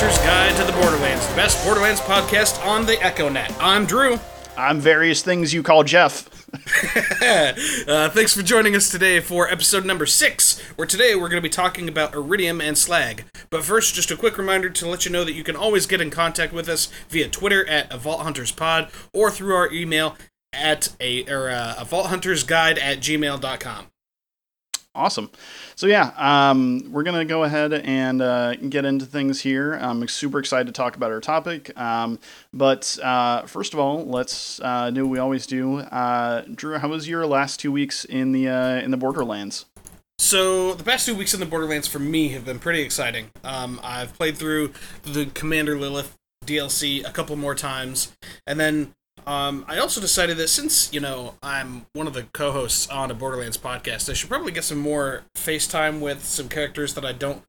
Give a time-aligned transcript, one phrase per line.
[0.00, 3.54] Hunter's Guide to the Borderlands, the best Borderlands podcast on the EchoNet.
[3.60, 4.18] I'm Drew.
[4.56, 6.26] I'm various things you call Jeff.
[7.22, 11.46] Uh, thanks for joining us today for episode number six, where today we're going to
[11.46, 13.24] be talking about Eridium and Slag.
[13.50, 16.00] But first, just a quick reminder to let you know that you can always get
[16.00, 20.16] in contact with us via Twitter at a Vault Hunters Pod or through our email
[20.52, 23.89] at a or uh, a Vault Hunters Guide at gmail.com.
[24.92, 25.30] Awesome.
[25.76, 29.74] So yeah, um, we're gonna go ahead and uh, get into things here.
[29.74, 31.78] I'm super excited to talk about our topic.
[31.78, 32.18] Um,
[32.52, 35.78] but uh, first of all, let's uh, do what we always do.
[35.78, 39.66] Uh, Drew, how was your last two weeks in the uh, in the Borderlands?
[40.18, 43.30] So the past two weeks in the Borderlands for me have been pretty exciting.
[43.44, 44.72] Um, I've played through
[45.04, 48.12] the Commander Lilith DLC a couple more times,
[48.46, 48.92] and then
[49.26, 53.14] um, I also decided that since you know I'm one of the co-hosts on a
[53.14, 57.42] Borderlands podcast, I should probably get some more FaceTime with some characters that I don't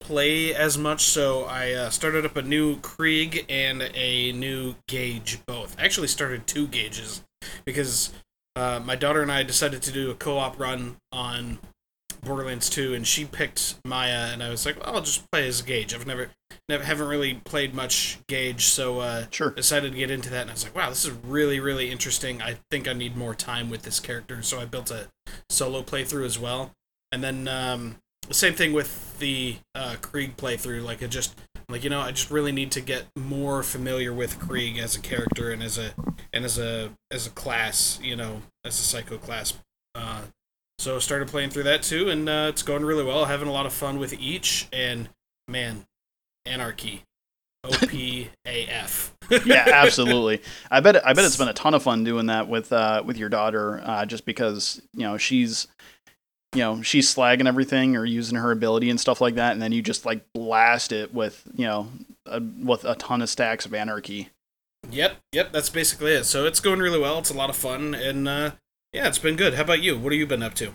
[0.00, 1.02] play as much.
[1.02, 5.38] So I uh, started up a new Krieg and a new Gaige.
[5.46, 7.22] Both I actually started two Gaiges
[7.64, 8.12] because
[8.56, 11.58] uh, my daughter and I decided to do a co-op run on
[12.28, 15.62] Borderlands 2, and she picked Maya, and I was like, well, I'll just play as
[15.62, 15.94] Gaige.
[15.94, 16.30] I've never,
[16.68, 19.50] never haven't really played much Gaige, so uh, Sure.
[19.50, 22.42] decided to get into that, and I was like, wow, this is really, really interesting.
[22.42, 25.08] I think I need more time with this character, so I built a
[25.48, 26.72] solo playthrough as well.
[27.10, 27.96] And then um,
[28.28, 30.84] the same thing with the uh, Krieg playthrough.
[30.84, 31.34] Like, I just,
[31.70, 35.00] like you know, I just really need to get more familiar with Krieg as a
[35.00, 35.94] character and as a
[36.34, 39.54] and as a as a class, you know, as a psycho class.
[39.94, 40.22] Uh,
[40.78, 43.24] so started playing through that too, and uh, it's going really well.
[43.24, 45.08] Having a lot of fun with each, and
[45.48, 45.86] man,
[46.46, 47.02] Anarchy,
[47.64, 49.14] O P A F.
[49.44, 50.40] yeah, absolutely.
[50.70, 53.16] I bet I bet it's been a ton of fun doing that with uh, with
[53.16, 55.66] your daughter, uh, just because you know she's
[56.54, 59.72] you know she's slagging everything or using her ability and stuff like that, and then
[59.72, 61.88] you just like blast it with you know
[62.26, 64.28] a, with a ton of stacks of anarchy.
[64.90, 66.24] Yep, yep, that's basically it.
[66.24, 67.18] So it's going really well.
[67.18, 68.52] It's a lot of fun, and uh,
[68.92, 69.54] yeah, it's been good.
[69.54, 69.98] How about you?
[69.98, 70.74] What have you been up to?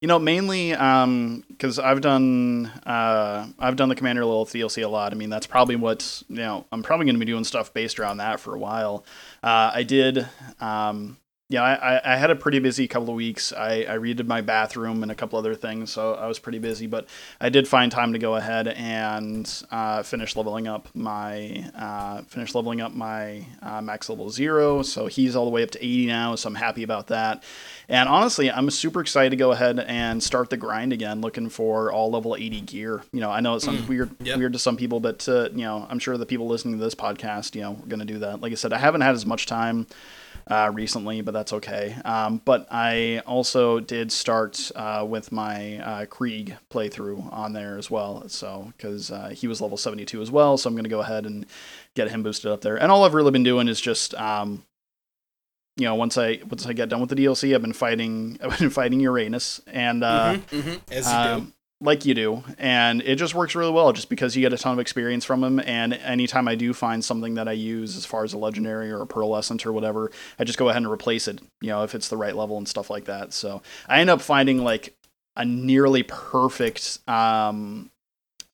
[0.00, 5.12] You know, mainly because I've done uh, I've done the Commander Lilith DLC a lot.
[5.12, 6.66] I mean, that's probably what you know.
[6.72, 9.04] I'm probably going to be doing stuff based around that for a while.
[9.44, 10.26] Uh, I did.
[10.60, 13.52] Um, yeah, I, I- had a pretty busy couple of weeks.
[13.52, 16.86] I, I redid my bathroom and a couple other things, so I was pretty busy.
[16.86, 17.08] But
[17.40, 22.54] I did find time to go ahead and uh, finish leveling up my uh, finish
[22.54, 24.82] leveling up my uh, max level zero.
[24.82, 26.34] So he's all the way up to 80 now.
[26.36, 27.42] So I'm happy about that.
[27.88, 31.92] And honestly, I'm super excited to go ahead and start the grind again, looking for
[31.92, 33.02] all level 80 gear.
[33.12, 34.38] You know, I know it sounds weird yep.
[34.38, 36.94] weird to some people, but uh, you know, I'm sure the people listening to this
[36.94, 38.40] podcast, you know, we're gonna do that.
[38.40, 39.86] Like I said, I haven't had as much time
[40.46, 41.96] uh, recently, but that's okay.
[42.04, 47.90] Um, but I also did start uh, with my uh, Krieg playthrough on there as
[47.90, 48.28] well.
[48.28, 51.46] So because uh, he was level 72 as well, so I'm gonna go ahead and
[51.94, 52.76] get him boosted up there.
[52.76, 54.64] And all I've really been doing is just um,
[55.76, 58.58] you know, once I once I get done with the DLC, I've been fighting I've
[58.58, 63.54] been fighting Uranus and uh, hmm As you like you do, and it just works
[63.54, 65.60] really well, just because you get a ton of experience from him.
[65.60, 69.02] And anytime I do find something that I use as far as a legendary or
[69.02, 71.40] a pearlescent or whatever, I just go ahead and replace it.
[71.60, 73.32] You know, if it's the right level and stuff like that.
[73.32, 74.94] So I end up finding like
[75.36, 77.90] a nearly perfect um,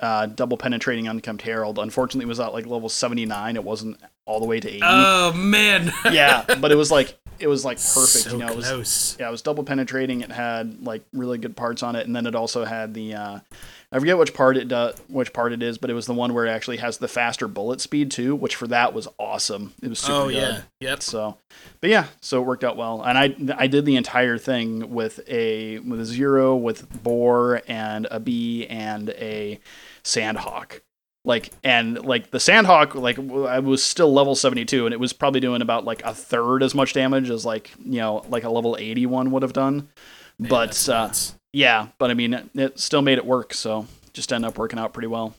[0.01, 1.79] uh, double penetrating Unkempt Harold.
[1.79, 3.57] Unfortunately, it was at like level seventy nine.
[3.57, 4.81] It wasn't all the way to eighty.
[4.83, 5.93] Oh man.
[6.11, 8.25] yeah, but it was like it was like perfect.
[8.25, 10.21] So you know, it was yeah, it was double penetrating.
[10.21, 13.39] It had like really good parts on it, and then it also had the uh,
[13.91, 16.35] I forget which part it does, which part it is, but it was the one
[16.35, 19.73] where it actually has the faster bullet speed too, which for that was awesome.
[19.83, 20.35] It was super Oh good.
[20.37, 20.61] yeah.
[20.81, 21.03] Yep.
[21.03, 21.39] So,
[21.81, 25.21] but yeah, so it worked out well, and I I did the entire thing with
[25.29, 29.59] a with a zero, with Bore and a bee and a
[30.05, 30.81] sandhawk.
[31.29, 35.13] Like and like the sandhawk, like i was still level seventy two, and it was
[35.13, 38.51] probably doing about like a third as much damage as like you know like a
[38.51, 39.89] level eighty one would have done.
[40.39, 41.13] Man, but uh,
[41.53, 44.79] yeah, but I mean, it, it still made it work, so just ended up working
[44.79, 45.35] out pretty well.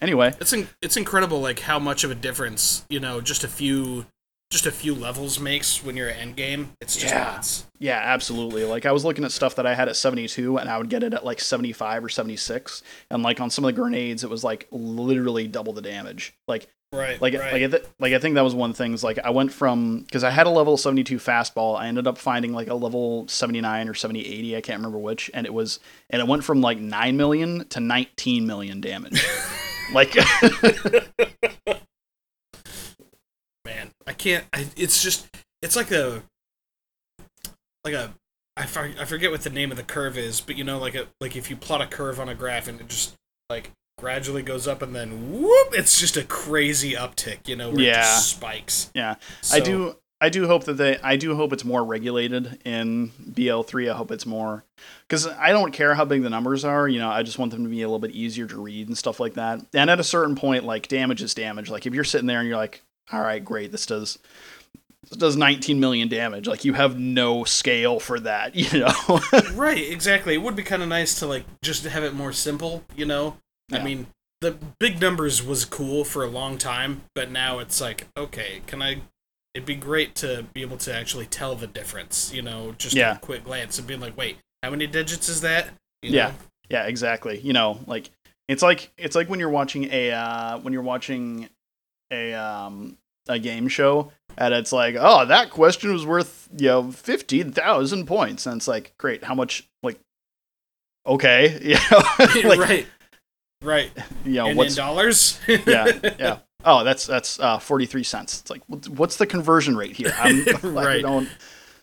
[0.00, 3.48] Anyway, it's in, it's incredible like how much of a difference you know just a
[3.48, 4.06] few
[4.50, 6.70] just a few levels makes when you're at end game.
[6.80, 7.24] It's just Yeah.
[7.34, 7.66] nuts.
[7.80, 8.64] yeah, absolutely.
[8.64, 11.02] Like I was looking at stuff that I had at 72 and I would get
[11.02, 14.44] it at like 75 or 76 and like on some of the grenades it was
[14.44, 16.34] like literally double the damage.
[16.46, 17.20] Like Right.
[17.20, 17.52] like right.
[17.52, 19.52] like I th- like I think that was one of the things like I went
[19.52, 23.26] from cuz I had a level 72 fastball, I ended up finding like a level
[23.26, 26.60] 79 or 70 80, I can't remember which, and it was and it went from
[26.60, 29.26] like 9 million to 19 million damage.
[29.92, 30.14] like
[34.06, 35.26] i can't I, it's just
[35.62, 36.22] it's like a
[37.84, 38.12] like a
[38.56, 41.06] I, I forget what the name of the curve is but you know like a
[41.20, 43.14] like if you plot a curve on a graph and it just
[43.50, 47.80] like gradually goes up and then whoop, it's just a crazy uptick, you know, where
[47.80, 48.02] it Yeah.
[48.02, 48.90] just spikes.
[48.94, 49.96] Yeah, So, I do.
[50.20, 50.98] I do hope that they.
[50.98, 53.88] I do hope it's more regulated in BL three.
[53.88, 54.64] I hope it's more
[55.08, 56.86] because I don't care how big the numbers are.
[56.88, 58.98] You know, I just want them to be a little bit easier to read and
[58.98, 59.60] stuff like that.
[59.74, 61.70] And at a certain point, like damage is damage.
[61.70, 62.82] Like if you're sitting there and you're like,
[63.12, 64.18] all right, great, this does.
[65.08, 66.48] This does 19 million damage.
[66.48, 69.20] Like you have no scale for that, you know.
[69.54, 70.34] Right, exactly.
[70.34, 73.36] It would be kind of nice to like just have it more simple, you know.
[73.72, 74.06] I mean,
[74.40, 78.82] the big numbers was cool for a long time, but now it's like, okay, can
[78.82, 79.02] I?
[79.54, 83.14] It'd be great to be able to actually tell the difference, you know, just Yeah.
[83.16, 85.70] a quick glance and being like, wait, how many digits is that?
[86.02, 86.26] You Yeah.
[86.28, 86.34] know?
[86.68, 87.38] Yeah, exactly.
[87.40, 88.10] You know, like
[88.48, 91.48] it's like it's like when you're watching a uh, when you're watching
[92.10, 92.96] a um
[93.28, 98.06] a game show and it's like, oh, that question was worth you know fifteen thousand
[98.06, 99.66] points, and it's like, great, how much?
[99.82, 99.98] Like,
[101.06, 102.86] okay, you know, like, right,
[103.62, 103.90] right.
[104.24, 105.40] you know, and what's dollars?
[105.48, 106.38] yeah, yeah.
[106.64, 108.40] Oh, that's that's uh, forty three cents.
[108.40, 110.12] It's like, what's- the conversion rate here?
[110.18, 111.02] I'm, like, I Right.
[111.02, 111.28] don't.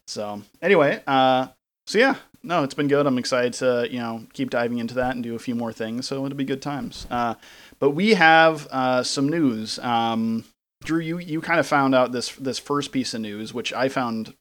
[0.07, 1.47] So anyway, uh,
[1.87, 3.07] so yeah, no, it's been good.
[3.07, 6.07] I'm excited to you know keep diving into that and do a few more things.
[6.07, 7.07] So it'll be good times.
[7.09, 7.35] Uh,
[7.83, 9.77] but we have uh, some news.
[9.79, 10.45] Um,
[10.85, 13.89] Drew, you you kind of found out this this first piece of news, which I
[13.89, 14.35] found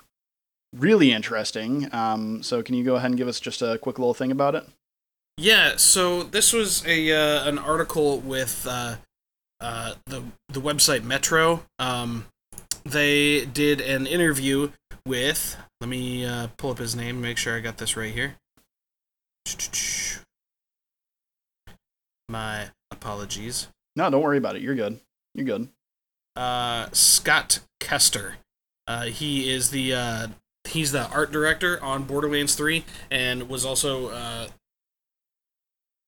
[0.72, 1.92] really interesting.
[1.92, 4.54] Um, so can you go ahead and give us just a quick little thing about
[4.54, 4.64] it?
[5.36, 8.98] Yeah, so this was a uh, an article with uh,
[9.60, 11.64] uh, the the website Metro.
[11.80, 12.26] Um,
[12.84, 14.70] they did an interview
[15.04, 15.56] with.
[15.80, 17.20] Let me uh, pull up his name.
[17.20, 18.36] Make sure I got this right here.
[22.28, 22.68] My
[23.02, 23.68] apologies.
[23.96, 24.62] No, don't worry about it.
[24.62, 25.00] You're good.
[25.34, 25.68] You're good.
[26.36, 28.36] Uh, Scott Kester.
[28.86, 30.26] Uh, he is the uh,
[30.64, 34.48] he's the art director on Borderlands 3 and was also uh,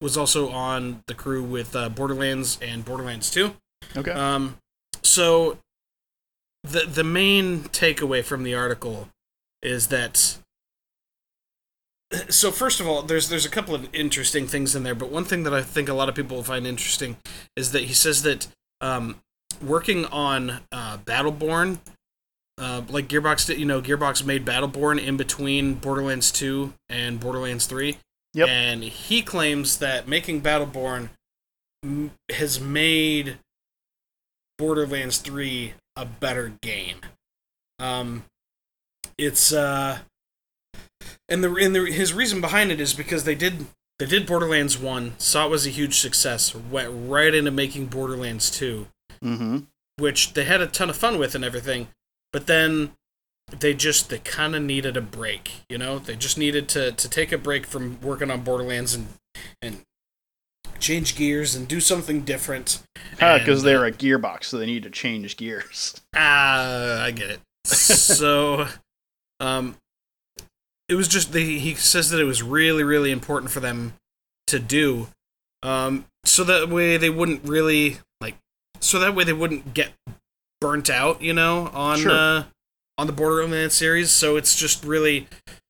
[0.01, 3.53] was also on the crew with uh, Borderlands and Borderlands 2.
[3.97, 4.11] Okay.
[4.11, 4.57] Um,
[5.03, 5.59] so
[6.63, 9.09] the the main takeaway from the article
[9.61, 10.37] is that
[12.29, 15.25] so first of all, there's there's a couple of interesting things in there, but one
[15.25, 17.17] thing that I think a lot of people will find interesting
[17.55, 18.47] is that he says that
[18.81, 19.17] um,
[19.63, 21.79] working on uh, Battleborn,
[22.57, 27.65] uh, like Gearbox did, you know, Gearbox made Battleborn in between Borderlands 2 and Borderlands
[27.65, 27.97] 3.
[28.33, 28.49] Yep.
[28.49, 31.09] And he claims that making Battleborn
[31.83, 33.37] m- has made
[34.57, 36.97] Borderlands 3 a better game.
[37.79, 38.25] Um,
[39.17, 39.99] it's uh,
[41.29, 43.65] and the and the, his reason behind it is because they did
[43.99, 48.49] they did Borderlands 1, saw it was a huge success, went right into making Borderlands
[48.51, 48.87] 2
[49.23, 49.57] Mm-hmm.
[49.97, 51.87] which they had a ton of fun with and everything,
[52.33, 52.91] but then
[53.59, 55.97] they just they kind of needed a break, you know?
[55.99, 59.07] They just needed to to take a break from working on Borderlands and
[59.61, 59.81] and
[60.79, 62.83] change gears and do something different.
[63.21, 66.01] Ah, Because they're a gearbox, so they need to change gears.
[66.13, 67.39] Ah, I get it.
[67.65, 68.67] so,
[69.39, 69.75] um,
[70.89, 71.57] it was just they.
[71.59, 73.93] He says that it was really, really important for them
[74.47, 75.07] to do,
[75.63, 78.35] um, so that way they wouldn't really like,
[78.79, 79.91] so that way they wouldn't get
[80.61, 82.11] burnt out, you know, on Sure.
[82.11, 82.43] uh,
[82.97, 84.11] on the Borderlands series.
[84.11, 85.27] So it's just really,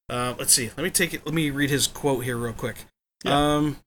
[0.10, 0.68] uh, let's see.
[0.76, 1.26] Let me take it.
[1.26, 2.78] Let me read his quote here real quick.
[3.24, 3.56] Yeah.
[3.56, 3.78] Um.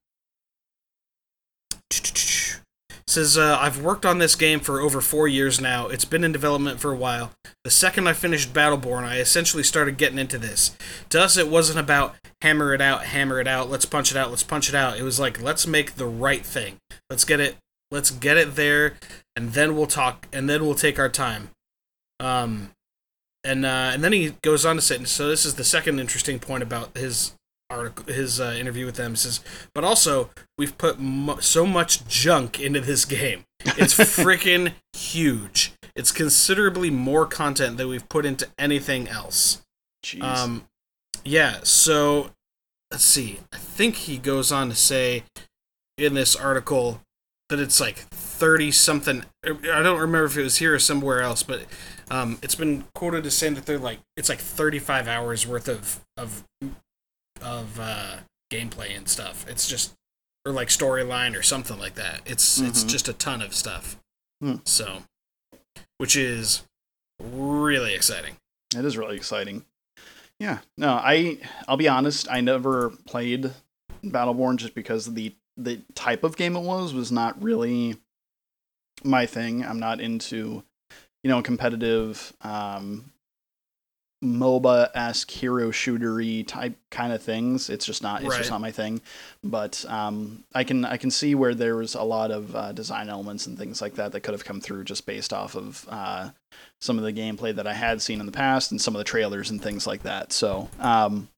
[3.09, 5.89] Says, uh, I've worked on this game for over four years now.
[5.89, 7.33] It's been in development for a while.
[7.65, 10.77] The second I finished Battleborn, I essentially started getting into this.
[11.09, 14.29] To us, it wasn't about hammer it out, hammer it out, let's punch it out,
[14.29, 14.99] let's punch it out.
[14.99, 16.77] It was like, let's make the right thing.
[17.09, 17.57] Let's get it,
[17.91, 18.97] let's get it there,
[19.35, 21.49] and then we'll talk, and then we'll take our time.
[22.21, 22.73] Um,
[23.43, 26.39] and uh, and then he goes on to say, so this is the second interesting
[26.39, 27.33] point about his
[27.71, 29.17] article, his uh, interview with them.
[29.17, 29.41] Says,
[29.75, 33.45] but also we've put mu- so much junk into this game.
[33.65, 35.73] It's freaking huge.
[35.95, 39.63] It's considerably more content than we've put into anything else.
[40.05, 40.23] Jeez.
[40.23, 40.67] Um,
[41.25, 41.59] yeah.
[41.63, 42.31] So
[42.91, 43.41] let's see.
[43.53, 45.25] I think he goes on to say
[45.97, 47.01] in this article
[47.49, 49.25] that it's like thirty something.
[49.45, 51.63] I don't remember if it was here or somewhere else, but
[52.11, 55.69] um, it's been quoted as saying that they're like it's like thirty five hours worth
[55.69, 56.45] of of
[57.43, 58.19] of uh,
[58.51, 59.47] gameplay and stuff.
[59.49, 59.95] It's just
[60.47, 62.21] or like storyline or something like that.
[62.27, 62.89] It's it's Mhm.
[62.89, 63.99] just a ton of stuff.
[64.41, 64.57] Hmm.
[64.65, 65.03] So,
[65.99, 66.63] which is
[67.21, 68.37] really exciting.
[68.77, 69.65] It is really exciting.
[70.39, 70.59] Yeah.
[70.77, 73.53] No, I I'll be honest, I never played
[74.05, 77.97] Battleborn just because the the type of game it was was not really
[79.03, 79.65] my thing.
[79.65, 80.63] I'm not into
[81.25, 83.13] you know competitive um
[84.23, 87.71] MOBA esque hero shootery type kind of things.
[87.71, 88.25] It's just not.
[88.25, 89.01] It's just not my thing.
[89.45, 93.09] But um, I can I can see where there was a lot of uh, design
[93.09, 96.31] elements and things like that that could have come through just based off of uh,
[96.81, 99.05] some of the gameplay that I had seen in the past and some of the
[99.05, 100.33] trailers and things like that.
[100.33, 100.69] So.
[100.81, 101.29] Um,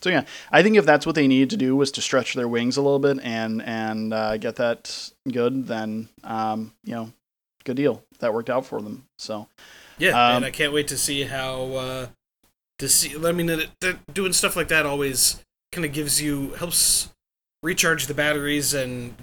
[0.00, 2.48] so yeah, I think if that's what they needed to do was to stretch their
[2.48, 7.12] wings a little bit and and uh, get that good, then um, you know,
[7.62, 8.02] good deal.
[8.18, 9.04] That worked out for them.
[9.18, 9.46] So
[9.98, 12.06] Yeah, Um, and I can't wait to see how uh,
[12.82, 13.14] to see.
[13.26, 17.08] I mean, that, that doing stuff like that always kind of gives you helps
[17.62, 19.14] recharge the batteries and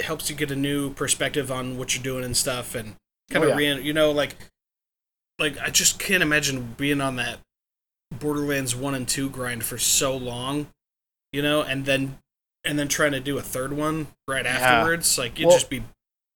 [0.00, 2.96] helps you get a new perspective on what you're doing and stuff, and
[3.30, 3.74] kind Oh, of yeah.
[3.76, 4.34] re- you know like
[5.38, 7.38] like I just can't imagine being on that
[8.18, 10.68] Borderlands one and two grind for so long,
[11.32, 12.18] you know, and then
[12.64, 14.52] and then trying to do a third one right Yeah.
[14.58, 15.18] afterwards.
[15.18, 15.84] Like you'd Well- just be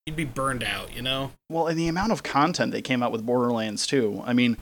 [0.07, 1.33] you'd be burned out, you know.
[1.51, 4.23] Well, and the amount of content they came out with Borderlands too.
[4.25, 4.53] I mean,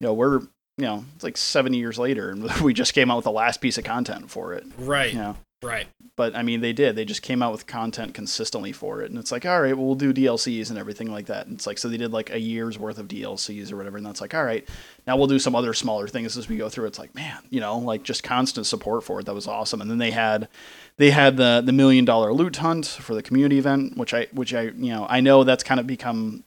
[0.00, 0.42] you know, we're
[0.78, 3.60] you know, it's like 70 years later, and we just came out with the last
[3.60, 4.64] piece of content for it.
[4.78, 5.86] Right, You know, right.
[6.16, 6.96] but I mean, they did.
[6.96, 9.86] They just came out with content consistently for it, and it's like, all right, well,
[9.86, 11.46] we'll do DLCs and everything like that.
[11.46, 14.04] And it's like, so they did like a year's worth of DLCs or whatever, and
[14.04, 14.68] that's like, all right,
[15.06, 16.86] now we'll do some other smaller things as we go through.
[16.86, 19.26] It's like, man, you know, like just constant support for it.
[19.26, 19.80] That was awesome.
[19.80, 20.48] And then they had,
[20.98, 24.52] they had the the million dollar loot hunt for the community event, which I, which
[24.52, 26.44] I, you know, I know that's kind of become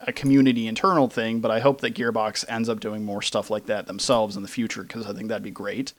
[0.00, 3.66] a community internal thing, but I hope that Gearbox ends up doing more stuff like
[3.66, 5.92] that themselves in the future because I think that'd be great.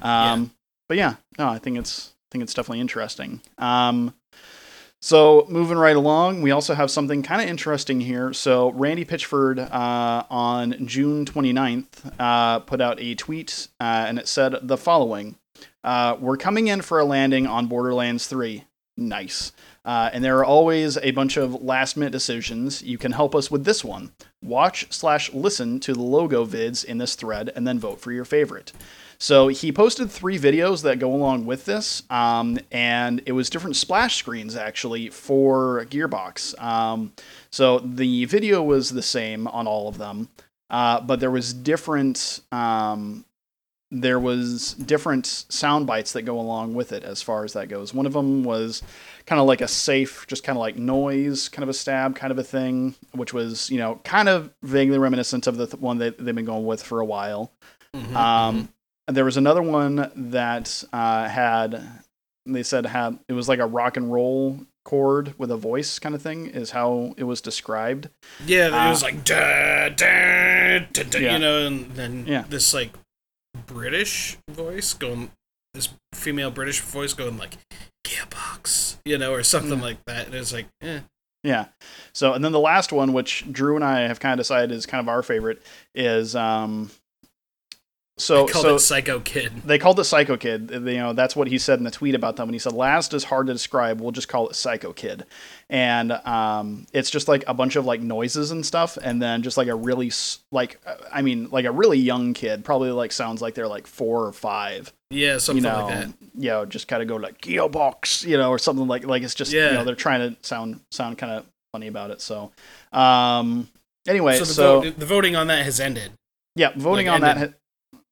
[0.00, 0.52] Um,
[0.88, 3.40] But yeah, no, I think it's I think it's definitely interesting.
[3.58, 4.14] Um,
[5.00, 8.32] so moving right along, we also have something kind of interesting here.
[8.32, 14.26] So Randy Pitchford uh, on June 29th uh, put out a tweet, uh, and it
[14.26, 15.36] said the following:
[15.84, 18.64] uh, "We're coming in for a landing on Borderlands 3.
[18.96, 19.52] Nice."
[19.84, 22.82] Uh, and there are always a bunch of last minute decisions.
[22.82, 24.12] You can help us with this one.
[24.42, 28.24] Watch slash listen to the logo vids in this thread and then vote for your
[28.24, 28.72] favorite.
[29.18, 33.76] So he posted three videos that go along with this, um, and it was different
[33.76, 36.60] splash screens actually for Gearbox.
[36.60, 37.12] Um,
[37.50, 40.28] so the video was the same on all of them,
[40.68, 42.40] uh, but there was different.
[42.50, 43.24] Um,
[43.90, 47.94] there was different sound bites that go along with it as far as that goes.
[47.94, 48.82] One of them was
[49.26, 52.30] kind of like a safe, just kind of like noise, kind of a stab, kind
[52.32, 55.98] of a thing, which was you know kind of vaguely reminiscent of the th- one
[55.98, 57.52] that they've been going with for a while.
[57.94, 58.68] Mhm, Um,
[59.06, 61.80] and there was another one that uh, had,
[62.44, 66.14] they said had it was like a rock and roll chord with a voice kind
[66.14, 68.08] of thing is how it was described.
[68.44, 71.32] yeah, it uh, was like da, da, da, da, Yeah.
[71.34, 72.44] you know, and then Yeah.
[72.48, 72.90] this like
[73.66, 75.30] British voice going,
[75.74, 77.56] this female British voice going like
[78.06, 79.84] Gearbox, you know, or something Yeah.
[79.84, 80.26] like that.
[80.26, 81.00] And it's like, eh,
[81.42, 81.66] Yeah.
[82.12, 84.86] So and then the last one, which Drew and I have kind of decided is
[84.86, 85.62] kind of our favorite,
[85.94, 86.90] is um.
[88.18, 89.52] So so it Psycho Kid.
[89.66, 90.70] they called it Psycho Kid.
[90.70, 92.48] You know, that's what he said in the tweet about them.
[92.48, 94.00] And he said, "Last is hard to describe.
[94.00, 95.26] We'll just call it Psycho Kid."
[95.68, 99.58] And um, it's just like a bunch of like noises and stuff, and then just
[99.58, 100.10] like a really
[100.50, 100.80] like
[101.12, 104.32] I mean, like a really young kid, probably like sounds like they're like four or
[104.32, 104.94] five.
[105.10, 106.14] Yeah, something you know, like that.
[106.36, 109.34] you know, just kind of go like gearbox, you know, or something like like it's
[109.34, 112.22] just you know they're trying to sound sound kind of funny about it.
[112.22, 112.50] So,
[112.94, 113.68] um,
[114.08, 116.12] anyway, So so, the, vote, the voting on that has ended
[116.56, 117.36] yeah, voting like, on that.
[117.36, 117.54] ha-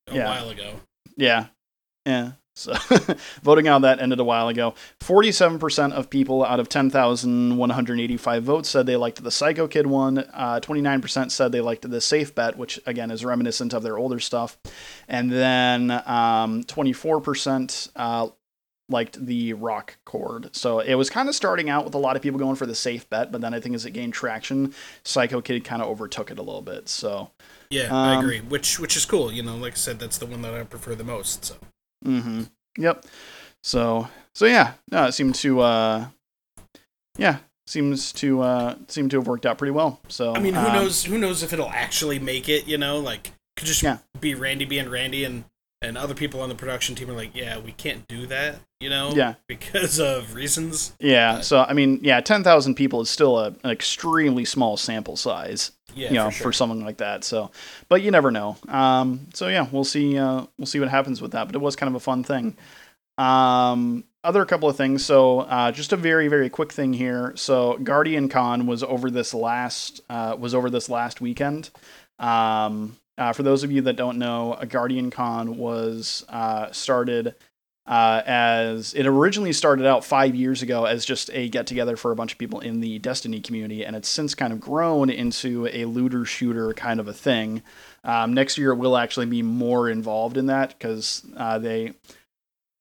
[0.09, 0.27] a Yeah.
[0.29, 0.81] while ago.
[1.17, 1.47] Yeah.
[2.07, 2.33] Yeah.
[2.57, 2.73] So
[3.43, 4.75] voting on that ended a while ago.
[5.01, 10.19] 47% of people out of 10,185 votes said they liked the Psycho Kid one.
[10.19, 14.21] Uh, 29% said they liked the Safe Bet, which again is reminiscent of their older
[14.21, 14.57] stuff.
[15.09, 18.29] And then um, 24% uh,
[18.89, 20.55] liked the Rock Chord.
[20.55, 22.75] So it was kind of starting out with a lot of people going for the
[22.77, 26.31] Safe Bet, but then I think as it gained traction, Psycho Kid kind of overtook
[26.31, 26.89] it a little bit.
[26.89, 27.31] So.
[27.71, 28.41] Yeah, I Um, agree.
[28.41, 29.33] Which which is cool.
[29.33, 31.45] You know, like I said, that's the one that I prefer the most.
[31.45, 31.55] So
[32.05, 32.43] Mm-hmm.
[32.79, 33.05] Yep.
[33.63, 36.07] So so yeah, no, it seemed to uh
[37.17, 40.01] yeah, seems to uh seem to have worked out pretty well.
[40.09, 41.05] So I mean, who um, knows?
[41.05, 42.67] Who knows if it'll actually make it?
[42.67, 43.99] You know, like could just Yeah.
[44.21, 45.45] be Randy being Randy, and
[45.83, 48.57] and other people on the production team are like, yeah, we can't do that.
[48.81, 49.35] You know, Yeah.
[49.49, 50.95] because of reasons.
[50.99, 55.17] Yeah, but- so I mean, yeah, 10,000 people is still a, an extremely small sample
[55.17, 57.25] size, Yeah, you know, for for, something like that.
[57.25, 57.51] So,
[57.89, 58.57] but you never know.
[58.69, 61.77] Um so yeah, we'll see uh we'll see what happens with that, but it was
[61.77, 62.57] kind of a fun thing.
[63.19, 65.05] Um other couple of things.
[65.05, 67.35] So, uh, just a very, very quick thing here.
[67.37, 71.71] So, Guardian Con was over this last uh, was over this last weekend.
[72.19, 77.35] Um, uh, for those of you that don't know, a Guardian Con was uh, started
[77.87, 82.11] uh, as it originally started out five years ago as just a get together for
[82.11, 85.69] a bunch of people in the Destiny community, and it's since kind of grown into
[85.71, 87.63] a looter shooter kind of a thing.
[88.03, 91.93] Um, next year, it will actually be more involved in that because uh, they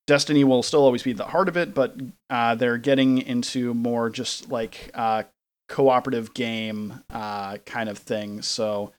[0.05, 1.95] Destiny will still always be the heart of it, but
[2.29, 5.23] uh, they're getting into more just like uh,
[5.69, 8.41] cooperative game uh, kind of thing.
[8.41, 8.91] So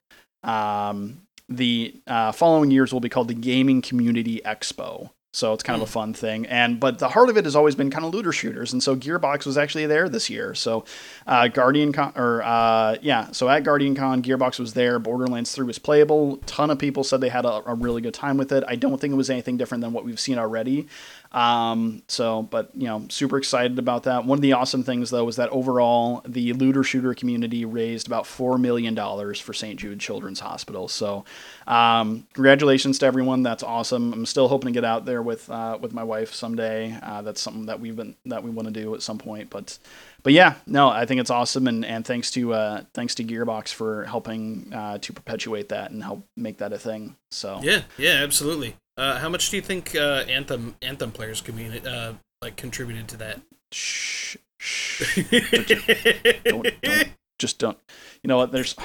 [0.43, 5.11] um, the uh, following years will be called the Gaming Community Expo.
[5.35, 7.75] So it's kind of a fun thing, and but the heart of it has always
[7.75, 10.55] been kind of looter shooters, and so Gearbox was actually there this year.
[10.55, 10.85] So
[11.27, 14.97] uh, Guardian Con, or uh, yeah, so at Guardian Con, Gearbox was there.
[14.97, 16.37] Borderlands 3 was playable.
[16.45, 18.63] ton of people said they had a, a really good time with it.
[18.65, 20.87] I don't think it was anything different than what we've seen already.
[21.35, 24.23] Um, so, but you know, super excited about that.
[24.23, 28.25] One of the awesome things though was that overall the looter shooter community raised about
[28.25, 29.77] four million dollars for St.
[29.77, 30.87] Jude Children's Hospital.
[30.87, 31.25] So,
[31.67, 33.43] um, congratulations to everyone.
[33.43, 34.13] That's awesome.
[34.13, 36.97] I'm still hoping to get out there with uh, with my wife someday.
[37.03, 39.49] Uh, that's something that we've been that we want to do at some point.
[39.49, 39.77] But,
[40.23, 43.73] but yeah, no, I think it's awesome, and and thanks to uh, thanks to Gearbox
[43.73, 47.17] for helping uh, to perpetuate that and help make that a thing.
[47.29, 48.77] So Yeah, yeah, absolutely.
[48.97, 53.17] Uh, how much do you think uh, Anthem Anthem players communi- uh, like contributed to
[53.17, 53.41] that?
[53.71, 55.19] shh, shh.
[56.45, 57.09] don't, don't,
[57.39, 57.77] just don't.
[58.23, 58.51] You know what?
[58.51, 58.75] There's.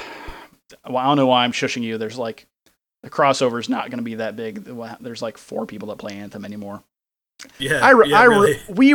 [0.87, 1.99] Well, I don't know why I'm shushing you.
[1.99, 2.47] There's like
[3.03, 4.65] the crossover's not going to be that big.
[5.01, 6.83] There's like four people that play Anthem anymore.
[7.59, 8.59] yeah, I, re- yeah, I really.
[8.69, 8.95] we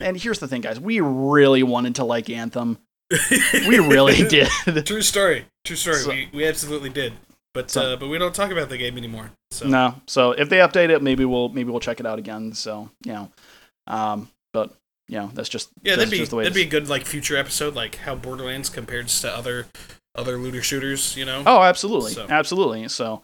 [0.00, 0.78] and here's the thing, guys.
[0.80, 2.78] We really wanted to like Anthem.
[3.68, 4.48] We really did.
[4.86, 5.46] True story.
[5.64, 5.96] True story.
[5.96, 7.12] So- we, we absolutely did.
[7.54, 9.30] But So- uh, but we don't talk about the game anymore.
[9.52, 9.94] So No.
[10.06, 12.52] So if they update it, maybe we'll maybe we'll check it out again.
[12.52, 13.30] So you know,
[13.86, 14.70] um, but
[15.08, 17.36] you know, that's just yeah, that's that'd be the that'd be a good like future
[17.36, 19.66] episode, like how Borderlands compares to other
[20.16, 21.16] other looter shooters.
[21.16, 21.42] You know.
[21.46, 22.88] Oh, absolutely, So- absolutely.
[22.88, 23.22] So,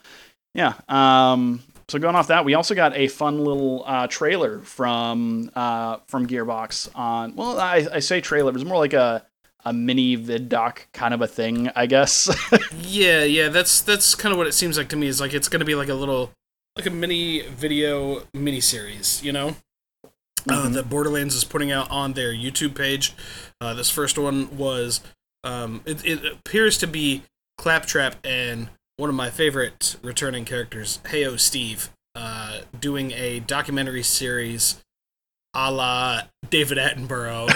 [0.54, 0.74] yeah.
[0.88, 5.96] Um, so going off that, we also got a fun little uh, trailer from uh,
[6.06, 7.34] from Gearbox on.
[7.34, 8.50] Well, I, I say trailer.
[8.50, 9.24] It was more like a
[9.64, 12.28] a mini vid doc kind of a thing, I guess.
[12.82, 15.06] Yeah, yeah, that's that's kind of what it seems like to me.
[15.06, 16.32] Is like it's gonna be like a little
[16.76, 19.56] like a mini video mini series, you know.
[20.48, 20.72] Uh, Mhm.
[20.74, 23.12] that Borderlands is putting out on their YouTube page.
[23.60, 25.00] Uh, this first one was
[25.44, 27.22] um, it, it appears to be
[27.58, 34.82] Claptrap and one of my favorite returning characters, Heyo Steve, uh, doing a documentary series
[35.54, 37.46] a la David Attenborough,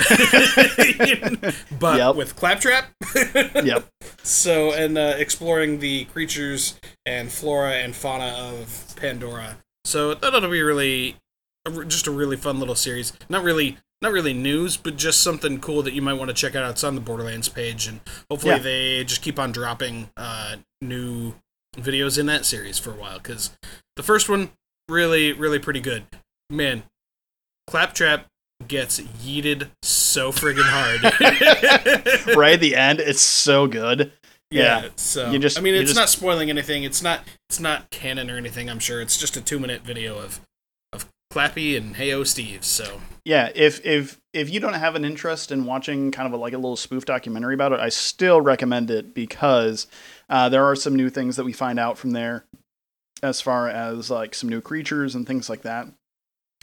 [1.81, 2.17] but Yep.
[2.17, 2.91] with Claptrap.
[3.65, 3.87] yep.
[4.23, 8.27] So, and uh, exploring the creatures and flora and fauna
[8.61, 9.59] of Pandora.
[9.85, 11.17] So that'll be really,
[11.89, 13.13] just a really fun little series.
[13.29, 16.55] Not really, not really news, but just something cool that you might want to check
[16.55, 16.71] out.
[16.71, 18.59] It's on the Borderlands page, and hopefully Yeah.
[18.59, 21.35] they just keep on dropping uh, new
[21.77, 23.19] videos in that series for a while.
[23.19, 23.51] Because
[23.97, 24.51] the first one
[24.89, 26.05] really, really pretty good.
[26.51, 26.85] Man,
[27.67, 28.27] Claptrap
[28.69, 31.03] gets yeeted so friggin' hard.
[32.37, 34.13] right at the end, it's so good.
[34.51, 34.83] Yeah.
[34.85, 34.89] Yeah.
[34.97, 36.85] So You just- I mean, it's just- not spoiling anything.
[36.85, 38.71] It's not it's not canon or anything.
[38.71, 40.41] I'm sure it's just a two minute video of
[40.93, 42.65] of Clappy and Heyo Steve.
[42.65, 46.37] So yeah if if if you don't have an interest in watching kind of a,
[46.37, 49.87] like a little spoof documentary about it i still recommend it because
[50.29, 52.45] uh, there are some new things that we find out from there
[53.23, 55.89] as far as like some new creatures and things like that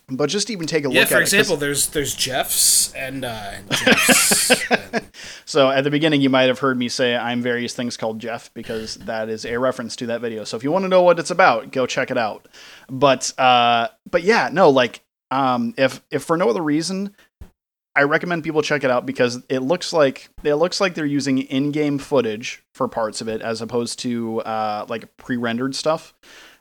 [0.10, 4.72] but just even take a look yeah, for example, there's there's Jeffs and uh, Jeffs.
[4.72, 5.06] and-
[5.46, 8.54] so at the beginning you might have heard me say i'm various things called jeff
[8.54, 11.20] because that is a reference to that video so if you want to know what
[11.20, 12.48] it's about go check it out
[12.90, 17.14] but uh but yeah no like um if if for no other reason
[17.96, 21.38] i recommend people check it out because it looks like it looks like they're using
[21.40, 26.14] in-game footage for parts of it as opposed to uh like pre-rendered stuff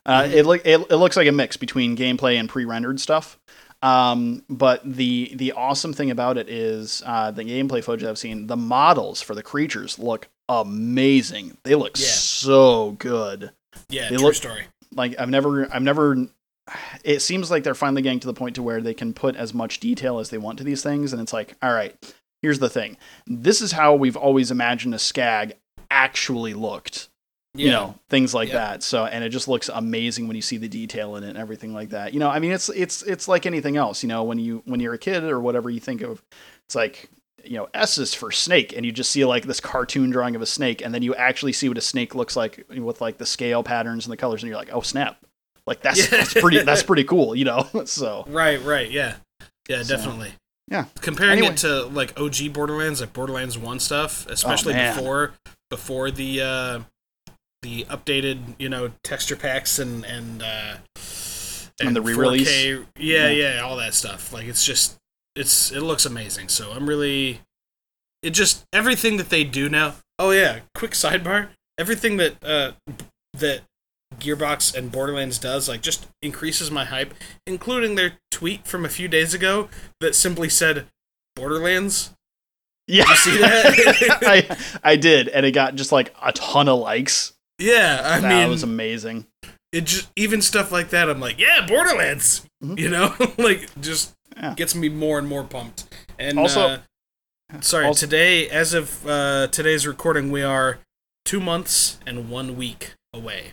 [0.06, 0.32] uh, Mhm.
[0.32, 3.38] it, look it, it looks like a mix between gameplay and pre-rendered stuff
[3.82, 8.46] um, but the the awesome thing about it is uh, the gameplay footage I've seen.
[8.46, 11.56] The models for the creatures look amazing.
[11.64, 12.04] They look Yeah.
[12.06, 13.52] so good.
[13.88, 14.64] yeah, They true look- story.
[14.94, 16.26] Like I've never I've never.
[17.04, 19.54] It seems like they're finally getting to the point to where they can put as
[19.54, 21.94] much detail as they want to these things, and it's like, all right,
[22.42, 22.96] here's the thing.
[23.26, 25.54] This is how we've always imagined a skag
[25.90, 27.08] actually looked
[27.54, 27.64] Yeah.
[27.66, 28.54] you know things like Yeah.
[28.54, 31.38] that so and it just looks amazing when you see the detail in it and
[31.38, 34.22] everything like that you know i mean it's it's it's like anything else you know
[34.22, 36.22] when you when you're a kid or whatever you think of
[36.66, 37.10] it's like
[37.44, 40.42] you know s is for snake and you just see like this cartoon drawing of
[40.42, 43.26] a snake and then you actually see what a snake looks like with like the
[43.26, 45.16] scale patterns and the colors and you're like oh snap
[45.66, 46.18] like that's, Yeah.
[46.18, 49.16] that's pretty that's pretty cool you know so Right, right, yeah,
[49.68, 50.32] yeah, So, definitely.
[50.68, 50.84] yeah.
[51.00, 51.48] comparing Anyway.
[51.54, 55.32] it to like OG Borderlands, like Borderlands One stuff, especially Oh, before
[55.68, 56.80] before the uh,
[57.62, 60.76] the updated you know texture packs and and uh,
[61.80, 62.50] And the re-release?
[62.50, 64.32] 4K Yeah, yeah, all that stuff.
[64.32, 64.98] Like it's just
[65.36, 66.48] it's it looks amazing.
[66.48, 67.40] So I'm really
[68.22, 69.94] it just everything that they do now.
[70.18, 71.48] Oh yeah, quick sidebar.
[71.78, 72.72] Everything that uh
[73.34, 73.62] that
[74.18, 77.14] Gearbox and Borderlands does like just increases my hype,
[77.46, 79.68] including their tweet from a few days ago
[80.00, 80.86] that simply said
[81.36, 82.10] Borderlands.
[82.86, 84.18] Yeah, You see that?
[84.82, 87.32] I I did, and it got just like a ton of likes.
[87.60, 89.26] Yeah, I mean that mean was amazing.
[89.72, 92.44] it just even stuff like that i'm like yeah borderlands!
[92.62, 92.78] Mhm.
[92.78, 93.14] you know?
[93.38, 94.54] Like just Yeah.
[94.54, 95.84] gets me more and more pumped.
[96.18, 96.78] And Also- uh,
[97.60, 100.78] sorry also- today as of uh, today's recording we are
[101.24, 103.52] two months and one week away.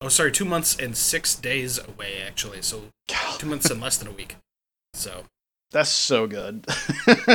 [0.00, 2.62] Oh sorry two months and six days away actually.
[2.62, 2.84] So
[3.38, 4.36] two months and less than a week.
[4.94, 5.24] So
[5.70, 6.66] that's so good.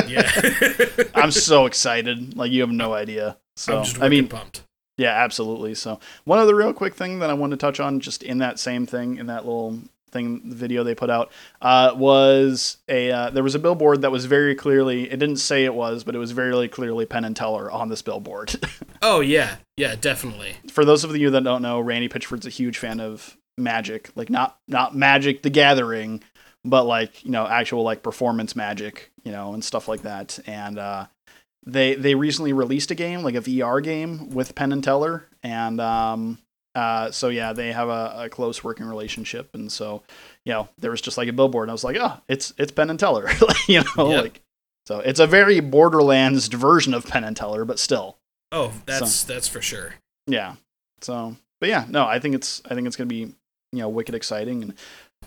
[0.06, 0.30] yeah
[1.14, 2.36] I'm so excited.
[2.36, 3.36] Like you have no idea.
[3.56, 4.62] So I mean, pumped
[4.96, 5.74] Yeah, absolutely.
[5.74, 8.58] So one other real quick thing that I wanted to touch on, just in that
[8.58, 9.78] same thing, in that little
[10.10, 14.10] thing, the video they put out, uh, was a uh, there was a billboard that
[14.10, 15.10] was very clearly.
[15.10, 18.02] It didn't say it was, but it was very clearly Penn and Teller on this
[18.02, 18.54] billboard.
[19.02, 22.78] oh yeah yeah definitely For those of you that don't know, Randy Pitchford's a huge
[22.78, 26.22] fan of Magic, like not not Magic the Gathering,
[26.64, 30.38] but like you know actual like performance Magic, you know, and stuff like that.
[30.46, 31.06] And uh,
[31.66, 35.80] they they recently released a game like a VR game with Penn and Teller, and
[35.80, 36.38] um,
[36.74, 40.02] uh, so yeah, they have a, a close working relationship, and so
[40.44, 42.72] you know there was just like a billboard, and I was like, oh, it's it's
[42.72, 43.28] Penn and Teller,
[43.68, 44.22] you know, Yep.
[44.22, 44.40] like
[44.86, 48.18] so it's a very Borderlands version of Penn and Teller, but still,
[48.50, 49.94] oh that's that's for sure
[50.28, 50.54] yeah.
[51.00, 53.18] So, but yeah, no, I think it's I think it's gonna be
[53.72, 54.74] you know wicked exciting, and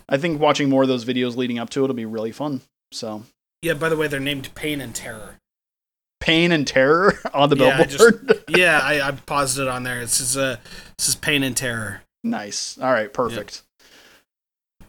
[0.10, 2.62] I think watching more of those videos leading up to it will be really fun.
[2.92, 3.24] So,
[3.62, 5.38] yeah by the way they're named pain and terror
[6.22, 8.44] pain and terror on the Yeah, I billboard.
[8.50, 10.02] yeah, I, I paused it on there.
[10.02, 10.58] It says, uh,
[10.98, 12.02] this is Pain and Terror.
[12.24, 12.78] nice.
[12.80, 13.62] All right, perfect.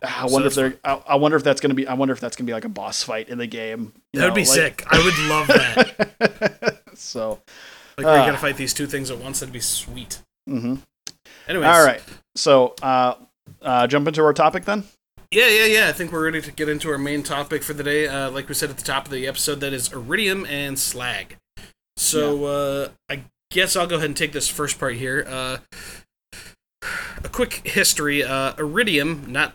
[0.03, 0.93] Ah, I So wonder if that's they're.
[0.93, 1.87] I, I wonder if that's gonna be.
[1.89, 3.93] I wonder if that's gonna be like a boss fight in the game.
[4.13, 4.85] That would be like- sick.
[4.89, 6.81] I would love that.
[6.95, 7.41] so,
[7.99, 8.27] Like, we're Ah.
[8.27, 9.41] gonna fight these two things at once.
[9.41, 10.23] That'd be sweet.
[10.47, 10.77] hmm
[11.49, 11.67] Anyways.
[11.67, 12.03] all right.
[12.35, 13.15] So, uh,
[13.63, 14.85] uh, jump into our topic then.
[15.31, 15.89] Yeah, yeah, yeah.
[15.89, 18.07] I think we're ready to get into our main topic for the day.
[18.07, 21.37] Uh, like we said at the top of the episode, that is Eridium and slag.
[21.97, 25.27] So, uh, I guess I'll go ahead and take this first part here.
[25.29, 25.59] Uh,
[27.25, 28.23] a quick history.
[28.23, 29.55] Uh, Eridium, not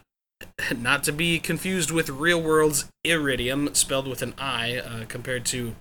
[0.76, 5.76] not to be confused with real world's iridium, spelled with an I, uh, compared to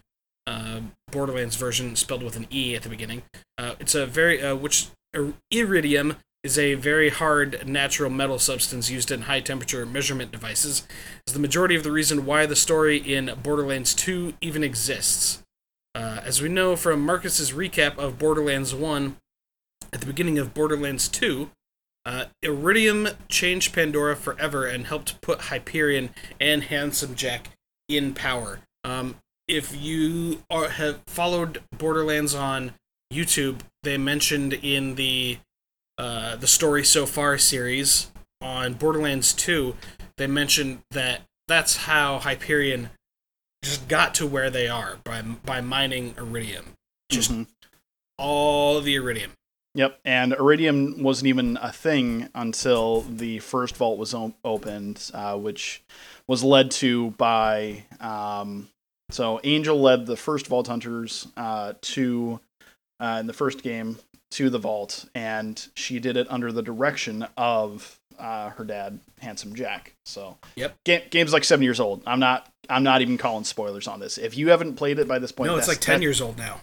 [0.47, 3.23] uh, Borderlands version spelled with an E at the beginning.
[3.59, 4.89] Uh, it's a very uh, which
[5.51, 10.87] iridium is a very hard natural metal substance used in high temperature measurement devices.
[11.27, 15.43] Is the majority of the reason why the story in Borderlands 2 even exists.
[15.95, 19.17] Uh, as we know from Marcus's recap of Borderlands 1,
[19.93, 21.51] at the beginning of Borderlands 2,
[22.07, 27.51] uh, Eridium changed Pandora forever and helped put Hyperion and Handsome Jack
[27.89, 28.61] in power.
[28.85, 32.73] Um, if you are, have followed Borderlands on
[33.13, 35.39] YouTube, they mentioned in the
[36.01, 38.11] uh, the story so far series
[38.41, 39.75] on Borderlands 2,
[40.17, 42.89] they mentioned that that's how Hyperion
[43.63, 46.69] just got to where they are by by mining Eridium,
[47.11, 47.47] just Mhm.
[48.19, 49.31] all the Eridium.
[49.75, 55.37] Yep, and Eridium wasn't even a thing until the first vault was o- opened, uh,
[55.37, 55.83] which
[56.27, 57.85] was led to by.
[58.01, 58.69] Um,
[59.11, 62.41] so Angel led the first vault hunters uh, to
[62.99, 63.99] uh, in the first game
[64.33, 69.55] to the vault, and she did it under the direction of uh, her dad, Handsome
[69.55, 69.95] Jack.
[70.05, 70.77] So Yep.
[70.85, 72.03] game, game's like seven years old.
[72.07, 72.47] I'm not.
[72.69, 74.17] I'm not even calling spoilers on this.
[74.19, 76.39] If you haven't played it by this point, no, it's like ten that- years old
[76.39, 76.61] now.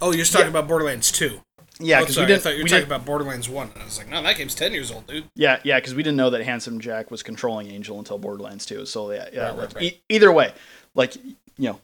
[0.00, 0.50] Oh, you're just talking Yeah.
[0.50, 1.40] about Borderlands 2.
[1.78, 2.40] Yeah, oh, because sorry, we didn't.
[2.40, 3.70] I thought you were we talking about Borderlands 1.
[3.72, 5.24] And I was like, no, that game's 10 years old, dude.
[5.36, 8.84] Yeah, yeah, because we didn't know that Handsome Jack was controlling Angel until Borderlands 2.
[8.86, 9.48] So yeah, yeah.
[9.50, 9.84] Right, right, right.
[9.84, 10.52] E- either way,
[10.94, 11.34] like you
[11.70, 11.80] know,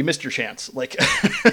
[0.00, 0.72] you missed your chance.
[0.72, 0.96] Like,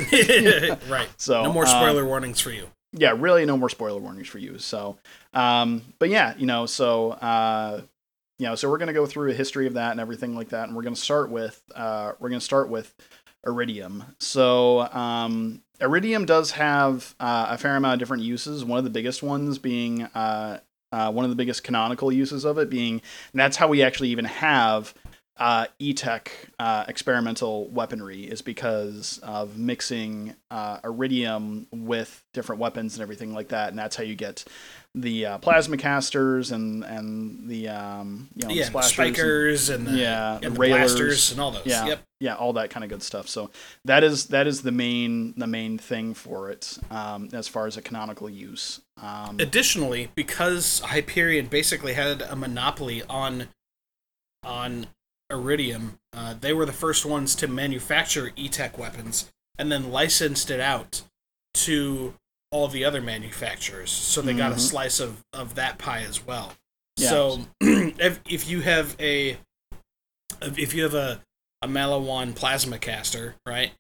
[0.90, 1.10] right.
[1.18, 2.68] so No more um, spoiler warnings for you.
[2.94, 4.58] yeah, really, no more spoiler warnings for you.
[4.58, 4.98] So,
[5.34, 7.82] um, but yeah, you know, so uh,
[8.40, 10.68] you know, so we're gonna go through a history of that and everything like that,
[10.68, 12.96] and we're gonna start with uh, we're gonna start with
[13.46, 14.06] Eridium.
[14.20, 18.64] So, um, Eridium does have uh, a fair amount of different uses.
[18.64, 20.60] One of the biggest ones being uh,
[20.94, 22.94] uh, one of the biggest canonical uses of it being,
[23.34, 24.94] and that's how we actually even have
[25.40, 33.02] uh, E-Tech uh, experimental weaponry is because of mixing uh, Eridium with different weapons and
[33.04, 34.46] everything like that, and that's how you get
[34.96, 39.70] the uh, plasma casters and and the um, you know yeah, the splashers and- spikers
[39.70, 40.94] and, the, yeah, and the, railers.
[40.96, 41.66] blasters and all those.
[41.66, 42.00] Yeah, Yep.
[42.20, 43.28] yeah, all that kind of good stuff.
[43.28, 43.52] So
[43.86, 47.78] that is that is the main the main thing for it um, as far as
[47.78, 48.82] a canonical use.
[49.00, 53.50] Um, Additionally, because Hyperion basically had a monopoly on
[54.44, 54.88] on
[55.32, 60.60] Eridium, uh, they were the first ones to manufacture E-Tech weapons and then licensed it
[60.60, 61.02] out
[61.56, 62.14] to
[62.52, 63.92] all the other manufacturers.
[63.92, 64.60] So they got a Mhm.
[64.60, 66.54] slice of, of that pie as well.
[66.96, 67.10] Yeah.
[67.10, 69.38] So if, if you have a
[70.42, 71.22] if you have a
[71.64, 73.72] a Maliwan plasma caster, right?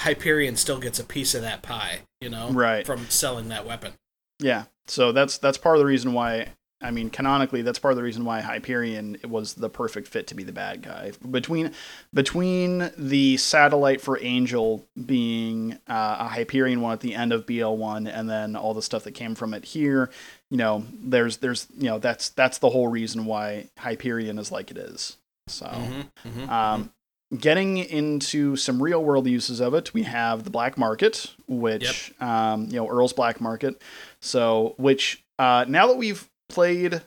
[0.00, 2.86] Hyperion still gets a piece of that pie, you know, Right.
[2.86, 3.92] from selling that weapon.
[4.40, 6.54] Yeah, so that's that's part of the reason why.
[6.80, 10.34] I mean, canonically, that's part of the reason why Hyperion was the perfect fit to
[10.34, 11.12] be the bad guy.
[11.28, 11.72] Between
[12.14, 17.74] between the satellite for Angel being uh, a Hyperion one at the end of BL
[17.74, 20.10] one, and then all the stuff that came from it here,
[20.50, 24.70] you know, there's there's you know that's that's the whole reason why Hyperion is like
[24.70, 25.16] it is.
[25.48, 25.66] So.
[25.66, 26.48] Mhm, mhm.
[26.48, 26.92] Um,
[27.36, 32.66] getting into some real world uses of it, we have the black market, which um,
[32.66, 33.82] you know Earl's black market.
[34.20, 37.02] So, which uh, now that we've played,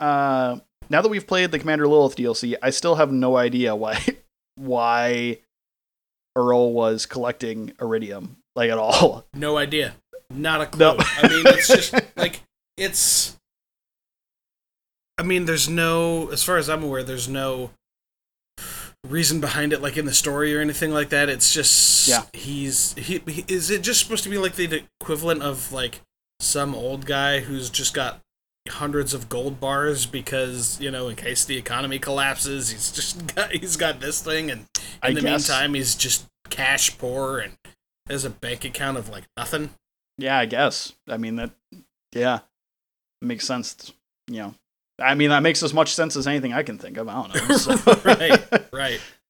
[0.00, 0.58] uh,
[0.90, 3.98] now that we've played the Commander Lilith DLC, I still have no idea why
[4.56, 5.38] why
[6.36, 9.26] Earl was collecting Eridium like at all.
[9.34, 9.94] No idea.
[10.30, 10.78] Not a clue.
[10.80, 10.96] No.
[10.98, 12.42] I mean, it's just like
[12.76, 13.36] it's.
[15.18, 17.70] I mean, there's no, as far as I'm aware, there's no
[19.06, 21.28] reason behind it, like in the story or anything like that.
[21.28, 22.24] It's just Yeah.
[22.32, 26.00] he's he, he is it just supposed to be like the equivalent of like
[26.40, 28.20] some old guy who's just got
[28.68, 33.50] hundreds of gold bars because you know in case the economy collapses he's just got
[33.50, 34.66] he's got this thing and in
[35.02, 35.48] I the guess.
[35.48, 37.54] meantime he's just cash poor and
[38.08, 39.70] has a bank account of like nothing
[40.18, 40.92] Yeah, I guess.
[41.08, 41.50] I mean that.
[42.14, 42.40] Yeah,
[43.20, 43.92] makes sense.
[44.28, 44.54] You know,
[45.00, 47.08] I mean that makes as much sense as anything I can think of.
[47.08, 47.56] I don't know.
[47.56, 47.74] So.
[48.04, 49.00] right right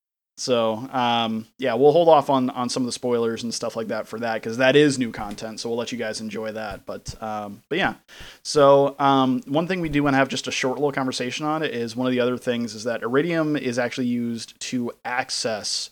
[0.43, 3.87] So, um, yeah, we'll hold off on, on some of the spoilers and stuff like
[3.87, 5.61] that for that because that is new content.
[5.61, 6.85] So we'll let you guys enjoy that.
[6.85, 7.95] But, um, but yeah.
[8.43, 11.63] So, um, one thing we do want to have just a short little conversation on
[11.63, 15.89] is one of the other things is that Eridium is actually used to access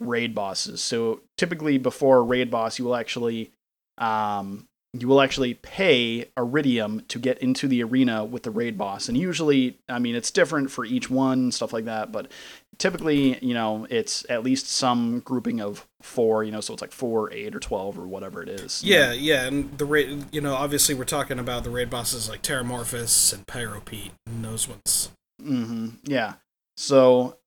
[0.00, 0.82] raid bosses.
[0.82, 3.52] So typically before a raid boss, you will actually,
[3.98, 9.08] um, you will actually pay Eridium to get into the arena with the raid boss.
[9.08, 12.12] And usually, I mean, it's different for each one, stuff like that.
[12.12, 12.30] But
[12.76, 16.92] typically, you know, it's at least some grouping of four, you know, so it's like
[16.92, 18.84] four, eight, or 12, or whatever it is.
[18.84, 19.00] you know.
[19.00, 22.42] yeah yeah and the raid you know obviously we're talking about the raid bosses like
[22.42, 26.34] terramorphous and pyropete and those ones mm-hmm Yeah.
[26.76, 27.38] So,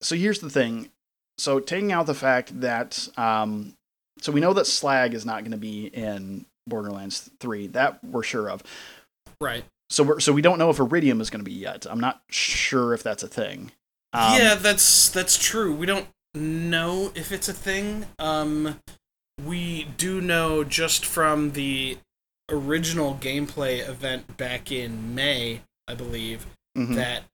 [0.00, 0.90] so here's the thing.
[1.38, 3.76] So taking out the fact that, um,
[4.20, 7.68] so we know that Slag is not going to be in Borderlands 3.
[7.68, 8.62] That we're sure of.
[9.40, 11.86] right So we're, so we don't know if Eridium is going to be yet.
[11.88, 13.72] I'm not sure if that's a thing.
[14.14, 18.80] Um, yeah that's that's true we don't know if it's a thing um
[19.44, 21.98] we do know just from the
[22.48, 26.46] original gameplay event back in may i believe
[26.78, 26.94] mhm.
[26.94, 27.24] that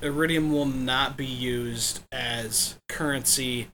[0.00, 3.68] Eridium will not be used as currency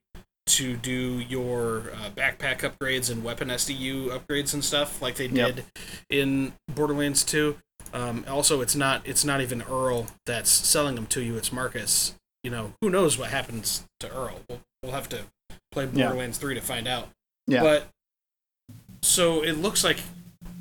[0.56, 5.54] to do your uh, backpack upgrades and weapon SDU upgrades and stuff like they Yep.
[5.56, 5.64] did
[6.08, 7.56] in Borderlands 2.
[7.92, 11.36] Um, also, it's not it's not even Earl that's selling them to you.
[11.36, 12.14] It's Marcus.
[12.44, 14.40] You know who knows what happens to Earl.
[14.48, 15.22] We'll, we'll have to
[15.72, 16.06] play Yeah.
[16.06, 17.08] Borderlands 3 to find out.
[17.46, 17.62] Yeah.
[17.62, 17.88] But
[19.02, 19.98] so it looks like,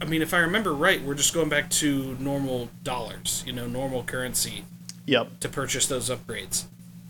[0.02, 3.43] I mean, if I remember right, we're just going back to normal dollars.
[3.45, 4.63] You know, normal currency
[5.06, 5.39] Yep.
[5.41, 6.65] to purchase those upgrades.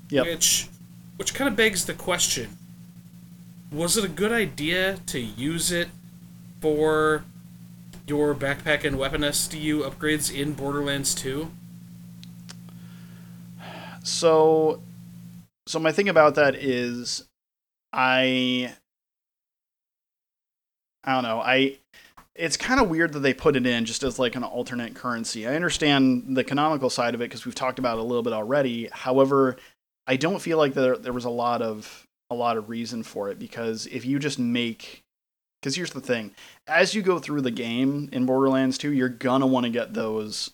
[0.09, 0.25] Yep.
[0.25, 0.67] Which,
[1.17, 2.57] which kind of begs the question:
[3.71, 5.89] Was it a good idea to use it
[6.59, 7.23] for
[8.07, 11.51] your backpack and weapon SDU upgrades in Borderlands 2?
[14.03, 14.81] So,
[15.67, 17.27] so my thing about that is,
[17.93, 18.73] I,
[21.03, 21.39] I don't know.
[21.39, 21.77] I,
[22.33, 25.45] it's kind of weird that they put it in just as like an alternate currency.
[25.45, 28.33] I understand the canonical side of it because we've talked about it a little bit
[28.33, 28.89] already.
[28.91, 29.57] However,
[30.07, 33.29] I don't feel like there there was a lot of a lot of reason for
[33.29, 35.03] it because if you just make
[35.61, 36.33] because here's the thing
[36.67, 40.51] as you go through the game in borderlands 2 you're gonna want to get those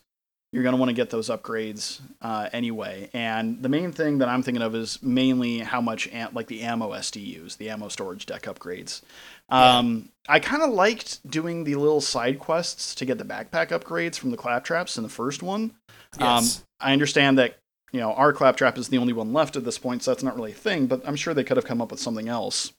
[0.56, 3.10] you're to want to get those upgrades uh, anyway.
[3.14, 6.62] And the main thing that I'm thinking of is mainly how much am- like the
[6.62, 9.02] ammo SDUs, the ammo storage deck upgrades.
[9.50, 14.18] Um, I kind of liked doing the little side quests to get the backpack upgrades
[14.18, 15.76] from the claptraps in the first one.
[16.18, 16.58] Yes.
[16.58, 17.58] Um, I understand that
[17.96, 20.36] you know our claptrap is the only one left at this point, so that's not
[20.36, 20.86] really a thing.
[20.86, 22.74] But I'm sure they could have come up with something else.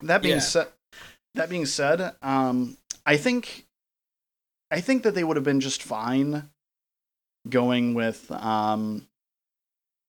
[0.00, 0.40] That being Yeah.
[0.40, 0.66] said,
[1.36, 3.64] that being said, um, I think
[4.72, 6.50] I think that they would have been just fine
[7.48, 9.06] going with um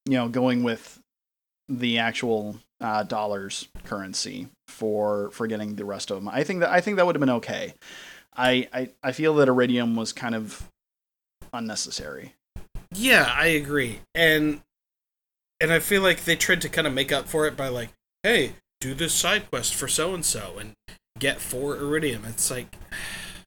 [0.07, 0.99] you know going with
[1.69, 6.27] the actual uh, dollars currency for for getting the rest of them.
[6.29, 7.75] I think that I think that would have been okay.
[8.35, 10.67] I, I I feel that Eridium was kind of
[11.53, 12.33] unnecessary.
[12.97, 13.99] Yeah, I agree.
[14.13, 14.61] And
[15.61, 17.89] and I feel like they tried to kind of make up for it by like,
[18.23, 20.73] hey, do this side quest for so and so and
[21.19, 22.27] get four Eridium.
[22.27, 22.75] It's like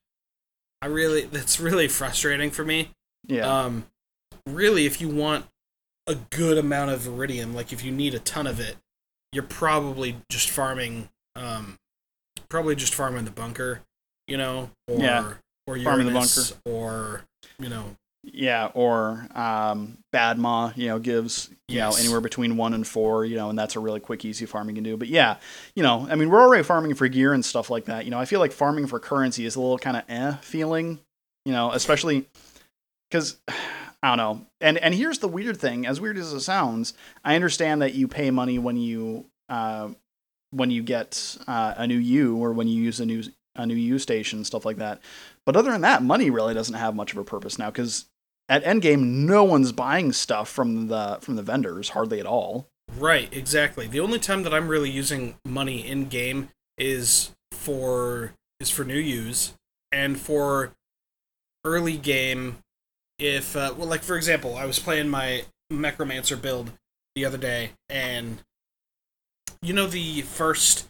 [0.83, 2.91] I really that's really frustrating for me.
[3.27, 3.47] Yeah.
[3.47, 3.87] Um
[4.47, 5.47] really if you want
[6.07, 8.77] a good amount of Eridium, like if you need a ton of it,
[9.33, 11.79] you're probably just farming um
[12.49, 13.81] probably just farming the bunker,
[14.27, 15.33] you know, or Yeah,
[15.67, 17.25] or farming the Uranus, or
[17.59, 21.95] you know, yeah, or um, Badmaw, you know, gives you Yes.
[21.95, 24.77] know anywhere between one and four, you know, and that's a really quick, easy farming
[24.77, 24.97] you can do.
[24.97, 25.37] But yeah,
[25.75, 28.05] you know, I mean, we're already farming for gear and stuff like that.
[28.05, 30.99] You know, I feel like farming for currency is a little kind of eh feeling,
[31.45, 32.27] you know, especially
[33.11, 33.37] because
[34.03, 34.47] I don't know.
[34.61, 38.09] And and here's the weird thing: as weird as it sounds, I understand that you
[38.09, 39.91] pay money when you uh,
[40.51, 43.23] when you get uh, a new U or when you use a new
[43.57, 45.01] a new U station, stuff like that.
[45.49, 48.05] But other than that, money really doesn't have much of a purpose now because
[48.51, 52.69] at Endgame, no one's buying stuff from the from the vendors hardly at all.
[52.99, 53.87] Right, exactly.
[53.87, 58.99] The only time that I'm really using money in game is for is for new
[58.99, 59.55] use
[59.91, 60.73] and for
[61.65, 62.59] early game
[63.19, 66.73] if uh, well like for example, I was playing my Necromancer build
[67.15, 68.43] the other day and
[69.63, 70.89] you know the first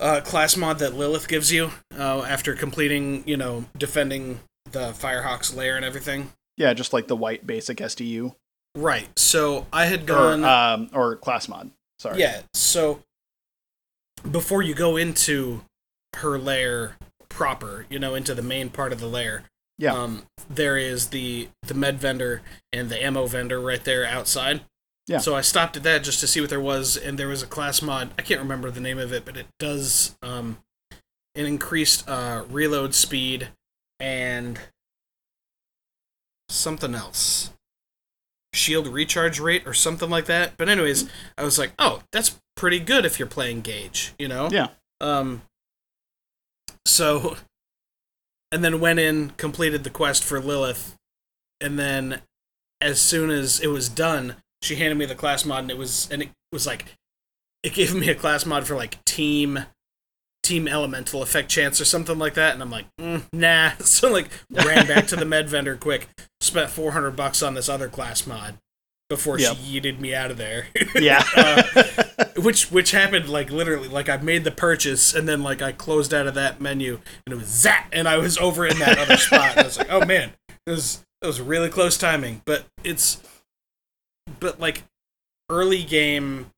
[0.00, 5.54] uh, class mod that Lilith gives you uh, after completing, you know, defending the Firehawk's
[5.54, 6.32] lair and everything.
[6.56, 8.34] Yeah, just like the white basic SDU
[8.76, 9.08] Right.
[9.18, 11.70] So I had or gone um, or class mod.
[11.98, 12.20] Sorry.
[12.20, 13.00] Yeah, so
[14.30, 15.62] before you go into
[16.16, 16.96] her lair
[17.28, 19.44] proper, you know, into the main part of the lair,
[19.78, 19.94] Yeah.
[19.94, 24.60] um, there is the the med vendor and the ammo vendor right there outside.
[25.08, 25.18] Yeah.
[25.18, 27.46] So I stopped at that just to see what there was, and there was a
[27.46, 28.10] class mod.
[28.18, 30.58] I can't remember the name of it, but it does um,
[31.34, 33.48] an increased uh, reload speed
[33.98, 34.60] and
[36.50, 37.50] something else
[38.54, 40.56] shield recharge rate or something like that.
[40.56, 44.48] But anyways, I was like, oh, that's pretty good if you're playing Gaige, you know?
[44.50, 44.68] Yeah.
[45.00, 45.42] Um.
[46.84, 47.36] So,
[48.50, 50.96] and then went in, completed the quest for Lilith,
[51.60, 52.22] and then
[52.80, 56.08] as soon as it was done, she handed me the class mod, and it was
[56.10, 56.96] and it was like,
[57.62, 59.60] it gave me a class mod for like team.
[60.44, 63.72] Team elemental effect chance or something like that, and I'm like, mm, nah.
[63.80, 66.08] So like, ran back to the med vendor quick,
[66.40, 68.56] spent 400 bucks on this other class mod
[69.10, 69.56] before Yep.
[69.56, 70.68] she yeeted me out of there.
[70.94, 71.22] Yeah.
[71.36, 71.62] Uh,
[72.36, 76.14] which which happened like literally like I made the purchase and then like I closed
[76.14, 79.16] out of that menu and it was zap and I was over in that other
[79.18, 79.50] spot.
[79.50, 80.32] And I was like, oh man,
[80.66, 82.40] it was it was really close timing.
[82.46, 83.20] But it's
[84.40, 84.84] but like
[85.50, 86.50] early game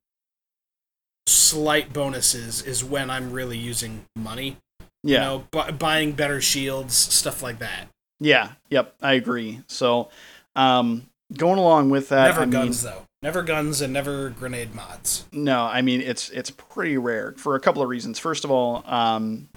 [1.27, 4.57] slight bonuses is when I'm really using money.
[5.03, 5.19] yeah.
[5.19, 7.88] You know, bu- buying better shields, stuff like that.
[8.19, 8.53] Yeah.
[8.71, 8.95] Yep.
[9.01, 9.61] I agree.
[9.69, 10.11] So,
[10.57, 13.07] um, going along with that, never I mean, guns though.
[13.23, 15.27] Never guns and never grenade mods.
[15.31, 18.19] No, I mean it's it's pretty rare for a couple of reasons.
[18.19, 19.49] First of all, um,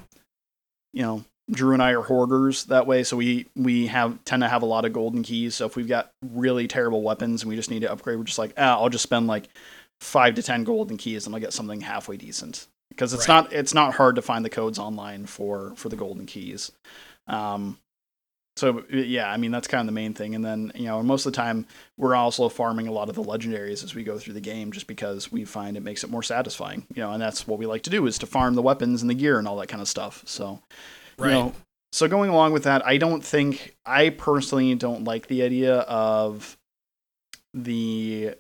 [0.92, 4.48] you know, Drew and I are hoarders that way, so we we have tend to
[4.50, 5.56] have a lot of golden keys.
[5.56, 8.40] So if we've got really terrible weapons and we just need to upgrade, we're just
[8.40, 9.50] like, ah, I'll just spend like
[10.00, 12.68] five to ten golden keys and I'll get something halfway decent.
[12.90, 13.44] Because it's Right.
[13.44, 16.72] not it's not hard to find the codes online for for the golden keys.
[17.28, 17.78] Um,
[18.56, 20.36] so yeah, I mean that's kind of the main thing.
[20.36, 21.66] And then you know most of the time
[21.98, 24.88] we're also farming a lot of the legendaries as we go through the game, just
[24.88, 26.86] because we find it makes it more satisfying.
[26.96, 29.10] You know, and that's what we like to do is to farm the weapons and
[29.10, 30.24] the gear and all that kind of stuff.
[30.26, 30.62] So
[31.18, 31.30] Right.
[31.30, 31.54] you know,
[31.92, 36.58] so going along with that, I don't think I personally don't like the idea of
[37.54, 38.34] the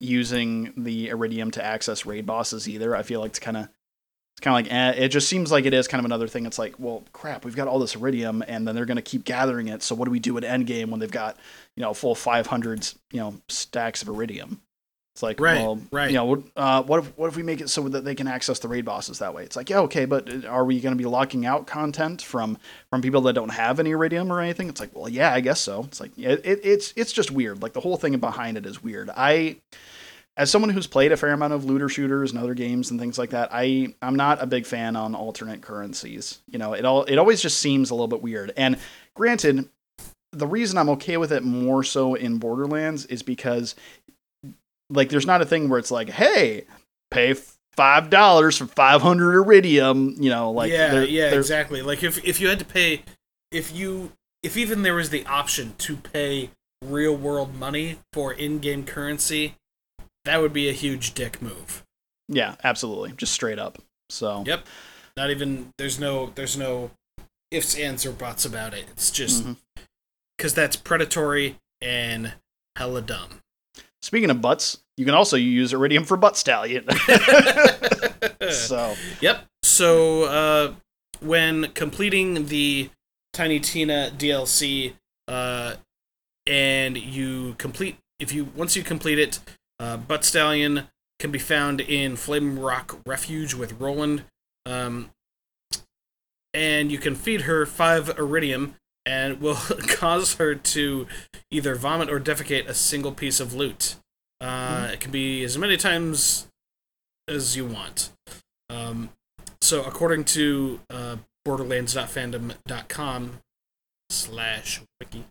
[0.00, 2.96] using the Eridium to access raid bosses either.
[2.96, 3.68] I feel like it's kind of
[4.36, 6.46] it's kind of like eh, it just seems like it is kind of another thing.
[6.46, 9.24] It's like, well, crap, we've got all this Eridium, and then they're going to keep
[9.24, 9.82] gathering it.
[9.82, 11.38] So what do we do at endgame when they've got
[11.76, 14.58] you know full 500 you know stacks of Eridium?
[15.16, 16.10] It's like, Right, well, right.
[16.10, 18.58] you know, uh, what if what if we make it so that they can access
[18.58, 19.44] the raid bosses that way?
[19.44, 22.58] It's like, yeah, okay, but uh, are we going to be locking out content from
[22.90, 24.68] from people that don't have any Eridium or anything?
[24.68, 25.84] It's like, well, yeah, I guess so.
[25.84, 27.62] It's like, yeah, it, it's it's just weird.
[27.62, 29.08] Like the whole thing behind it is weird.
[29.16, 29.56] I,
[30.36, 33.16] as someone who's played a fair amount of looter shooters and other games and things
[33.18, 36.40] like that, I I'm not a big fan on alternate currencies.
[36.46, 38.52] You know, it all it always just seems a little bit weird.
[38.54, 38.76] And
[39.14, 39.70] granted,
[40.32, 43.74] the reason I'm okay with it more so in Borderlands is because
[44.90, 46.64] like there's not a thing where it's like, hey,
[47.10, 47.34] pay
[47.76, 50.20] five dollars for five hundred Eridium.
[50.22, 51.82] You know, like yeah, there- yeah, there- exactly.
[51.82, 53.02] Like if if you had to pay,
[53.50, 54.12] if you
[54.42, 56.50] if even there was the option to pay
[56.84, 59.54] real world money for in-game currency,
[60.24, 61.82] that would be a huge dick move.
[62.28, 63.12] Yeah, absolutely.
[63.12, 63.78] Just straight up.
[64.10, 64.66] So Yep.
[65.16, 66.90] Not even there's no there's no
[67.50, 68.84] ifs ands or buts about it.
[68.90, 69.56] It's just Mhm.
[70.38, 72.34] cuz that's predatory and
[72.76, 73.40] hella dumb.
[74.06, 76.86] Speaking of butts, you can also use Eridium for Butt Stallion.
[78.52, 79.44] so Yep.
[79.64, 80.74] So uh,
[81.18, 82.88] when completing the
[83.32, 84.92] Tiny Tina DLC,
[85.26, 85.74] uh,
[86.46, 89.40] and you complete if you once you complete it,
[89.80, 90.84] uh, Butt Stallion
[91.18, 94.22] can be found in Flamerock Refuge with Roland,
[94.66, 95.10] um,
[96.54, 98.74] and you can feed her five Eridium,
[99.06, 99.54] and will
[99.88, 101.06] cause her to
[101.50, 103.96] either vomit or defecate a single piece of loot.
[104.40, 106.48] Uh, It can be as many times
[107.28, 108.10] as you want.
[108.68, 109.10] Um,
[109.62, 113.38] so according to uh, borderlands.fandom.com
[114.10, 115.24] slash wiki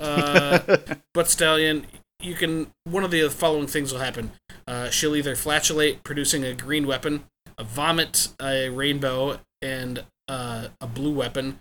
[0.00, 0.58] uh,
[1.14, 1.86] Butt Stallion
[2.20, 4.32] you can one of the following things will happen
[4.66, 7.24] uh, she'll either flatulate producing a green weapon
[7.58, 11.58] a vomit a rainbow and uh, a blue weapon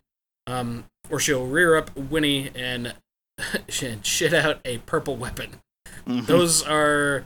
[0.47, 2.95] um, or she'll rear up winnie and
[3.81, 5.59] and shit out a purple weapon
[6.05, 6.25] mhm.
[6.25, 7.25] those are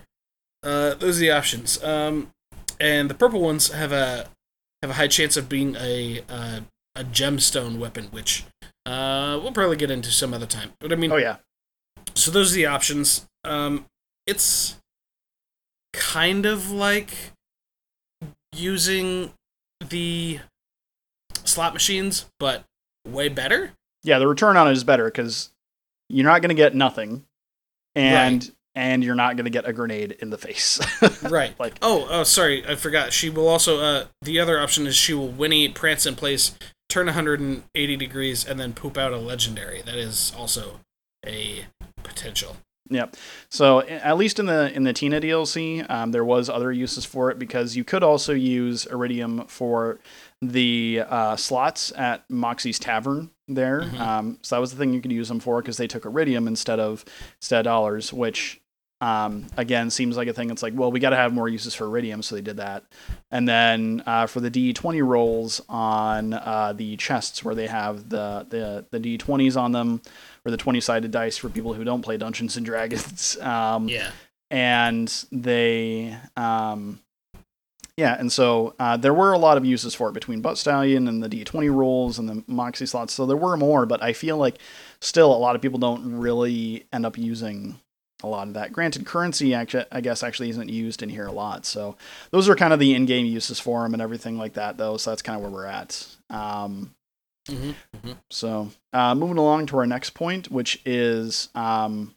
[0.66, 1.82] uh, those are the options.
[1.84, 2.32] Um,
[2.80, 4.28] and the purple ones have a
[4.82, 6.62] have a high chance of being a uh,
[6.96, 8.46] a gemstone weapon, which
[8.86, 10.74] uh, we'll probably get into some other time.
[10.80, 11.38] But I mean, oh yeah,
[12.16, 13.28] so those are the options.
[13.44, 13.86] Um,
[14.26, 14.78] it's
[15.94, 17.14] kind of like
[18.54, 19.34] using
[19.88, 20.40] the
[21.44, 22.64] slot machines, but
[23.06, 23.72] way better.
[24.04, 24.20] yeah.
[24.20, 25.50] The return on it is better because
[26.10, 27.26] you're not going to get nothing,
[27.96, 30.80] and and you're not going to get a grenade in the face.
[31.24, 31.58] Right.
[31.60, 33.14] Like- oh, oh, sorry, I forgot.
[33.14, 33.80] She will also.
[33.80, 36.56] Uh, the other option is she will whinny, prance in place,
[36.90, 39.82] turn 180 degrees, and then poop out a legendary.
[39.82, 40.82] That is also
[41.26, 41.66] a
[42.04, 42.58] potential.
[42.90, 43.16] Yep.
[43.50, 47.32] So at least in the in the Tina DLC, um, there was other uses for
[47.32, 49.98] it because you could also use Eridium for
[50.42, 53.82] the uh, slots at Moxxi's Tavern there.
[53.82, 54.00] Mhm.
[54.00, 56.48] Um, so that was the thing you could use them for because they took Eridium
[56.48, 57.06] instead of
[57.42, 58.62] instead of dollars, which
[59.02, 60.50] um, again seems like a thing.
[60.50, 62.84] It's like, well, we got to have more uses for Eridium, so they did that.
[63.30, 68.46] And then uh, for the D20 rolls on uh, the chests where they have the
[68.50, 70.02] the the D20s on them
[70.46, 73.38] or the 20 sided dice for people who don't play Dungeons and Dragons.
[73.42, 74.12] Um, Yeah.
[74.52, 77.00] And they, um,
[77.98, 81.08] yeah, and so uh, there were a lot of uses for it between Butt Stallion
[81.08, 83.14] and the D20 rolls and the Moxxi slots.
[83.14, 84.58] So there were more, but I feel like
[85.00, 87.80] still a lot of people don't really end up using
[88.24, 88.74] a lot of that.
[88.74, 91.66] Granted, currency actually, I guess, actually isn't used in here a lot.
[91.66, 91.96] So
[92.32, 94.98] those are kind of the in-game uses for them and everything like that, though.
[94.98, 96.08] So that's kind of where we're at.
[96.30, 96.92] Um,
[97.48, 98.14] Mm-hmm.
[98.32, 102.16] so, uh, moving along to our next point, which is, um,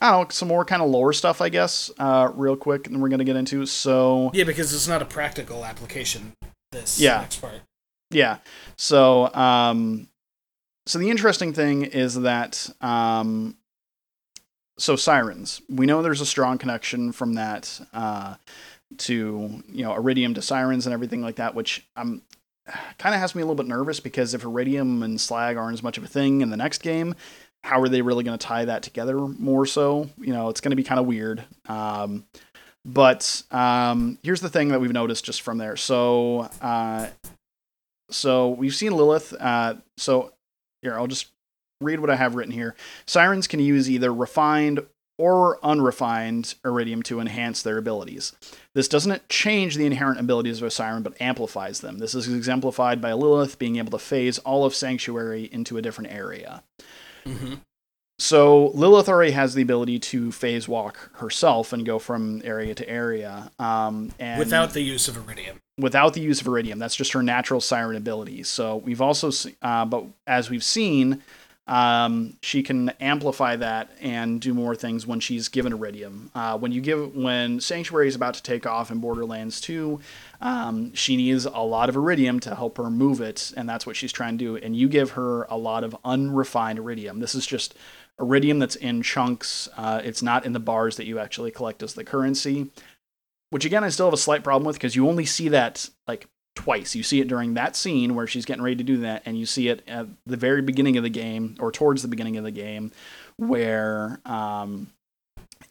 [0.00, 3.00] I don't know, some more kind of lower stuff, I guess, uh, real quick, and
[3.00, 3.64] we're going to get into.
[3.66, 6.32] So, Yeah, because it's not a practical application.
[6.72, 7.20] This Yeah.
[7.20, 7.60] next part.
[8.10, 8.38] yeah.
[8.76, 10.08] So, um,
[10.86, 13.56] so the interesting thing is that, um,
[14.78, 18.34] so sirens, we know there's a strong connection from that, uh,
[18.98, 22.22] to, you know, Eridium to sirens and everything like that, which I'm,
[22.98, 25.82] kind of has me a little bit nervous because if Eridium and slag aren't as
[25.82, 27.14] much of a thing in the next game,
[27.66, 30.08] how are they really going to tie that together more so?
[30.18, 31.42] You know, it's going to be kind of weird.
[31.68, 32.24] Um,
[32.84, 35.74] but um, here's the thing that we've noticed just from there.
[35.76, 37.08] So, uh,
[38.08, 39.32] so we've seen Lilith.
[39.32, 40.32] Uh, so
[40.80, 41.26] here, I'll just
[41.80, 42.76] read what I have written here.
[43.04, 44.86] Sirens can use either refined
[45.18, 48.32] or unrefined Eridium to enhance their abilities.
[48.74, 51.98] This doesn't change the inherent abilities of a siren, but amplifies them.
[51.98, 56.12] This is exemplified by Lilith being able to phase all of Sanctuary into a different
[56.12, 56.62] area.
[57.26, 57.54] Mm-hmm.
[58.18, 62.88] So Lilith already has the ability to phase walk herself and go from area to
[62.88, 65.56] area, um, and Without the use of Eridium.
[65.76, 66.78] without the use of Eridium.
[66.78, 68.44] That's just her natural siren ability.
[68.44, 71.22] So we've also, uh, but as we've seen,
[71.66, 76.30] um, she can amplify that and do more things when she's given Eridium.
[76.34, 80.00] Uh, when you give, when Sanctuary is about to take off in Borderlands 2,
[80.40, 83.96] um, she needs a lot of Eridium to help her move it, and that's what
[83.96, 84.56] she's trying to do.
[84.56, 87.20] And you give her a lot of unrefined Eridium.
[87.20, 87.74] This is just
[88.20, 89.68] Eridium that's in chunks.
[89.76, 92.70] Uh, it's not in the bars that you actually collect as the currency
[93.50, 96.28] which again I still have a slight problem with because you only see that like
[96.54, 96.94] twice.
[96.96, 99.46] You see it during that scene where she's getting ready to do that, and you
[99.46, 102.50] see it at the very beginning of the game or towards the beginning of the
[102.50, 102.90] game
[103.36, 104.88] where um,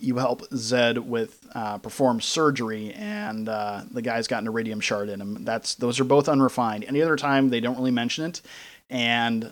[0.05, 5.09] you help Zed with uh, perform surgery, and uh, the guy's got an Eridium shard
[5.09, 5.43] in him.
[5.43, 6.85] That's those are both unrefined.
[6.85, 8.41] Any other time they don't really mention it,
[8.89, 9.51] and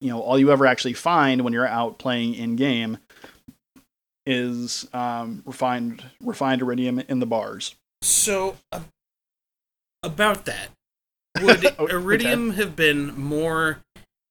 [0.00, 2.98] you know all you ever actually find when you're out playing in game
[4.26, 7.76] is um, refined refined Eridium in the bars.
[8.02, 8.80] So uh,
[10.02, 10.70] about that,
[11.40, 11.92] would Okay.
[11.92, 13.78] Eridium have been more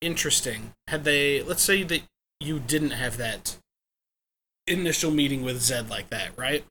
[0.01, 1.41] interesting had they?
[1.41, 2.01] Let's say that
[2.39, 3.57] you didn't have that
[4.67, 6.63] initial meeting with Zed like that, right?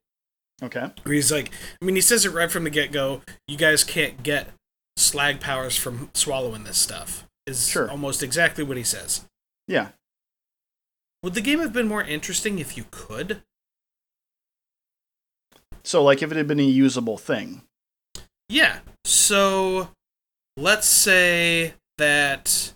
[0.62, 0.90] Okay.
[1.02, 3.22] Where he's like, I mean, he says it right from the get go.
[3.48, 4.48] You guys can't get
[4.96, 7.24] slag powers from swallowing this stuff.
[7.46, 7.90] Is Sure.
[7.90, 9.24] almost exactly what he says.
[9.66, 9.88] Yeah.
[11.24, 13.42] Would the game have been more interesting if you could?
[15.84, 17.62] So like if it had been a usable thing.
[18.48, 18.80] Yeah.
[19.04, 19.88] So
[20.56, 22.72] let's say that.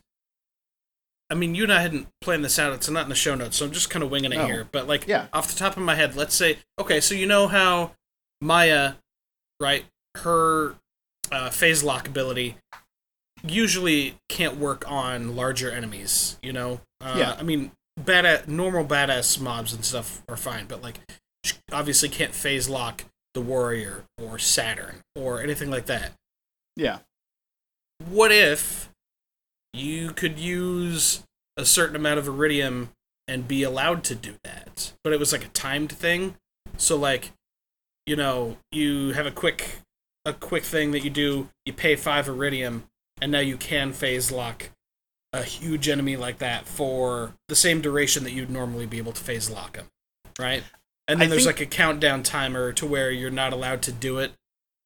[1.30, 2.72] I mean, you and I hadn't planned this out.
[2.72, 4.46] It's not in the show notes, so I'm just kind of winging it No.
[4.46, 4.68] here.
[4.70, 5.26] But like, Yeah.
[5.32, 7.92] off the top of my head, let's say, okay, so you know how
[8.40, 8.94] Maya,
[9.60, 9.86] right?
[10.18, 10.76] Her
[11.32, 12.56] uh, phase lock ability
[13.42, 16.38] usually can't work on larger enemies.
[16.42, 17.32] You know, uh, Yeah.
[17.38, 21.00] I mean, badass normal badass mobs and stuff are fine, but like,
[21.44, 23.04] she obviously can't phase lock
[23.34, 26.12] the warrior or Saturn or anything like that.
[26.76, 26.98] Yeah.
[28.08, 28.90] What if
[29.76, 31.22] you could use
[31.56, 32.88] a certain amount of Eridium
[33.28, 34.92] and be allowed to do that?
[35.04, 36.36] But it was like a timed thing.
[36.76, 37.32] So like,
[38.06, 39.78] you know, you have a quick
[40.24, 42.84] a quick thing that you do, you pay 5 iridium
[43.22, 44.70] and now you can phase lock
[45.32, 49.22] a huge enemy like that for the same duration that you'd normally be able to
[49.22, 49.86] phase lock him,
[50.38, 50.64] right?
[51.06, 53.92] And then I there's think- like a countdown timer to where you're not allowed to
[53.92, 54.32] do it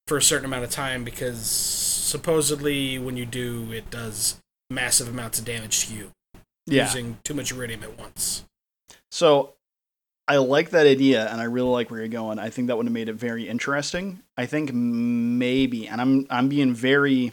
[0.07, 4.41] for a certain amount of time because supposedly when you do, it does
[4.71, 6.12] massive amounts of damage to you
[6.66, 6.85] Yeah.
[6.85, 8.45] using too much Eridium at once.
[9.11, 9.55] So
[10.29, 12.39] I like that idea and I really like where you're going.
[12.39, 14.23] I think that would have made it very interesting.
[14.37, 17.33] I think maybe, and I'm I'm being very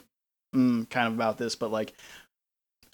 [0.56, 1.94] mm, kind of about this, but like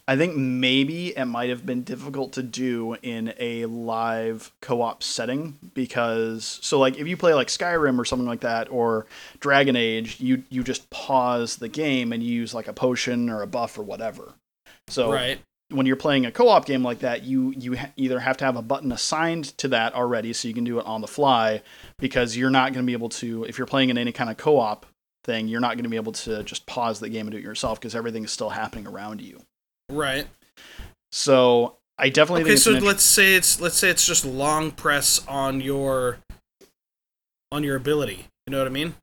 [0.05, 5.57] I think maybe it might have been difficult to do in a live co-op setting
[5.73, 9.05] because so like if you play like Skyrim or something like that or
[9.39, 13.41] Dragon Age, you you just pause the game and you use like a potion or
[13.41, 14.33] a buff or whatever.
[14.89, 15.39] So right.
[15.69, 18.57] when you're playing a co-op game like that, you you ha- either have to have
[18.57, 21.61] a button assigned to that already, so you can do it on the fly,
[21.97, 24.35] because you're not going to be able to if you're playing in any kind of
[24.35, 24.85] co-op
[25.23, 27.43] thing, you're not going to be able to just pause the game and do it
[27.43, 29.39] yourself because everything is still happening around you.
[29.93, 30.27] Right.
[31.11, 34.25] So I definitely Okay, think so an int- let's say it's let's say it's just
[34.25, 36.19] long press on your
[37.51, 38.25] on your ability.
[38.47, 38.95] You know what I mean?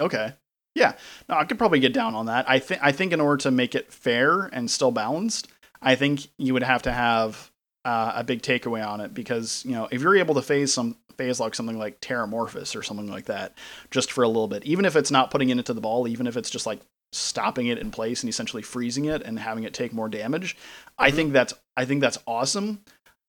[0.00, 0.32] okay.
[0.74, 0.92] Yeah,
[1.28, 2.48] no, I could probably get down on that.
[2.50, 5.48] I think I think in order to make it fair and still balanced,
[5.80, 7.50] I think you would have to have
[7.86, 10.96] uh, a big takeaway on it because you know if you're able to phase some
[11.16, 13.54] phase lock something like Terramorphous or something like that
[13.90, 16.26] just for a little bit, even if it's not putting it into the ball, even
[16.26, 16.80] if it's just like
[17.16, 20.56] stopping it in place and essentially freezing it and having it take more damage,
[20.98, 21.14] I Mhm.
[21.14, 22.80] think that's I think that's awesome.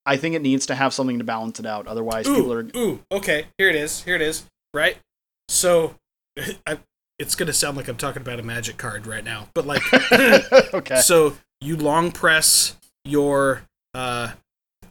[0.06, 1.86] I think it needs to have something to balance it out.
[1.86, 3.46] Otherwise, people Ooh, are ooh, okay.
[3.58, 4.02] Here it is.
[4.04, 4.44] Here it is.
[4.72, 4.96] Right.
[5.48, 5.94] So,
[6.66, 6.78] I,
[7.18, 9.82] it's gonna sound like I'm talking about a magic card right now, but like,
[10.74, 11.00] okay.
[11.00, 13.62] so you long press your
[13.94, 14.32] uh,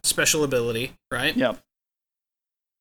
[0.03, 1.35] special ability, right?
[1.35, 1.57] Yep.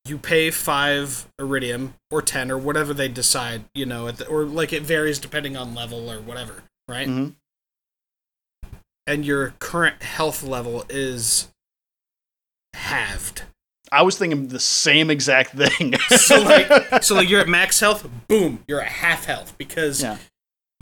[0.07, 4.44] You pay five Eridium or ten or whatever they decide, you know, at the, or
[4.44, 7.07] like it varies depending on level or whatever, right?
[7.09, 7.28] hmm
[9.07, 11.48] And your current health level is
[12.74, 13.42] halved.
[13.92, 15.94] I was thinking the same exact thing.
[16.11, 20.18] so like so like you're at max health boom you're at half health because Yeah.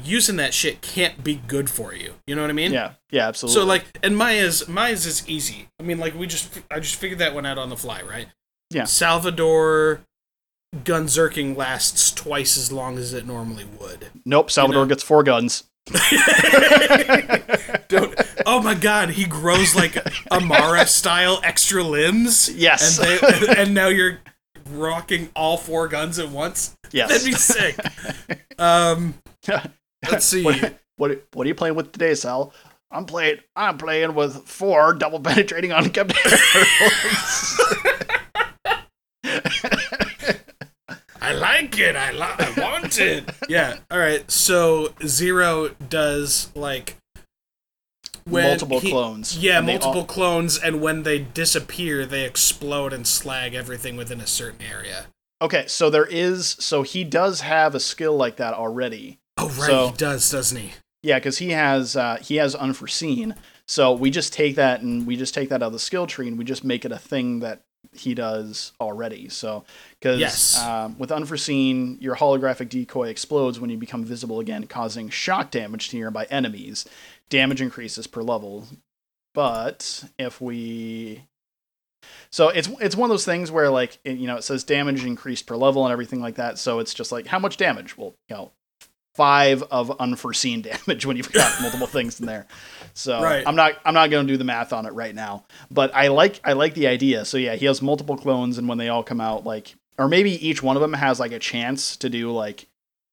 [0.03, 3.29] using that shit can't be good for you you know what i mean yeah, yeah,
[3.29, 3.61] absolutely.
[3.61, 7.19] so like and maya's maya's is easy i mean like we just i just figured
[7.21, 8.27] that one out on the fly right
[8.75, 8.85] Yeah.
[8.85, 10.01] salvador
[10.85, 14.89] gunzerking lasts twice as long as it normally would nope, Salvador know.
[14.89, 15.65] gets four guns.
[17.89, 18.15] Don't,
[18.47, 19.97] oh my god he grows like
[20.31, 22.99] amara style extra limbs Yes.
[22.99, 23.07] and
[23.47, 24.19] they and now you're
[24.71, 27.09] rocking all four guns at once yes.
[27.11, 27.79] that'd be sick
[28.59, 29.15] um
[30.11, 30.43] Let's see.
[30.45, 32.53] What, what what are you playing with today, Sal?
[32.91, 37.61] I'm playing I'm playing with four double penetrating Unkempt Harolds.
[41.21, 41.97] I like it.
[41.97, 43.25] I li- I want it.
[43.49, 43.79] yeah.
[43.91, 44.29] All right.
[44.31, 46.97] So Zero does like
[48.25, 49.39] when Multiple he- clones.
[49.39, 54.27] Yeah, multiple all- clones, and when they disappear, they explode and slag everything within a
[54.27, 55.07] certain area.
[55.43, 59.19] Okay, so there is so he does have a skill like that already.
[59.39, 60.73] Oh right, So- he does, doesn't he?
[61.03, 63.35] Yeah, because he has uh, he has unforeseen.
[63.67, 66.29] So we just take that and we just take that out of the skill tree
[66.29, 67.63] and we just make it a thing that
[67.95, 69.29] he does already.
[69.29, 69.65] So
[69.99, 70.59] because Yes.
[70.63, 75.89] um, with unforeseen, your holographic decoy explodes when you become visible again, causing shock damage
[75.91, 76.85] to nearby enemies.
[77.31, 78.67] damage increases per level.
[79.35, 81.25] But if we
[82.31, 85.05] so it's it's one of those things where like it, you know it says damage
[85.05, 86.59] increased per level and everything like that.
[86.59, 87.97] So it's just like how much damage?
[87.97, 88.53] Well, you know,
[89.15, 92.47] five of unforeseen damage when you've got multiple things in there.
[92.95, 93.45] So Right.
[93.47, 96.09] I'm not I'm not going to do the math on it right now, but I
[96.09, 97.25] like I like the idea.
[97.25, 100.33] So yeah, he has multiple clones, and when they all come out, like or maybe
[100.47, 102.67] each one of them has like a chance to do like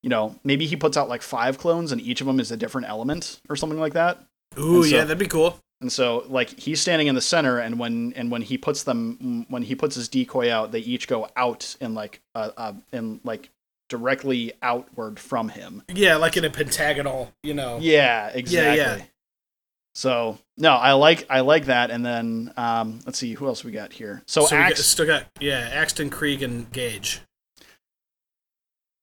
[0.04, 2.58] you know maybe he puts out like five clones, and each of them is a
[2.58, 4.24] different element or something like that.
[4.60, 5.58] Ooh, so- yeah, that'd be cool.
[5.82, 9.48] And so like he's standing in the center, and when and when he puts them
[9.50, 13.20] when he puts his decoy out, they each go out in like uh, uh in
[13.24, 13.50] like
[13.92, 15.84] directly outward from him.
[15.94, 17.78] Yeah, like in a pentagonal, you know.
[17.82, 18.78] Yeah, exactly.
[18.78, 18.96] yeah.
[18.96, 19.04] yeah.
[19.94, 21.92] So no, I like I like that.
[21.92, 24.24] And then um, let's see who else we got here.
[24.28, 27.20] So, So we got, still got yeah, Axton, Krieg, and Gaige.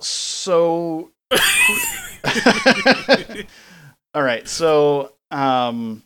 [0.00, 1.10] So
[4.14, 4.48] all right.
[4.48, 6.02] So um,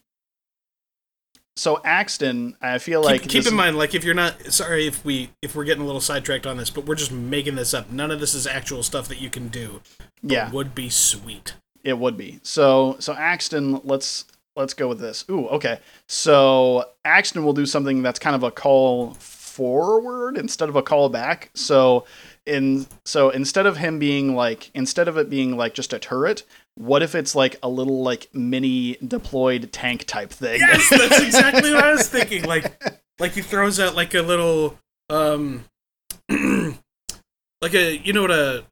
[1.57, 4.87] so Axton, I feel like keep keep this- in mind, like if you're not sorry
[4.87, 7.75] if we if we're getting a little sidetracked on this, but we're just making this
[7.75, 7.91] up.
[7.91, 9.81] None of this is actual stuff that you can do.
[10.23, 11.55] yeah, would be sweet.
[11.85, 12.41] It would be.
[12.43, 14.25] So so Axton, let's
[14.57, 15.25] let's go with this.
[15.31, 15.81] Ooh, okay.
[16.07, 21.09] So Axton will do something that's kind of a call forward instead of a call
[21.09, 21.51] back.
[21.55, 22.07] So
[22.47, 26.45] in so instead of him being like instead of it being like just a turret,
[26.77, 30.61] what if it's like a little like mini deployed tank type thing?
[30.61, 32.45] Yes, that's exactly what I was thinking.
[32.45, 32.83] Like
[33.19, 34.79] like he throws out like a little
[35.11, 35.65] um
[36.31, 38.65] like a you know what a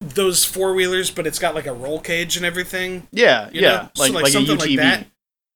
[0.00, 3.08] those four wheelers, but it's got like a roll cage and everything.
[3.10, 3.60] yeah, yeah.
[3.60, 3.88] know?
[3.94, 5.06] So, Like like, like, something like that.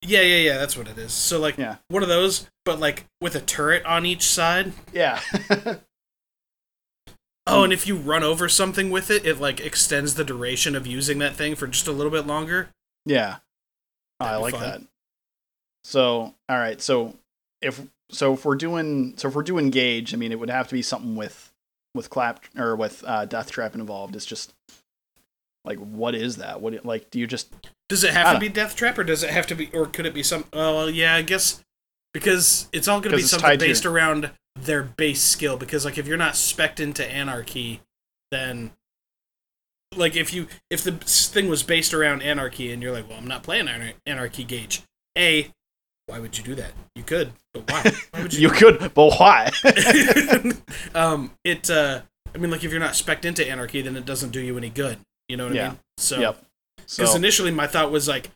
[0.01, 0.59] Yeah, yeah, yeah.
[0.59, 1.13] That's what it is.
[1.13, 1.77] So like Yeah.
[1.89, 4.73] one of those, but like with a turret on each side.
[4.93, 5.21] Yeah.
[7.49, 10.87] Oh, and if you run over something with it, it like extends the duration of
[10.87, 12.69] using that thing for just a little bit longer.
[13.07, 13.37] Yeah.
[14.21, 14.63] Oh, I like fun.
[14.63, 14.83] that.
[15.85, 16.81] So, all right.
[16.81, 17.17] So,
[17.63, 17.81] if
[18.11, 20.75] so, if we're doing so, if we're doing Gaige, I mean, it would have to
[20.75, 21.53] be something with
[21.95, 24.15] with clap or with uh, death trap involved.
[24.17, 24.53] It's just
[25.65, 26.61] like, what is that?
[26.61, 27.11] What like?
[27.11, 27.53] Do you just
[27.89, 30.05] Does it have to be Death Trap, or does it have to be, or could
[30.05, 30.45] it be some?
[30.53, 31.63] Oh, well, yeah, I guess
[32.19, 35.57] because it's all going to be something based around their base skill.
[35.57, 37.81] Because like if you're not specced into Anarchy,
[38.31, 38.73] then
[39.97, 43.29] like if you if the thing was based around Anarchy, and you're like, well, I'm
[43.29, 44.83] not playing Anar- Anarchy Gaige.
[45.17, 45.51] A,
[46.07, 46.73] why would you do that?
[46.95, 47.93] You could, but why?
[48.11, 49.51] Why would you you could, but why?
[50.95, 51.71] um, it.
[51.71, 52.03] Uh,
[52.35, 54.71] I mean, like if you're not specced into Anarchy, then it doesn't do you any
[54.71, 54.99] good.
[55.29, 55.67] You know what Yeah.
[55.67, 55.79] I mean?
[55.97, 56.45] So yep.
[56.77, 58.31] because So initially my thought was like,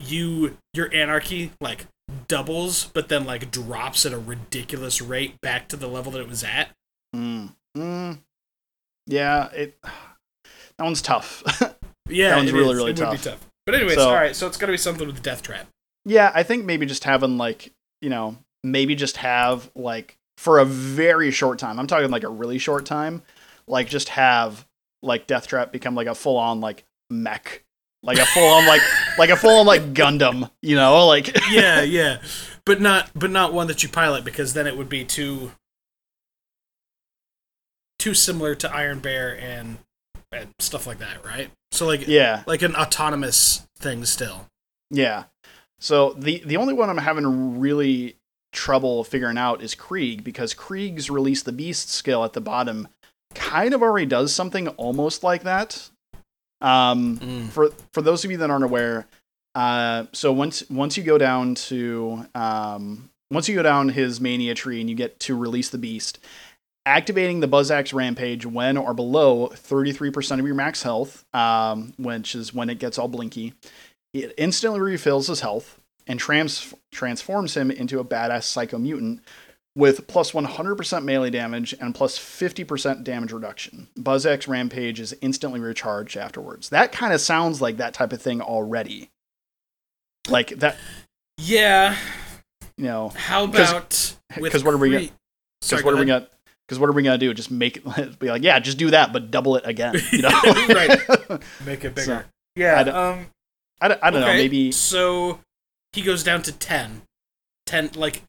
[0.00, 1.86] you your anarchy like
[2.28, 6.28] doubles, but then like drops at a ridiculous rate back to the level that it
[6.28, 6.70] was at.
[7.14, 8.18] mm, mm,
[9.06, 11.42] yeah, it that one's tough.
[12.08, 12.76] Yeah, That one's really, is.
[12.76, 13.24] really it Would be tough.
[13.24, 13.46] tough.
[13.66, 14.36] But anyways, So- all right.
[14.36, 15.66] So it's to be something with Death Trap.
[16.04, 20.64] Yeah, I think maybe just having like, you know, maybe just have like for a
[20.64, 21.80] very short time.
[21.80, 23.22] I'm talking like a really short time,
[23.66, 24.64] like just have
[25.02, 27.64] like Death Trap become like a full on like mech.
[28.06, 28.80] Like a full on like
[29.18, 32.18] like a full on like Gundam, you know, like Yeah, yeah,
[32.64, 35.52] but not but not one that you pilot because then it would be too
[37.98, 39.78] too similar to Iron Bear and
[40.32, 41.50] and stuff like that, right?
[41.72, 42.42] So like Yeah.
[42.46, 44.46] like an autonomous thing still.
[44.90, 45.24] Yeah.
[45.78, 48.16] So the the only one I'm having really
[48.52, 52.88] trouble figuring out is Krieg because Krieg's release the beast skill at the bottom
[53.34, 55.90] kind of already does something almost like that.
[56.60, 57.48] Um Mm.
[57.50, 59.06] for for those of you that aren't aware,
[59.54, 64.54] uh, so once once you go down to um, once you go down his mania
[64.54, 66.18] tree and you get to release the beast,
[66.86, 72.34] activating the Buzz Axe Rampage when or below 33% of your max health, um, which
[72.34, 73.54] is when it gets all blinky,
[74.14, 79.20] it instantly refills his health and trans- transforms him into a badass psycho mutant
[79.76, 83.88] with plus 100% melee damage and plus 50% damage reduction.
[83.96, 86.70] Buzz Axe Rampage is instantly recharged afterwards.
[86.70, 89.10] That kind of sounds like that type of thing already.
[90.28, 90.76] Like that,
[91.38, 91.94] Yeah.
[92.78, 95.10] you know, How about with 'cause what are we Cre- gonna-
[95.60, 96.26] because what are we gonna?
[96.66, 97.32] Because what are we gonna do?
[97.34, 97.84] Just make it
[98.18, 99.94] be like, yeah, just do that, but double it again.
[100.10, 100.28] You know?
[100.68, 100.98] Right.
[101.66, 102.26] make it So, bigger?
[102.56, 102.80] yeah.
[102.80, 103.26] I don't- um.
[103.80, 104.26] I don't, I don't know.
[104.28, 105.38] Maybe So
[105.92, 107.02] he goes down to 10.
[107.66, 108.22] 10 like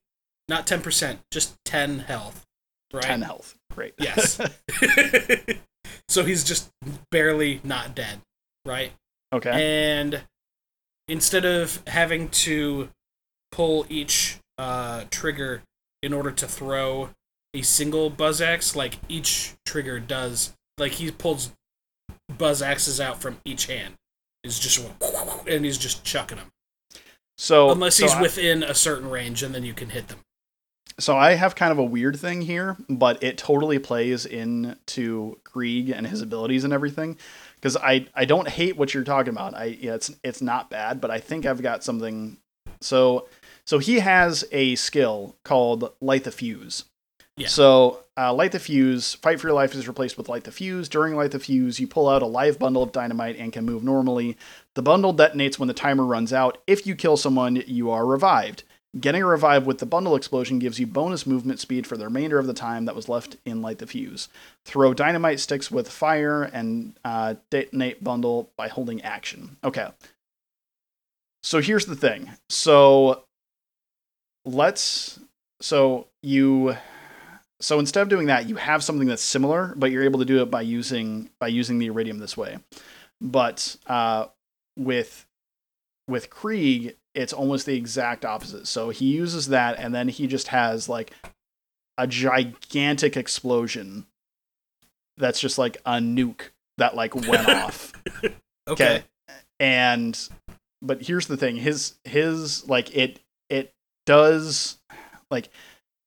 [0.49, 2.45] not 10%, just 10 health.
[2.93, 3.03] Right?
[3.03, 3.55] ten health.
[3.73, 3.93] Great.
[3.99, 4.39] Yes.
[6.07, 6.69] so he's just
[7.11, 8.21] barely not dead,
[8.65, 8.91] right?
[9.33, 9.49] okay.
[9.51, 10.21] And
[11.09, 12.89] instead of having to
[13.51, 15.63] pull each uh, trigger
[16.01, 17.09] in order to throw
[17.53, 21.51] a single buzz axe, like each trigger does, like he pulls
[22.37, 23.95] buzz axes out from each hand.
[24.43, 24.87] Is just
[25.45, 26.51] and he's just chucking them.
[27.37, 30.19] So Unless so he's I- within a certain range, and then you can hit them.
[30.99, 35.89] So I have kind of a weird thing here, but it totally plays into Krieg
[35.89, 37.17] and his abilities and everything.
[37.55, 39.53] Because I, I don't hate what you're talking about.
[39.53, 42.37] I yeah, it's it's not bad, but I think I've got something.
[42.81, 43.27] So
[43.65, 46.85] so he has a skill called Light the Fuse.
[47.35, 47.47] Yeah.
[47.47, 50.89] So uh, Light the Fuse, Fight for Your Life is replaced with Light the Fuse.
[50.89, 53.83] During Light the Fuse, you pull out a live bundle of dynamite and can move
[53.83, 54.35] normally.
[54.73, 56.57] The bundle detonates when the timer runs out.
[56.65, 58.63] If you kill someone, you are revived.
[58.99, 62.39] Getting a revive with the bundle explosion gives you bonus movement speed for the remainder
[62.39, 64.29] of the time that was left in Light the Fuse.
[64.65, 69.57] Throw dynamite sticks with fire and uh, detonate bundle by holding action.
[69.63, 69.89] Okay.
[71.43, 72.31] So here's the thing.
[72.49, 73.23] So
[74.45, 75.19] let's.
[75.61, 76.77] So you.
[77.59, 80.41] So instead of doing that, you have something that's similar, but you're able to do
[80.41, 82.57] it by using by using the Eridium this way.
[83.19, 84.27] But uh,
[84.77, 85.25] with
[86.07, 88.67] with Krieg, it's almost the exact opposite.
[88.67, 91.11] So he uses that, and then he just has like
[91.97, 94.05] a gigantic explosion
[95.17, 97.91] that's just like a nuke that like went off.
[98.67, 99.03] Okay.
[99.59, 100.29] And
[100.83, 103.73] but here's the thing, his his like it it
[104.05, 104.77] does
[105.31, 105.49] like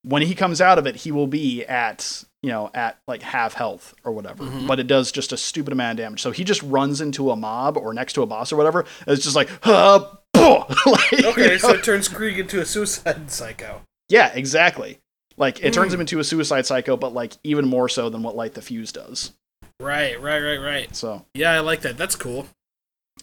[0.03, 3.53] when he comes out of it, he will be at you know at like half
[3.53, 4.43] health or whatever.
[4.43, 4.67] Mhm.
[4.67, 6.21] But it does just a stupid amount of damage.
[6.21, 8.81] So he just runs into a mob or next to a boss or whatever.
[8.81, 9.99] and It's just like, uh,
[10.35, 11.57] like, you Okay, know?
[11.57, 13.81] so it turns Krieg into a suicide psycho.
[14.09, 14.97] yeah, exactly.
[15.37, 15.95] Like it turns Mm.
[15.95, 18.91] him into a suicide psycho, but like even more so than what Light the Fuse
[18.91, 19.31] does.
[19.79, 20.95] Right, right, right, right.
[20.95, 21.97] So Yeah, I like that.
[21.97, 22.47] That's cool.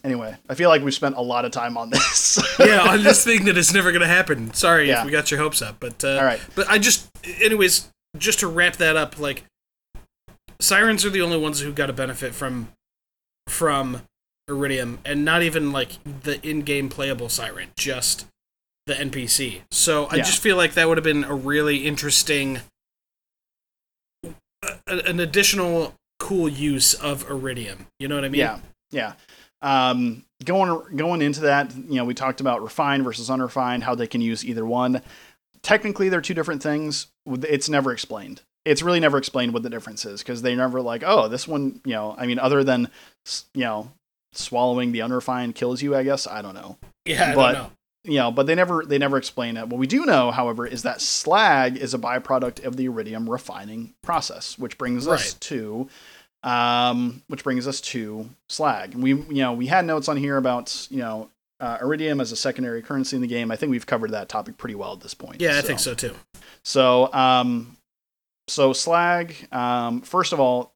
[0.03, 2.39] anyway, I feel like we've spent a lot of time on this.
[2.59, 4.53] Yeah, on this thing that is never going to happen.
[4.53, 4.99] Sorry Yeah.
[5.01, 6.39] if we got your hopes up, but uh, All right.
[6.55, 7.07] But I just,
[7.41, 9.43] anyways, just to wrap that up, like
[10.59, 12.69] sirens are the only ones who got to benefit from
[13.47, 14.03] from
[14.49, 18.25] Eridium, and not even like the in-game playable siren, just
[18.87, 19.61] the NPC.
[19.71, 20.23] So I Yeah.
[20.23, 22.61] just feel like that would have been a really interesting,
[24.23, 27.85] a- an additional cool use of Eridium.
[27.99, 28.39] You know what I mean?
[28.39, 28.59] Yeah,
[28.91, 29.13] yeah.
[29.61, 34.07] Um, going going into that, you know, we talked about refined versus unrefined, how they
[34.07, 35.01] can use either one.
[35.61, 37.07] Technically, they're two different things.
[37.27, 38.41] It's never explained.
[38.65, 41.81] It's really never explained what the difference is because they never like, oh, this one,
[41.85, 42.89] you know, I mean, other than
[43.53, 43.91] you know,
[44.33, 45.95] swallowing the unrefined kills you.
[45.95, 46.77] I guess I don't know.
[47.05, 47.71] Yeah, I But- don't know.
[48.03, 49.67] you know, but they never they never explain it.
[49.67, 53.93] What we do know, however, is that slag is a byproduct of the Eridium refining
[54.03, 55.89] process, which brings us to
[56.43, 58.93] um which brings us to slag.
[58.95, 61.29] We you know, we had notes on here about, you know,
[61.59, 63.51] uh, Eridium as a secondary currency in the game.
[63.51, 65.41] I think we've covered that topic pretty well at this point.
[65.41, 66.15] Yeah, I think so too.
[66.63, 67.77] So, um,
[68.47, 69.35] so slag.
[69.51, 70.73] Um, first of all,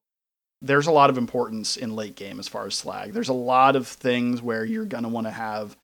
[0.62, 3.14] there's a lot of importance in late game as far as slag.
[3.14, 5.76] There's a lot of things where you're gonna want to have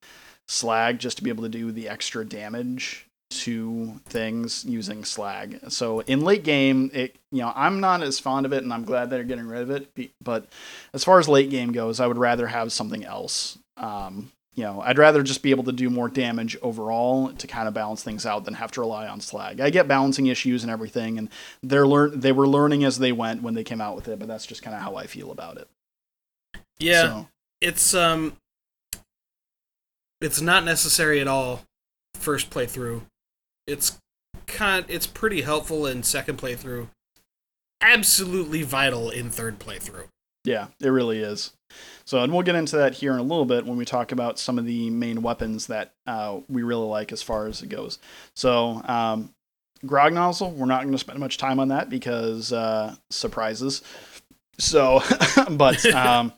[0.48, 5.60] slag just to be able to do the extra damage to things using slag.
[5.70, 8.86] So in late game, it you know I'm not as fond of it, and I'm
[8.86, 10.12] glad they're getting rid of it.
[10.22, 10.48] But
[10.94, 13.58] as far as late game goes, I would rather have something else.
[13.78, 17.70] Um, you know, I'd rather just be able to do more damage overall to kind
[17.70, 19.62] of balance things out than have to rely on slag.
[19.62, 21.30] I get balancing issues and everything, and
[21.64, 24.28] they're learn they were learning as they went when they came out with it, but
[24.28, 25.70] that's just kind of how I feel about it.
[26.78, 27.28] Yeah, So,
[27.62, 28.34] it's um
[30.20, 31.62] it's not necessary at all
[32.16, 33.04] first playthrough
[33.66, 33.98] it's
[34.46, 36.90] kind it's pretty helpful in second playthrough
[37.80, 40.10] absolutely vital in third playthrough
[40.46, 41.52] yeah, it really is.
[42.10, 44.40] So, and we'll get into that here in a little bit when we talk about
[44.40, 48.00] some of the main weapons that uh, we really like as far as it goes.
[48.34, 49.32] So, um,
[49.86, 53.84] Grog Nozzle, we're not going to spend much time on that because uh, surprises.
[54.58, 55.04] So,
[55.52, 56.34] but um,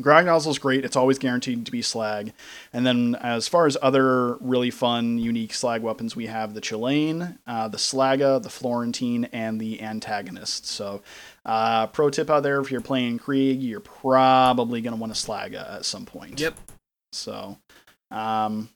[0.00, 0.84] Grog Nozzle is great.
[0.84, 2.32] It's always guaranteed to be slag.
[2.72, 7.38] And then, as far as other really fun, unique slag weapons, we have the Chulainn,
[7.46, 10.66] uh, the Slaga, the Florentine, and the Antagonist.
[10.66, 11.02] So,
[11.46, 15.14] uh, pro tip out there if you're playing Krieg, you're probably going to want a
[15.14, 16.38] Slaga at some point.
[16.40, 16.58] yep
[17.12, 17.56] So,
[18.10, 18.68] um,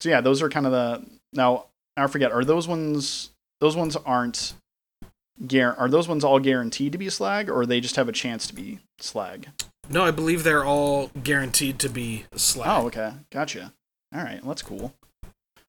[0.00, 1.66] so yeah, those are kind of the now.
[1.96, 2.30] I forget.
[2.32, 3.30] Are those ones?
[3.60, 4.54] Those ones aren't.
[5.46, 8.46] Gar- are those ones all guaranteed to be slag, or they just have a chance
[8.46, 9.48] to be slag?
[9.90, 13.72] no i believe they're all guaranteed to be slag Oh, okay, gotcha.
[14.14, 14.94] All right, well, that's cool.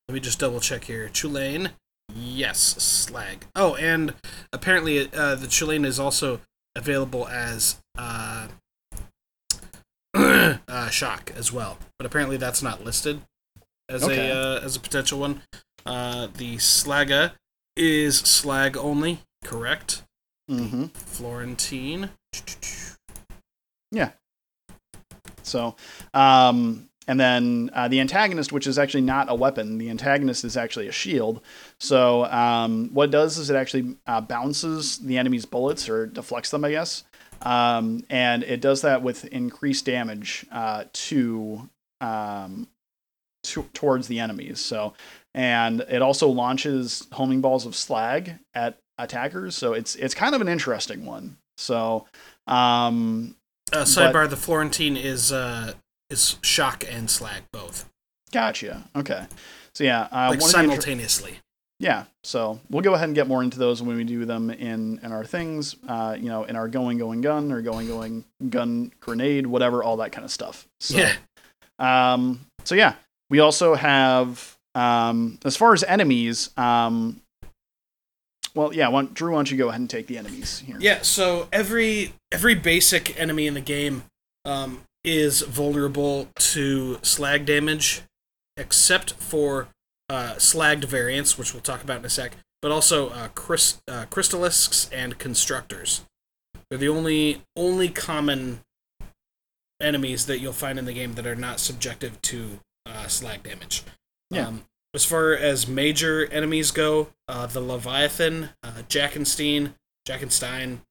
[0.07, 1.71] let me just double check here Chulainn.
[2.13, 4.13] Yes slag oh and
[4.51, 6.41] apparently uh, the Chulainn is also
[6.75, 8.47] available as uh,
[10.15, 13.21] uh, shock as well but apparently that's not listed
[13.89, 14.29] as Okay.
[14.29, 15.41] a uh, as a potential one
[15.85, 17.33] uh, the slaga
[17.75, 20.03] is slag only correct
[20.51, 20.85] Mm-hmm.
[20.87, 22.09] florentine
[23.91, 24.09] Yeah.
[25.43, 25.75] So,
[26.13, 30.55] um, and then uh, the antagonist, which is actually not a weapon, the antagonist is
[30.55, 31.41] actually a shield.
[31.79, 36.51] So um, what it does is it actually uh, bounces the enemy's bullets or deflects
[36.51, 37.03] them, I guess.
[37.41, 42.69] Um, and it does that with increased damage uh, to, um,
[43.43, 44.61] to towards the enemies.
[44.61, 44.93] So,
[45.33, 49.55] and it also launches homing balls of slag at attackers.
[49.55, 51.37] So it's it's kind of an interesting one.
[51.57, 52.05] So,
[52.47, 53.35] um,
[53.73, 55.73] uh, sidebar: the Florentine is uh,
[56.13, 57.89] is shock and slag both.
[58.31, 58.83] Gotcha.
[58.95, 59.25] Okay.
[59.75, 61.31] So yeah, uh, like simultaneously.
[61.31, 61.41] Inter-
[61.79, 62.05] yeah.
[62.23, 65.11] So we'll go ahead and get more into those when we do them in in
[65.11, 65.75] our things.
[65.87, 69.97] Uh, you know, in our going going gun or going going gun grenade, whatever, all
[69.97, 70.67] that kind of stuff.
[70.79, 71.13] So, yeah.
[71.79, 72.45] Um.
[72.63, 72.95] So yeah,
[73.29, 77.21] we also have um as far as enemies um
[78.55, 78.87] well, yeah.
[78.87, 80.77] Why, Drew, why don't you go ahead and take the enemies here?
[80.79, 81.01] Yeah.
[81.01, 84.03] So every every basic enemy in the game
[84.45, 88.03] um, is vulnerable to slag damage,
[88.57, 89.67] except for
[90.09, 92.33] uh, slagged variants, which we'll talk about in a sec.
[92.61, 96.05] But also uh, uh, crystalisks and constructors.
[96.69, 98.61] They're the only only common
[99.81, 103.83] enemies that you'll find in the game that are not subjective to uh, slag damage.
[104.29, 104.47] Yeah.
[104.47, 109.73] Um, as far as major enemies go, uh, the Leviathan, uh, Jackenstein,
[110.07, 110.81] Jackenstein,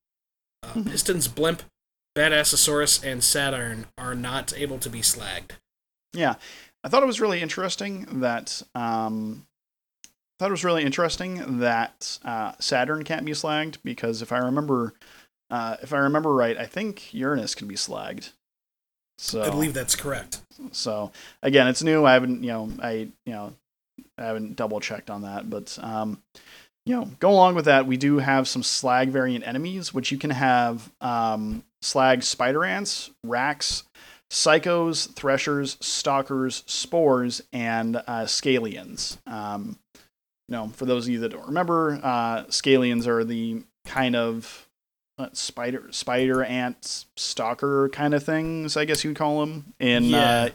[0.63, 0.91] uh, mm-hmm.
[0.91, 1.63] Piston's Blimp,
[2.17, 5.53] Badassosaurus, and Saturn are not able to be slagged.
[6.13, 6.35] Yeah,
[6.85, 9.47] I thought it was really interesting that um,
[10.05, 10.09] I
[10.39, 14.95] thought it was really interesting that uh, Saturn can't be slagged because if I remember,
[15.51, 18.33] uh, if I remember right, I think Uranus can be slagged.
[19.19, 20.41] So I believe that's correct.
[20.73, 22.05] So again, it's new.
[22.05, 22.93] I haven't, you know, I
[23.25, 23.55] you know
[24.19, 26.21] I haven't double checked on that, but um,
[26.85, 27.87] you know, go along with that.
[27.87, 33.11] We do have some slag variant enemies, which you can have um, slag spider ants,
[33.27, 33.83] rakks,
[34.31, 39.19] psychos, threshers, stalkers, spores, and uh, scaylions.
[39.27, 39.79] Um,
[40.49, 44.69] you know, for those of you that don't remember, uh, scaylions are the kind of
[45.19, 50.19] uh, spider spider ant stalker kind of things, I guess you'd call them in yeah.
[50.21, 50.49] uh,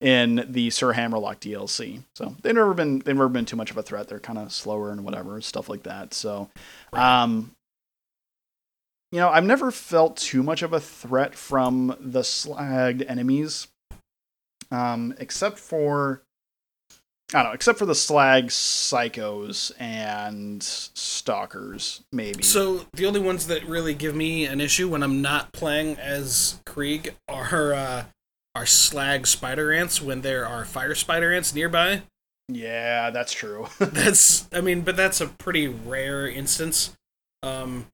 [0.00, 2.02] in the Sir Hammerlock DLC.
[2.16, 4.08] So they've never been they've never been too much of a threat.
[4.08, 6.12] They're kind of slower and whatever stuff like that.
[6.12, 6.50] So,
[6.92, 7.52] um,
[9.12, 13.68] you know, I've never felt too much of a threat from the slagged enemies,
[14.70, 16.22] um, except for
[17.34, 22.42] I don't know, except for the slag psychos and stalkers, maybe.
[22.42, 26.60] So the only ones that really give me an issue when I'm not playing as
[26.66, 28.04] Krieg are uh,
[28.54, 32.02] are slag spider ants when there are fire spider ants nearby.
[32.48, 33.68] Yeah, that's true.
[33.78, 36.96] that's I mean, but that's a pretty rare instance.
[37.42, 37.86] Um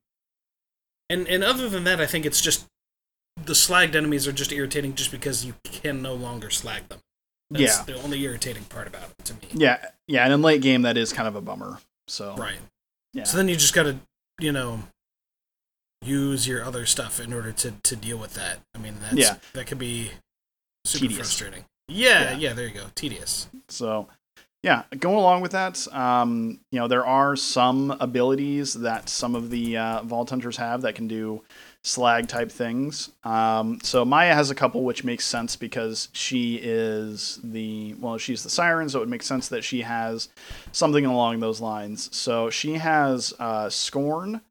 [1.09, 2.65] and and other than that, I think it's just
[3.45, 6.99] the slagged enemies are just irritating just because you can no longer slag them.
[7.49, 7.83] That's yeah.
[7.83, 9.39] the only irritating part about it to me.
[9.53, 9.77] Yeah.
[10.07, 11.79] Yeah, and in late game that is kind of a bummer.
[12.07, 12.59] So Right.
[13.13, 13.23] Yeah.
[13.23, 13.97] So then you just gotta,
[14.39, 14.83] you know,
[16.03, 18.59] use your other stuff in order to, to deal with that.
[18.75, 19.35] I mean that's yeah.
[19.53, 20.11] that could be
[20.85, 21.17] super tedious.
[21.17, 21.65] frustrating.
[21.87, 22.85] Yeah, yeah, yeah, there you go.
[22.93, 23.47] Tedious.
[23.67, 24.07] So,
[24.61, 29.49] yeah, going along with that, um, you know, there are some abilities that some of
[29.49, 31.41] the uh, Vault Hunters have that can do
[31.83, 33.09] slag type things.
[33.23, 38.43] Um, so Maya has a couple, which makes sense because she is the well, she's
[38.43, 40.27] the siren, so it makes sense that she has
[40.73, 42.13] something along those lines.
[42.15, 44.41] So she has uh, Scorn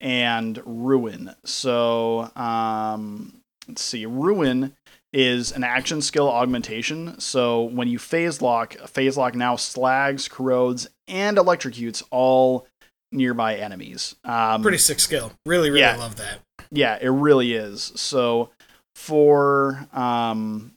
[0.00, 1.34] and Ruin.
[1.44, 4.74] So um, let's see, Ruin
[5.12, 7.18] is an action skill augmentation.
[7.18, 12.66] So when you phase lock, phase lock now slags, corrodes, and electrocutes all
[13.10, 14.16] nearby enemies.
[14.24, 15.32] Um, Pretty sick skill.
[15.46, 16.40] Really, really yeah, love that.
[16.70, 17.92] Yeah, it really is.
[17.96, 18.50] So
[18.94, 20.72] for um,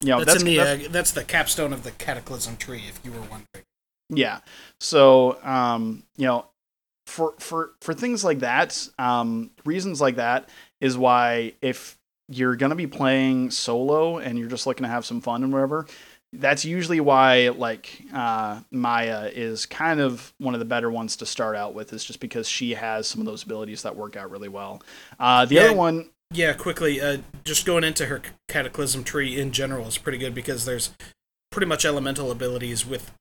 [0.00, 2.84] you know, that's, that's in the that's, uh, that's the capstone of the cataclysm tree.
[2.88, 3.64] If you were wondering.
[4.08, 4.40] Yeah.
[4.80, 6.46] So um, you know,
[7.06, 10.48] for for for things like that, um, reasons like that
[10.80, 11.97] is why if
[12.28, 15.52] you're going to be playing solo and you're just looking to have some fun and
[15.52, 15.86] whatever,
[16.32, 21.26] that's usually why like uh, Maya is kind of one of the better ones to
[21.26, 24.30] start out with, is just because she has some of those abilities that work out
[24.30, 24.82] really well.
[25.18, 29.52] Uh, the yeah, other one, yeah, quickly, uh, just going into her Cataclysm tree in
[29.52, 30.90] general is pretty good because there's
[31.50, 33.12] pretty much elemental abilities with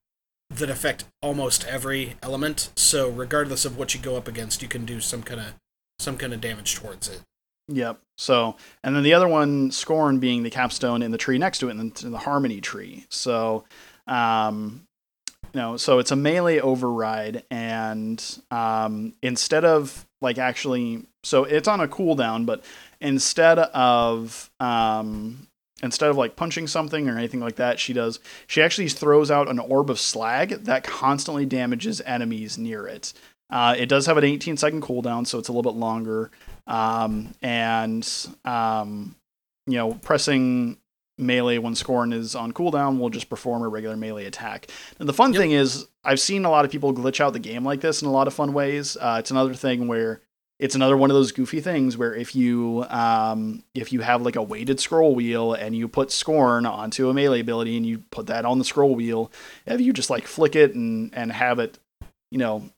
[0.50, 2.70] that affect almost every element.
[2.76, 5.54] So regardless of what you go up against, you can do some kind of
[6.00, 7.22] some kind of damage towards it.
[7.70, 8.00] Yep.
[8.18, 11.68] So, and then the other one, Scorn, being the capstone in the tree next to
[11.68, 13.06] it, in the, the Harmony tree.
[13.10, 13.66] So,
[14.08, 14.88] um,
[15.54, 21.68] you know, so it's a melee override, and um, instead of like actually, so it's
[21.68, 22.64] on a cooldown, but
[23.02, 25.48] instead of um,
[25.82, 29.50] instead of like punching something or anything like that, she does she actually throws out
[29.50, 33.14] an orb of slag that constantly damages enemies near it.
[33.50, 36.32] Uh, it does have an 18 second cooldown, so it's a little bit longer.
[36.66, 38.08] Um, and
[38.46, 39.16] um,
[39.66, 40.78] you know, pressing
[41.18, 44.68] melee when Scorn is on cooldown will just perform a regular melee attack.
[45.00, 45.42] And the fun Yep.
[45.42, 48.08] thing is, I've seen a lot of people glitch out the game like this in
[48.08, 48.98] a lot of fun ways.
[49.00, 50.22] Uh, it's another thing where
[50.60, 54.36] it's another one of those goofy things where if you um, if you have like
[54.36, 58.28] a weighted scroll wheel and you put Scorn onto a melee ability and you put
[58.28, 59.32] that on the scroll wheel,
[59.66, 61.78] if you just like flick it and and have it,
[62.32, 62.70] you know,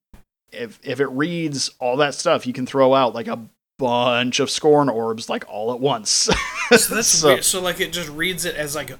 [0.52, 3.40] if if it reads all that stuff, you can throw out like a
[3.78, 6.30] bunch of Scorn orbs like all at once.
[6.78, 7.44] So that's So- weird.
[7.44, 8.92] So like it just reads it as like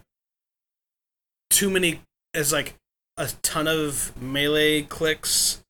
[1.52, 2.02] too many
[2.34, 2.74] as like
[3.18, 5.62] a ton of melee clicks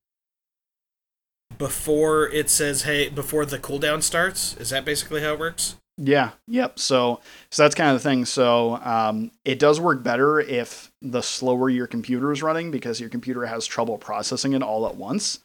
[1.57, 4.55] before it says hey before the cooldown starts.
[4.57, 5.75] Is that basically how it works?
[5.97, 6.31] Yeah.
[6.47, 6.79] Yep.
[6.79, 7.19] So
[7.51, 8.23] so that's kind of the thing.
[8.23, 13.09] So um, it does work better if the slower your computer is running because your
[13.09, 15.39] computer has trouble processing it all at once.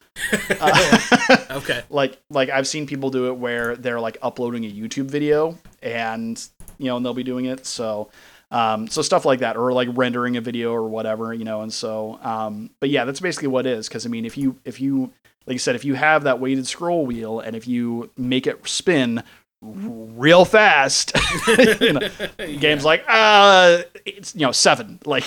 [0.60, 0.98] Uh,
[1.50, 1.82] Okay.
[1.90, 6.42] like like I've seen people do it where they're like uploading a YouTube video and
[6.78, 7.64] you know and they'll be doing it.
[7.66, 8.10] So
[8.50, 11.72] um, so stuff like that or like rendering a video or whatever you know and
[11.72, 14.80] so um, but yeah that's basically what it is because I mean if you if
[14.80, 15.12] you
[15.46, 18.66] like you said if you have that weighted scroll wheel and if you make it
[18.68, 19.22] spin
[19.62, 21.12] real fast
[21.80, 22.08] you know,
[22.60, 25.24] game's like uh it's you know seven like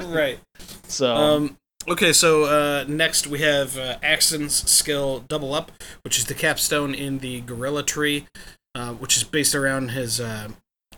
[0.00, 0.38] right.
[0.88, 1.58] so Um,
[1.88, 5.72] okay, so uh, next we have uh, Axton's skill Double Up,
[6.02, 8.26] which is the capstone in the Guerrilla Tree,
[8.74, 10.48] uh, which is based around his uh,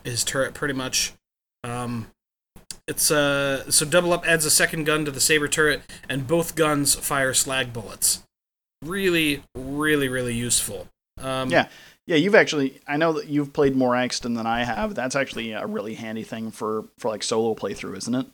[0.03, 1.13] his turret pretty much.
[1.63, 2.07] Um,
[2.87, 6.55] it's uh, so Double Up adds a second gun to the saber turret, and both
[6.55, 8.23] guns fire slag bullets.
[8.83, 10.87] Really, really, really useful.
[11.19, 11.67] Um, Yeah.
[12.05, 14.95] Yeah, you've actually I know that you've played more Axton than I have.
[14.95, 18.27] That's actually a really handy thing for for like solo playthrough, isn't it?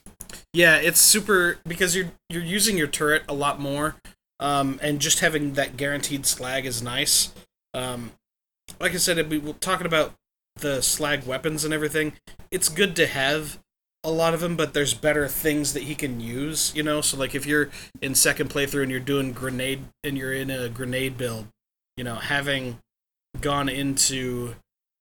[0.52, 3.96] Yeah, it's super because you're you're using your turret a lot more,
[4.40, 7.32] um, and just having that guaranteed slag is nice.
[7.72, 8.12] Um,
[8.80, 10.14] like I said, we were talking about
[10.56, 12.14] the slag weapons and everything.
[12.50, 13.58] It's good to have
[14.04, 16.72] a lot of them, but there's better things that he can use.
[16.74, 17.70] You know, so like if you're
[18.00, 21.48] in second playthrough and you're doing grenade and you're in a grenade build,
[21.96, 22.78] you know, having
[23.40, 24.54] gone into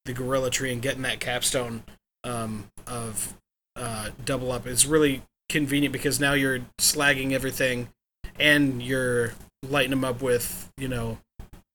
[0.05, 1.83] the guerrilla tree and getting that capstone
[2.23, 3.33] um, of
[3.75, 7.89] uh, double up is really convenient because now you're slagging everything
[8.39, 9.33] and you're
[9.67, 11.17] lighting them up with you know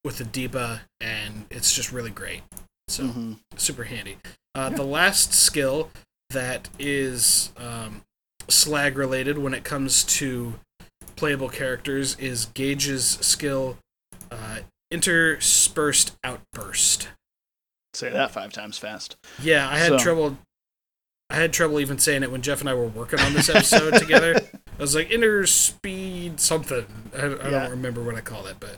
[0.04, 2.42] with the deepa and it's just really great
[2.88, 3.38] so Mhm.
[3.56, 4.18] super handy
[4.54, 5.90] uh, the last skill
[6.30, 8.02] that is um,
[8.48, 10.54] slag related when it comes to
[11.16, 13.76] playable characters is Gaige's skill
[14.30, 17.08] uh, interspersed outburst
[17.94, 19.16] Say that five times fast.
[19.42, 20.38] yeah, I had So- trouble.
[21.30, 23.94] I had trouble even saying it when Jeff and I were working on this episode
[23.98, 24.36] together.
[24.54, 26.86] I was like interspeed something.
[27.16, 27.50] I, I Yeah.
[27.50, 28.76] don't remember what I called it, but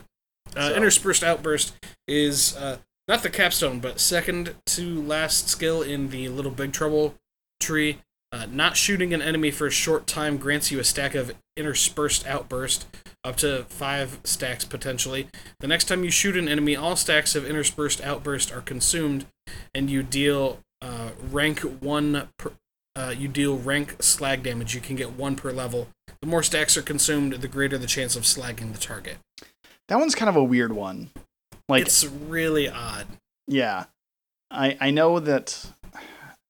[0.55, 1.73] uh, So- interspersed outburst
[2.07, 2.77] is uh,
[3.07, 7.15] not the capstone, but second to last skill in the Little Big Trouble
[7.59, 7.99] tree.
[8.33, 12.25] Uh, not shooting an enemy for a short time grants you a stack of interspersed
[12.25, 12.87] outburst,
[13.25, 15.27] up to five stacks potentially.
[15.59, 19.25] The next time you shoot an enemy, all stacks of interspersed outburst are consumed,
[19.75, 22.29] and you deal uh, rank one.
[22.37, 22.51] Per,
[22.95, 24.75] uh, you deal rank slag damage.
[24.75, 25.87] You can get one per level.
[26.21, 29.17] The more stacks are consumed, the greater the chance of slagging the target.
[29.87, 31.09] That one's kind of a weird one.
[31.69, 33.07] Like it's really odd.
[33.47, 33.85] yeah.
[34.49, 35.65] I I know that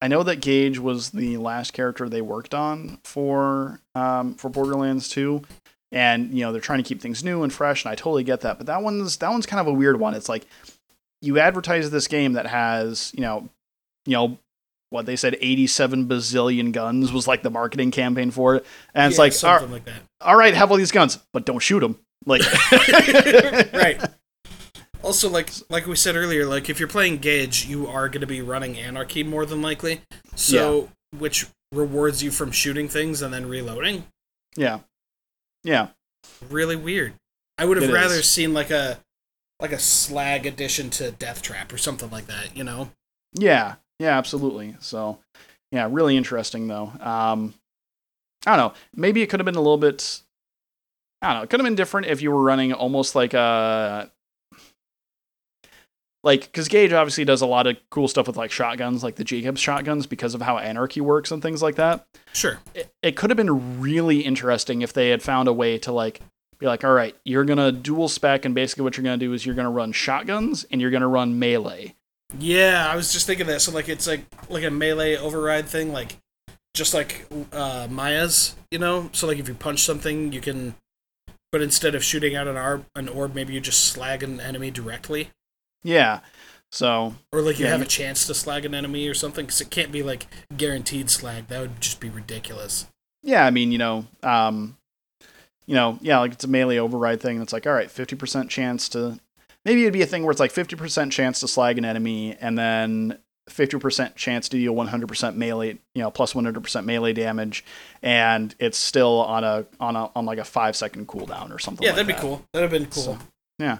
[0.01, 5.07] I know that Gaige was the last character they worked on for um for Borderlands
[5.09, 5.43] 2
[5.91, 8.41] and you know they're trying to keep things new and fresh and I totally get
[8.41, 10.47] that but that one's that one's kind of a weird one it's like
[11.21, 13.49] you advertise this game that has you know
[14.05, 14.37] you know
[14.89, 19.17] what they said 87 bazillion guns was like the marketing campaign for it and it's
[19.17, 20.01] Yeah, like all like that.
[20.19, 22.41] all right have all these guns but don't shoot them like
[23.73, 23.99] right.
[25.03, 28.27] Also, like like we said earlier, like if you're playing Gaige, you are going to
[28.27, 30.01] be running Anarchy more than likely.
[30.35, 34.05] So, which rewards you from shooting things and then reloading.
[34.55, 34.79] yeah
[35.63, 35.87] yeah
[36.49, 37.13] Really weird.
[37.57, 38.29] I would have It rather is.
[38.29, 38.99] seen like a
[39.59, 42.55] like a slag addition to Death Trap or something like that.
[42.55, 42.91] You know.
[43.33, 44.75] Yeah, yeah, absolutely.
[44.79, 45.19] So,
[45.71, 46.91] yeah, really interesting though.
[46.99, 47.53] Um,
[48.47, 48.73] I don't know.
[48.95, 50.21] Maybe it could have been a little bit.
[51.21, 51.43] I don't know.
[51.43, 54.09] It could have been different if you were running almost like a.
[56.23, 59.23] Like, because Gaige obviously does a lot of cool stuff with like shotguns, like the
[59.23, 62.05] Jacobs shotguns, because of how Anarchy works and things like that.
[62.33, 62.59] Sure.
[62.73, 66.21] It, it could have been really interesting if they had found a way to like
[66.59, 69.45] be like, all right, you're gonna dual spec, and basically what you're gonna do is
[69.45, 71.95] you're gonna run shotguns and you're gonna run melee
[72.39, 73.61] Yeah, I was just thinking that.
[73.61, 76.17] So like it's like like a melee override thing, like
[76.73, 79.09] just like uh, Maya's, you know.
[79.13, 80.75] So like if you punch something, you can,
[81.51, 84.71] but instead of shooting out an orb, an orb, maybe you just slag an enemy
[84.71, 85.29] directly,
[85.83, 86.21] Yeah.
[86.73, 89.45] So or like you Yeah, have a chance to slag an enemy or something.
[89.45, 91.47] Because it can't be like guaranteed slag.
[91.49, 92.87] That would just be ridiculous.
[93.23, 94.77] yeah, I mean, you know, um,
[95.67, 97.41] you know, yeah, like it's a melee override thing.
[97.41, 99.19] It's like, all right, fifty percent chance to.
[99.65, 102.35] Maybe it'd be a thing where it's like fifty percent chance to slag an enemy,
[102.39, 106.45] and then fifty percent chance to deal one hundred percent melee, you know, plus one
[106.45, 107.63] hundred percent melee damage,
[108.01, 111.83] and it's still on a on a on like a five second cooldown or something.
[111.83, 112.43] Yeah, like that'd be cool.
[112.53, 113.03] That'd have been cool.
[113.03, 113.17] So,
[113.59, 113.77] yeah.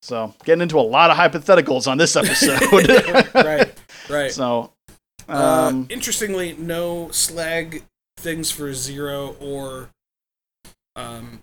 [0.00, 2.88] So getting into a lot of hypotheticals on this episode.
[3.34, 3.72] right,
[4.08, 4.30] right.
[4.30, 4.72] So,
[5.28, 7.82] uh, um, interestingly, no slag
[8.16, 9.90] things for Zero or
[10.96, 11.40] um,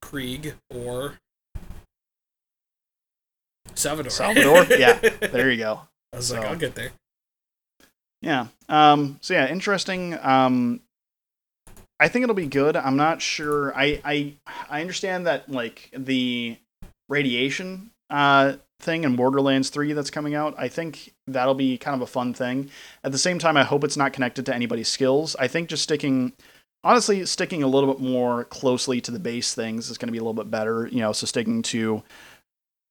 [0.00, 1.18] Krieg or
[3.78, 4.10] Salvador.
[4.10, 4.64] Salvador?
[4.78, 4.98] Yeah.
[4.98, 5.80] there you go.
[6.12, 6.90] I was like, I'll get there.
[8.22, 8.46] Yeah.
[8.68, 10.18] Um, so yeah, interesting.
[10.20, 10.80] Um,
[12.00, 12.76] I think it'll be good.
[12.76, 13.72] I'm not sure.
[13.76, 14.34] I I
[14.70, 16.56] I understand that like the
[17.08, 20.54] radiation uh thing in Borderlands 3 that's coming out.
[20.56, 22.70] I think that'll be kind of a fun thing.
[23.02, 25.34] At the same time, I hope it's not connected to anybody's skills.
[25.38, 26.32] I think just sticking
[26.84, 30.18] honestly sticking a little bit more closely to the base things is going to be
[30.18, 32.02] a little bit better, you know, so sticking to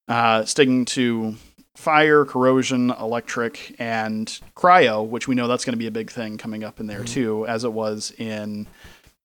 [0.08, 1.36] uh sticking to
[1.76, 6.38] fire, corrosion, electric, and cryo, which we know that's going to be a big thing
[6.38, 7.08] coming up in there Mhm.
[7.08, 8.66] too, as it was in.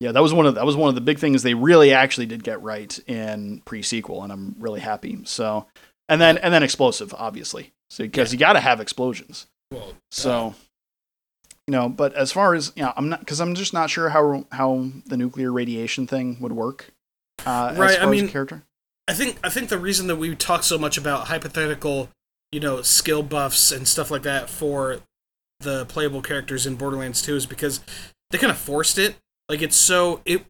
[0.01, 2.26] Yeah, that was one of that was one of the big things they really actually
[2.26, 5.18] did get right in pre sequel, and I'm really happy.
[5.24, 5.66] So,
[6.09, 9.47] and then and then explosive, obviously, so because you got to have explosions.
[9.70, 10.55] Well, So,
[11.68, 14.09] you know, but as far as you know, I'm not because I'm just not sure
[14.11, 16.91] how how the nuclear radiation thing would work.
[17.47, 18.64] Uh, as Right, I far as mean- a character.
[19.09, 22.09] I think I think the reason that we talk so much about hypothetical,
[22.50, 25.00] you know, skill buffs and stuff like that for
[25.61, 27.80] the playable characters in Borderlands 2 is because
[28.30, 29.16] they kind of forced it.
[29.48, 30.44] Like it's so it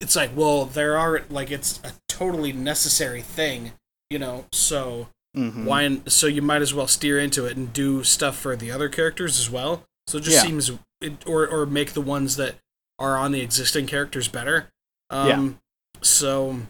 [0.00, 3.72] it's like, well, there are like it's a totally necessary thing,
[4.10, 5.64] you know, so Mhm.
[5.64, 8.88] why so you might as well steer into it and do stuff for the other
[8.90, 9.84] characters as well.
[10.06, 10.42] So it just Yeah.
[10.42, 12.56] seems it, or or make the ones that
[12.98, 14.68] are on the existing characters better.
[15.08, 15.58] Um
[16.02, 16.62] so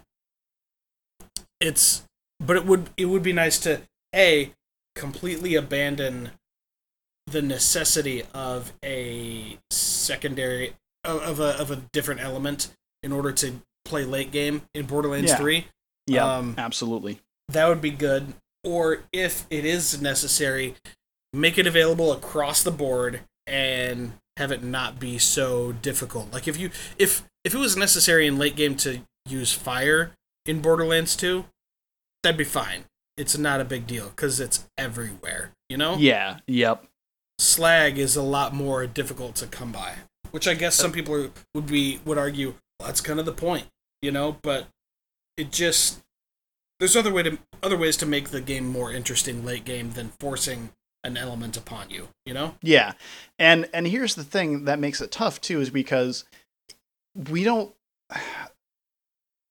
[1.63, 2.03] it's
[2.41, 3.81] but it would it would be nice to
[4.15, 4.53] a
[4.95, 6.31] completely abandon
[7.27, 13.61] the necessity of a secondary of, of a of a different element in order to
[13.85, 15.37] play late game in Borderlands Yeah.
[15.37, 15.67] 3
[16.07, 17.21] Yeah, um, absolutely.
[17.49, 18.35] that would be good
[18.65, 20.75] or if it is necessary
[21.33, 26.59] make it available across the board and have it not be so difficult like if
[26.59, 30.13] you if if it was necessary in late game to use fire
[30.47, 31.45] in borderlands 2
[32.23, 32.85] that'd be fine
[33.17, 36.39] it's not a big deal because it's everywhere you know Yeah.
[36.47, 36.87] Yep.
[37.39, 39.97] slag is a lot more difficult to come by
[40.31, 43.27] which i guess some uh, people are, would be would argue well, that's kind of
[43.27, 43.67] the point
[44.01, 44.69] you know but
[45.37, 46.01] it just
[46.81, 50.13] there's other way to other ways to make the game more interesting late game than
[50.19, 50.71] forcing
[51.05, 52.93] an element upon you you know Yeah.
[53.39, 56.25] And and here's the thing that makes it tough too is because
[57.15, 57.75] we don't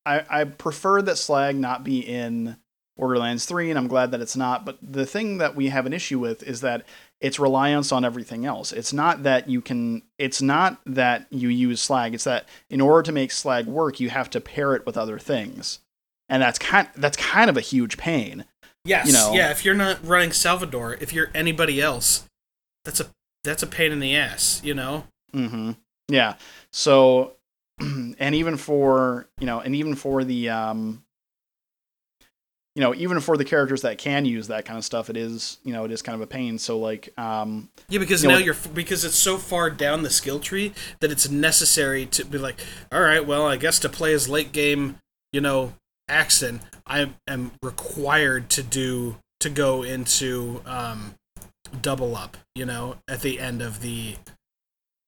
[0.05, 2.57] I I prefer that slag not be in
[2.97, 5.93] Borderlands 3 and I'm glad that it's not, but the thing that we have an
[5.93, 6.85] issue with is that
[7.19, 8.71] its reliance on everything else.
[8.71, 13.03] It's not that you can it's not that you use slag, it's that in order
[13.03, 15.79] to make slag work, you have to pair it with other things.
[16.29, 18.45] And that's kind that's kind of a huge pain.
[18.85, 19.31] yes You know.
[19.33, 22.25] yeah if you're not running salvador if you're anybody else
[22.86, 23.07] that's a
[23.43, 25.71] that's a pain in the ass you know Mm-hmm.
[26.09, 26.36] Yeah.
[26.73, 27.36] So,
[28.20, 31.03] and even for you know, and even for the um,
[32.75, 35.58] you know, even for the characters that can use that kind of stuff, it is
[35.63, 36.58] you know, it is kind of a pain.
[36.58, 40.09] So like, um, Yeah, because You know, now you're because it's so far down the
[40.09, 44.13] skill tree that it's necessary to be like, all right, well, I guess to play
[44.13, 44.99] as late game,
[45.33, 45.74] you know,
[46.08, 51.16] Axton, I am required to do to go into um,
[51.82, 54.16] double up, you know, at the end of the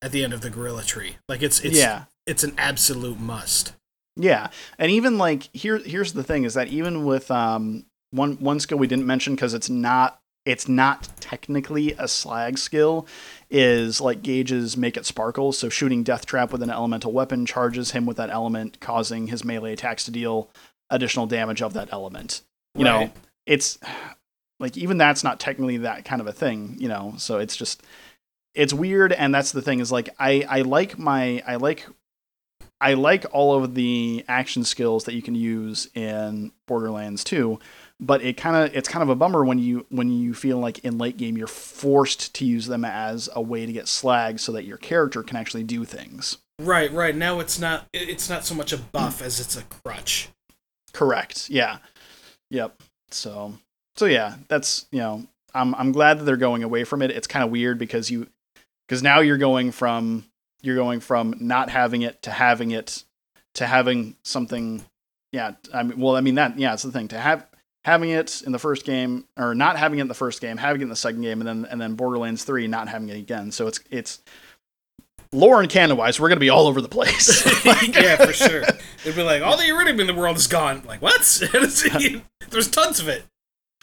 [0.02, 1.16] at the end of the guerrilla tree.
[1.30, 3.74] Like it's it's yeah, it's an absolute must.
[4.16, 8.60] yeah, and even like here, here's the thing: is that even with um, one one
[8.60, 13.08] skill we didn't mention because it's not it's not technically a slag skill
[13.50, 15.54] is like Gaige's make it sparkle.
[15.54, 19.45] So shooting death trap with an elemental weapon charges him with that element causing his
[19.45, 20.50] melee attacks to deal
[20.90, 22.41] additional damage of that element.
[22.76, 23.12] You know
[23.45, 23.78] it's
[24.60, 27.16] like even that's not technically that kind of a thing you know?
[27.18, 27.84] So it's just
[28.54, 31.88] it's weird and that's the thing is like i i like my i like
[32.84, 37.60] i like all of the action skills that you can use in borderlands 2
[38.00, 40.80] but it kind of it's kind of a bummer when you when you feel like
[40.80, 44.52] in late game you're forced to use them as a way to get slag so
[44.52, 46.38] that your character can actually do things.
[46.60, 47.16] Right, right.
[47.16, 50.30] Now it's not it's not so much a buff as it's a crutch.
[50.92, 51.50] Correct.
[51.50, 51.78] Yeah.
[52.50, 52.82] Yep.
[53.12, 53.54] So
[53.96, 57.12] so yeah, that's you know I'm I'm glad that they're going away from it.
[57.12, 58.28] It's kind of weird because you
[58.88, 60.26] because now you're going from
[60.64, 63.03] you're going from not having it to having it
[63.53, 64.84] to having something
[65.31, 67.45] yeah i mean well i mean that yeah it's the thing to have
[67.85, 70.81] having it in the first game or not having it in the first game having
[70.81, 73.52] it in the second game and then and then borderlands 3 not having it again.
[73.52, 74.22] So it's it's
[75.31, 77.44] lore and canon wise we're going to be all over the place.
[77.94, 78.64] Yeah for sure.
[79.03, 80.84] It'd be like all the eridium in the world is gone.
[80.85, 81.22] Like what?
[82.49, 83.23] There's tons of it.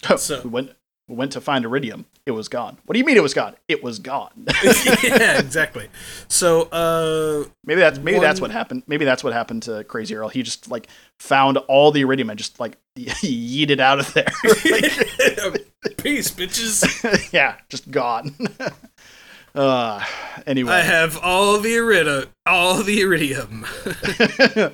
[0.08, 0.70] Oh, so when
[1.10, 2.78] went to find eridium it was gone.
[2.84, 3.56] What do you mean it was gone?
[3.68, 4.30] It was gone.
[5.02, 5.88] Yeah exactly.
[6.28, 8.22] So uh maybe that's maybe one...
[8.22, 10.28] that's what happened maybe that's what happened to crazy earl.
[10.28, 10.88] He just like
[11.18, 14.26] found all the eridium and just like yeeted out of there.
[14.44, 17.32] Like, peace bitches.
[17.32, 18.34] Yeah just gone.
[19.54, 20.04] Uh
[20.46, 20.72] anyway.
[20.72, 24.72] I have all the eridium all the eridium.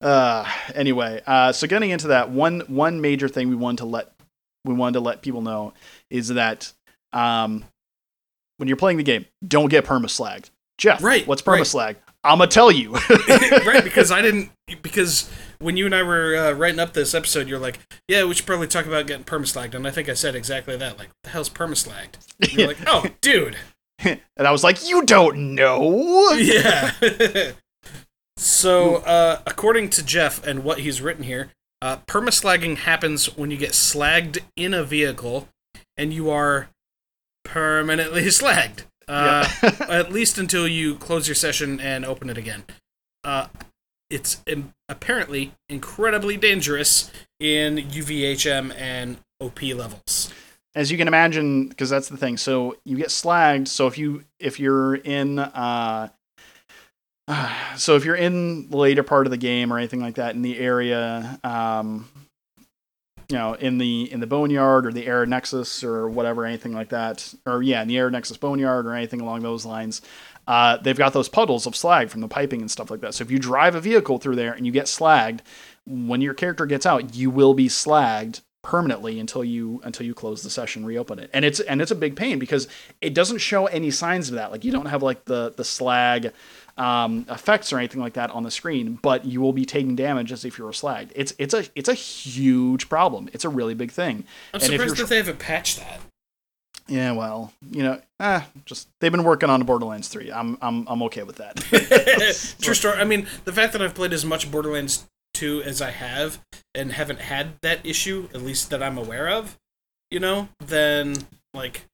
[0.00, 4.12] Uh anyway uh so getting into that one one major thing we wanted to let
[4.64, 5.72] we wanted to let people know
[6.10, 6.72] is that
[7.12, 7.64] um,
[8.58, 10.50] when you're playing the game, don't get permaslagged.
[10.78, 11.26] Jeff, right?
[11.26, 11.84] What's permaslag?
[11.86, 11.96] Right.
[12.24, 12.92] I'm gonna tell you.
[13.28, 14.50] right, because I didn't.
[14.82, 15.30] Because
[15.60, 18.46] when you and I were uh, writing up this episode, you're like, "Yeah, we should
[18.46, 20.98] probably talk about getting permaslagged," and I think I said exactly that.
[20.98, 22.16] Like, the hell's permaslagged?
[22.40, 23.56] And you're like, "Oh, dude."
[24.04, 26.92] and I was like, "You don't know." Yeah.
[28.36, 33.56] so, uh, according to Jeff and what he's written here, uh, permaslagging happens when you
[33.56, 35.48] get slagged in a vehicle
[35.96, 36.68] and you are
[37.44, 38.84] permanently slagged.
[39.06, 39.86] Uh, yeah.
[39.88, 42.64] at least until you close your session and open it again.
[43.24, 43.46] Uh,
[44.10, 47.10] it's Im- apparently incredibly dangerous
[47.40, 50.32] in UVHM and OP levels.
[50.74, 52.36] As you can imagine, because that's the thing.
[52.36, 53.68] So you get slagged.
[53.68, 56.08] So if you if you're in uh,
[57.76, 60.42] so if you're in the later part of the game or anything like that in
[60.42, 62.08] the area, um,
[63.28, 66.88] you know, in the in the boneyard or the arid nexus or whatever, anything like
[66.88, 70.00] that, or yeah, in the arid nexus boneyard or anything along those lines,
[70.46, 73.14] uh, they've got those puddles of slag from the piping and stuff like that.
[73.14, 75.40] So if you drive a vehicle through there and you get slagged,
[75.86, 80.42] when your character gets out, you will be slagged permanently until you until you close
[80.42, 82.66] the session reopen it and it's and it's a big pain because
[83.00, 86.32] it doesn't show any signs of that like you don't have like the the slag
[86.78, 90.32] um, effects or anything like that on the screen, but you will be taking damage
[90.32, 91.10] as if you were slagged.
[91.14, 93.28] It's it's a it's a huge problem.
[93.32, 94.24] It's a really big thing.
[94.54, 96.00] I'm and surprised that they haven't patched that.
[96.86, 100.32] Yeah, well, you know, eh, just they've been working on Borderlands 3.
[100.32, 101.56] I'm I'm I'm okay with that.
[102.62, 102.98] True story.
[102.98, 106.38] I mean, the fact that I've played as much Borderlands 2 as I have
[106.74, 109.58] and haven't had that issue, at least that I'm aware of,
[110.10, 111.16] you know, then
[111.52, 111.84] like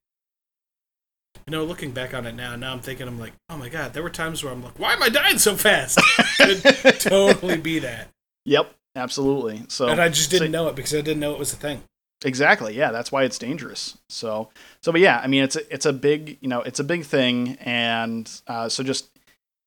[1.46, 3.92] you know, looking back on it now, now I'm thinking, I'm like, oh my god,
[3.92, 5.98] there were times where I'm like, why am I dying so fast?
[6.38, 6.62] Could
[7.00, 8.08] totally be that.
[8.46, 9.62] Yep, absolutely.
[9.68, 11.56] So, and I just didn't so, know it because I didn't know it was a
[11.56, 11.82] thing.
[12.24, 12.74] Exactly.
[12.74, 13.98] Yeah, that's why it's dangerous.
[14.08, 14.48] So,
[14.80, 17.04] so, but yeah, I mean, it's a, it's a big, you know, it's a big
[17.04, 19.10] thing, and uh, so just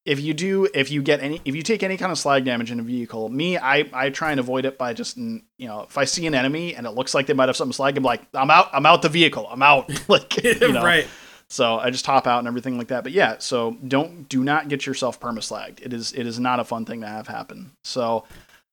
[0.07, 2.71] if you do, if you get any, if you take any kind of slag damage
[2.71, 5.97] in a vehicle, me, I, I try and avoid it by just, you know, if
[5.97, 8.21] I see an enemy and it looks like they might have something slag, I'm like,
[8.33, 11.05] I'm out, I'm out the vehicle, I'm out, like, you know, right.
[11.49, 13.03] So I just hop out and everything like that.
[13.03, 15.81] But yeah, so don't do not get yourself permaslagged.
[15.81, 17.71] It is it is not a fun thing to have happen.
[17.83, 18.25] So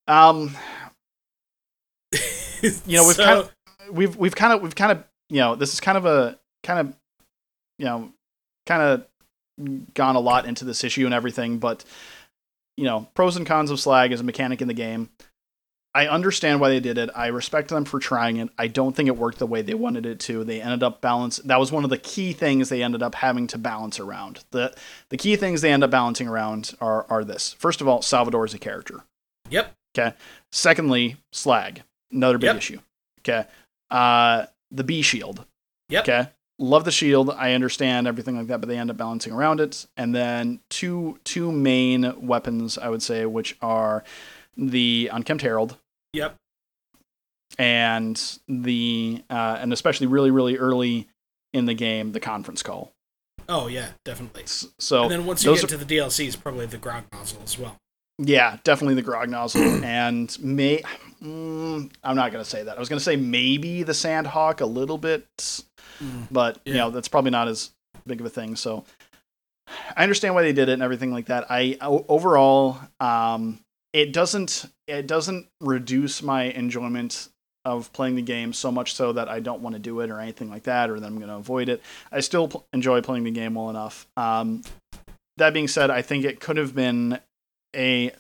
[0.08, 0.56] um
[2.62, 3.52] you know, we've so, kind of
[3.90, 6.80] we've we've kind of we've kind of you know, this is kind of a kind
[6.80, 6.94] of
[7.78, 8.10] you know,
[8.66, 9.06] kind of
[9.94, 11.84] gone a lot into this issue and everything, but
[12.76, 15.10] you know, pros and cons of slag as a mechanic in the game.
[15.96, 17.08] I understand why they did it.
[17.14, 18.50] I respect them for trying it.
[18.58, 20.42] I don't think it worked the way they wanted it to.
[20.42, 21.36] They ended up balance.
[21.38, 24.40] That was one of the key things they ended up having to balance around.
[24.50, 24.74] the
[25.10, 27.52] The key things they end up balancing around are are this.
[27.52, 29.04] First of all, Salvador is a character.
[29.50, 29.72] Yep.
[29.96, 30.16] Okay.
[30.50, 32.56] Secondly, Slag, another big yep.
[32.56, 32.80] issue.
[33.20, 33.46] Okay.
[33.90, 35.44] Uh, the Bee shield.
[35.90, 36.02] Yep.
[36.02, 36.28] Okay.
[36.58, 37.30] Love the shield.
[37.30, 39.86] I understand everything like that, but they end up balancing around it.
[39.96, 44.02] And then two two main weapons, I would say, which are
[44.56, 45.76] the Unkempt Harold
[46.14, 46.36] Yep.
[47.58, 51.08] And the uh, and especially really really early
[51.52, 52.92] in the game, the conference call.
[53.48, 54.44] Oh yeah, definitely.
[54.46, 57.58] So and then once you get are, to the DLCs, probably the grog nozzle as
[57.58, 57.76] well.
[58.18, 60.82] Yeah, definitely the grog nozzle, and may
[61.22, 62.76] mm, I'm not gonna say that.
[62.76, 66.72] I was gonna say maybe the Sandhawk a little bit, mm, but yeah.
[66.72, 67.70] you know that's probably not as
[68.06, 68.56] big of a thing.
[68.56, 68.84] So
[69.96, 71.46] I understand why they did it and everything like that.
[71.50, 73.60] I overall, um,
[73.94, 77.28] it doesn't it doesn't reduce my enjoyment
[77.64, 80.20] of playing the game so much so that I don't want to do it or
[80.20, 81.80] anything like that, or that I'm going to avoid it.
[82.12, 84.06] I still pl- enjoy playing the game well enough.
[84.18, 84.62] Um,
[85.38, 87.18] that being said, I think it could have been
[87.74, 88.12] a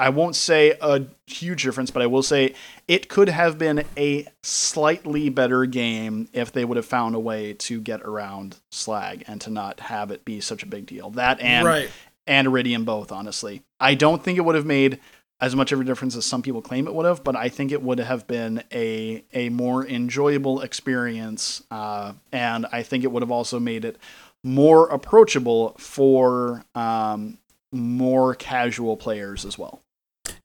[0.00, 2.54] I won't say a huge difference, but I will say
[2.88, 7.52] it could have been a slightly better game if they would have found a way
[7.52, 11.10] to get around Slag and to not have it be such a big deal.
[11.10, 11.90] That and right.
[12.30, 13.64] And Eridium both, honestly.
[13.80, 15.00] I don't think it would have made
[15.40, 17.72] as much of a difference as some people claim it would have, but I think
[17.72, 23.22] it would have been a a more enjoyable experience, uh, and I think it would
[23.22, 23.98] have also made it
[24.44, 27.38] more approachable for um,
[27.72, 29.80] more casual players as well.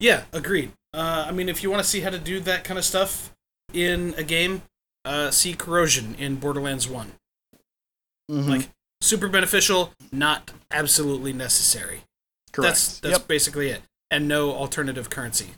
[0.00, 0.72] Yeah, agreed.
[0.92, 3.32] Uh, I mean, if you want to see how to do that kind of stuff
[3.72, 4.62] in a game,
[5.04, 7.12] uh, see Corrosion in Borderlands One.
[8.28, 8.50] Mm-hmm.
[8.50, 8.70] Like
[9.00, 12.02] super beneficial, not absolutely necessary.
[12.52, 12.74] Correct.
[12.74, 13.28] That's that's yep.
[13.28, 15.50] basically it, and no alternative currency.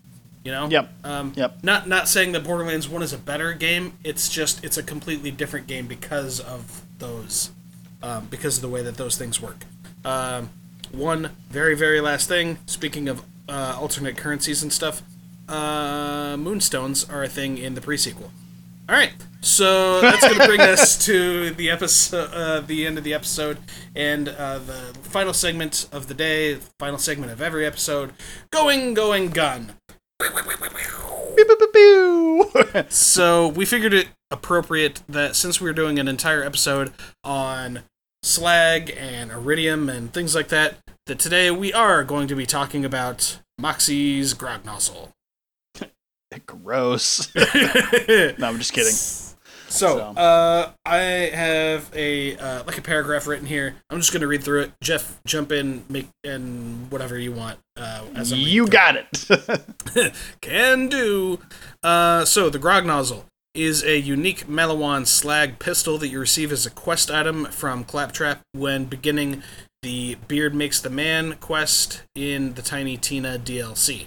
[0.45, 0.69] You know.
[0.69, 0.91] Yep.
[1.05, 1.63] Um, Yep.
[1.63, 3.99] Not not saying that Borderlands One is a better game.
[4.05, 7.51] It's just it's a completely different game because of those,
[8.03, 9.65] um, because of the way that those things work.
[10.05, 10.51] Um,
[10.91, 12.59] one very very last thing.
[12.67, 15.03] Speaking of uh, alternate currencies and stuff,
[15.49, 18.31] uh, moonstones are a thing in the prequel.
[18.89, 19.13] All right,
[19.43, 23.59] so that's going to bring us to the episode, uh, the end of the episode,
[23.95, 28.15] and uh, the final segment of the day, the final segment of every episode,
[28.51, 29.75] going, going, gun.
[32.89, 37.81] So we figured it appropriate that since we were doing an entire episode on
[38.23, 42.87] slag and eridium and things like that, that today we are going to be talking
[42.87, 45.13] about Moxxi's grog nozzle.
[46.47, 47.35] Gross.
[47.37, 48.95] no, I'm just kidding.
[49.69, 53.77] So, uh, I have a uh, like a paragraph written here.
[53.91, 54.73] I'm just going to read through it.
[54.83, 57.59] Jeff, jump in, make and whatever you want.
[57.77, 59.29] Uh, as I'm You got it.
[60.41, 61.39] Can do.
[61.83, 66.65] Uh, so the grog nozzle is a unique Maliwan slag pistol that you receive as
[66.65, 69.43] a quest item from Claptrap when beginning
[69.83, 74.07] the Beard Makes the Man quest in the Tiny Tina DLC.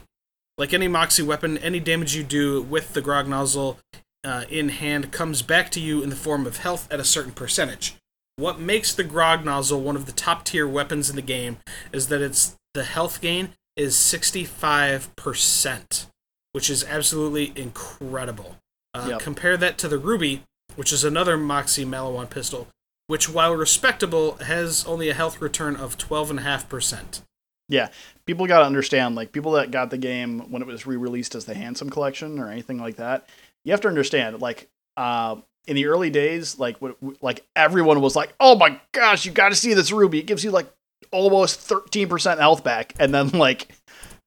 [0.61, 3.79] Like any Moxxi weapon, any damage you do with the grog nozzle
[4.23, 7.31] uh, in hand comes back to you in the form of health at a certain
[7.31, 7.95] percentage.
[8.35, 11.57] What makes the grog nozzle one of the top tier weapons in the game
[11.91, 16.05] is that it's the health gain is 65%,
[16.51, 18.57] which is absolutely incredible.
[18.93, 19.19] Uh, Yep.
[19.19, 20.43] Compare that to the Ruby,
[20.75, 22.67] which is another Moxxi Maliwan pistol,
[23.07, 27.23] which, while respectable, has only a health return of 12.5%.
[27.72, 27.88] Yeah,
[28.26, 31.45] people got to understand, like people that got the game when it was re-released as
[31.45, 33.30] the Handsome Collection or anything like that.
[33.64, 35.38] You have to understand, like uh,
[35.68, 39.31] in the early days, like w- w- like everyone was like, "Oh my gosh, you
[39.31, 40.19] got to see this ruby!
[40.19, 40.72] It gives you like
[41.11, 43.69] almost thirteen percent health back." And then like,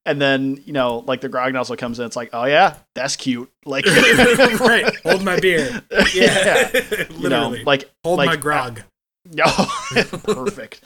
[0.07, 3.16] and then you know, like the grog nozzle comes in, it's like, "Oh yeah, that's
[3.16, 4.95] cute!" Like, right.
[5.03, 5.83] Hold my beer.
[6.15, 6.71] Yeah.
[7.11, 7.65] you know, Literally.
[7.65, 8.83] like Hold like, my grog.
[9.33, 9.45] No,
[10.23, 10.83] perfect.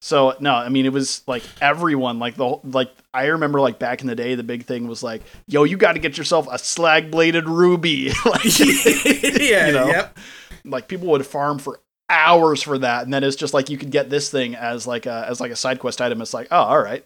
[0.00, 4.00] So no, I mean it was like everyone, like the like I remember like back
[4.00, 6.58] in the day, the big thing was like, yo, you got to get yourself a
[6.58, 8.10] slag bladed ruby.
[8.24, 9.66] like, yeah.
[9.66, 9.86] you know?
[9.86, 10.18] Yep.
[10.64, 13.90] like people would farm for hours for that, and then it's just like you could
[13.90, 16.22] get this thing as like a as like a side quest item.
[16.22, 17.04] It's like, oh, all right,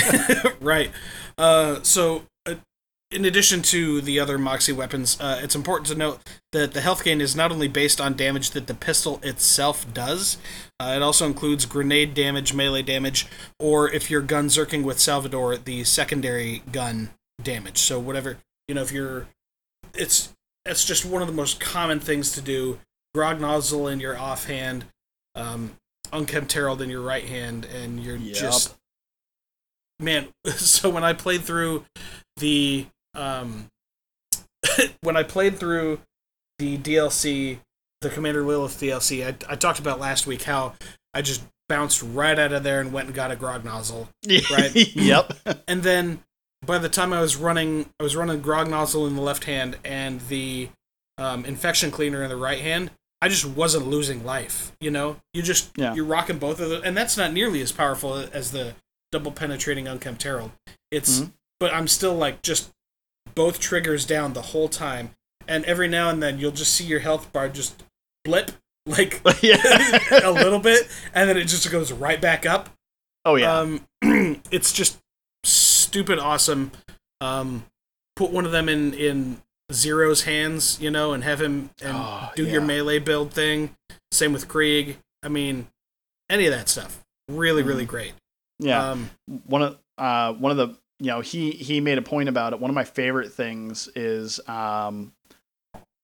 [0.60, 0.90] right.
[1.36, 2.22] Uh, so,
[3.12, 6.20] in addition to the other Moxxi weapons, uh, it's important to note
[6.52, 10.36] that the health gain is not only based on damage that the pistol itself does,
[10.78, 13.26] uh, it also includes grenade damage, melee damage,
[13.58, 17.10] or if you're gun zerking with Salvador, the secondary gun
[17.42, 17.78] damage.
[17.78, 18.38] So, whatever,
[18.68, 19.26] you know, if you're.
[19.92, 20.32] It's,
[20.64, 22.78] it's just one of the most common things to do.
[23.12, 24.84] Grog nozzle in your offhand,
[25.34, 25.72] um,
[26.12, 28.36] unkempt harold in your right hand, and you're Yep.
[28.36, 28.76] just
[29.98, 31.84] man so when i played through
[32.38, 33.66] the um
[35.02, 36.00] when i played through
[36.58, 37.58] the dlc
[38.00, 40.74] the commander lilith dlc I, I talked about last week how
[41.14, 44.08] i just bounced right out of there and went and got a grog nozzle
[44.50, 44.74] Right.
[44.96, 45.32] yep.
[45.68, 46.22] and then
[46.66, 49.78] by the time i was running i was running grog nozzle in the left hand
[49.84, 50.68] and the
[51.18, 52.90] um, infection cleaner in the right hand
[53.22, 55.94] i just wasn't losing life you know you just Yeah.
[55.94, 58.74] you're rocking both of them and that's not nearly as powerful as the
[59.12, 60.50] double penetrating unkempt harold
[60.90, 61.32] it's Mhm.
[61.60, 62.70] but i'm still like just
[63.34, 65.10] both triggers down the whole time
[65.48, 67.82] and every now and then you'll just see your health bar just
[68.24, 68.50] blip
[68.86, 69.56] like yeah.
[70.24, 72.68] a little bit and then it just goes right back up
[73.24, 73.58] Oh yeah.
[73.58, 73.80] um,
[74.50, 74.98] it's just
[75.44, 76.70] stupid awesome.
[77.20, 77.66] Um,
[78.16, 79.42] put one of them in in
[79.72, 83.76] Zero's hands, you know, and have him and Oh, do your melee build thing.
[84.10, 84.98] Same with Krieg.
[85.22, 85.66] I mean,
[86.30, 88.14] any of that stuff, really, really great.
[88.58, 88.90] yeah.
[88.90, 89.10] Um,
[89.46, 92.60] one of uh one of the you know he he made a point about it
[92.60, 95.12] one of my favorite things is um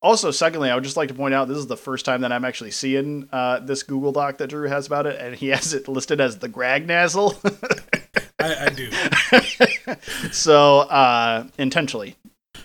[0.02, 2.30] also, secondly, I would just like to point out this is the first time that
[2.30, 5.74] I'm actually seeing uh, this Google Doc that Drew has about it, and he has
[5.74, 7.34] it listed as the Gragnazzle.
[8.38, 8.90] I, I do.
[10.32, 12.14] so uh, intentionally,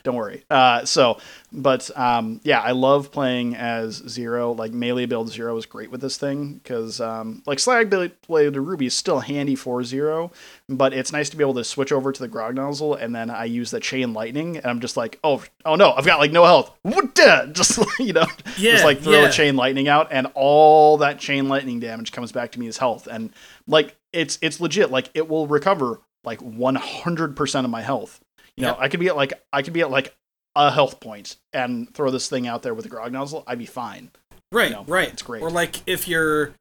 [0.03, 0.43] don't worry.
[0.49, 1.19] Uh, so,
[1.51, 4.51] but um, yeah, I love playing as Zero.
[4.53, 8.87] Like melee build Zero is great with this thing because um, like Slag Blade Ruby
[8.87, 10.31] is still handy for Zero,
[10.69, 13.29] but it's nice to be able to switch over to the Grog Nozzle and then
[13.29, 16.31] I use the Chain Lightning and I'm just like, oh, oh no, I've got like
[16.31, 16.71] no health.
[16.83, 17.51] What the?
[17.53, 18.25] Just you know,
[18.57, 19.27] Yeah, just like throw yeah.
[19.27, 22.77] a Chain Lightning out and all that Chain Lightning damage comes back to me as
[22.77, 23.31] health and
[23.67, 24.91] like it's it's legit.
[24.91, 28.20] Like it will recover like 100% of my health.
[28.57, 28.77] You know, Yep.
[28.79, 30.15] I could be at like I could be at like
[30.55, 33.43] a health point and throw this thing out there with a grog nozzle.
[33.47, 34.11] I'd be fine.
[34.51, 35.07] Right, know, right.
[35.09, 35.41] it's great.
[35.41, 36.53] Or like if you're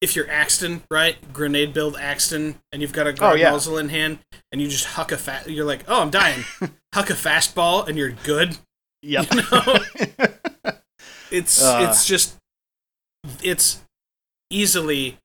[0.00, 1.16] if you're Axton, right?
[1.32, 3.50] Grenade build Axton, and you've got a grog Oh, yeah.
[3.50, 4.18] nozzle in hand,
[4.52, 5.48] and you just huck a fat.
[5.50, 6.44] You're like, oh, I'm dying.
[6.94, 8.56] huck a fastball, and you're good.
[9.02, 9.34] Yep.
[9.34, 9.78] You know?
[11.30, 11.86] It's Uh.
[11.88, 12.36] it's just
[13.42, 13.80] it's
[14.50, 15.18] easily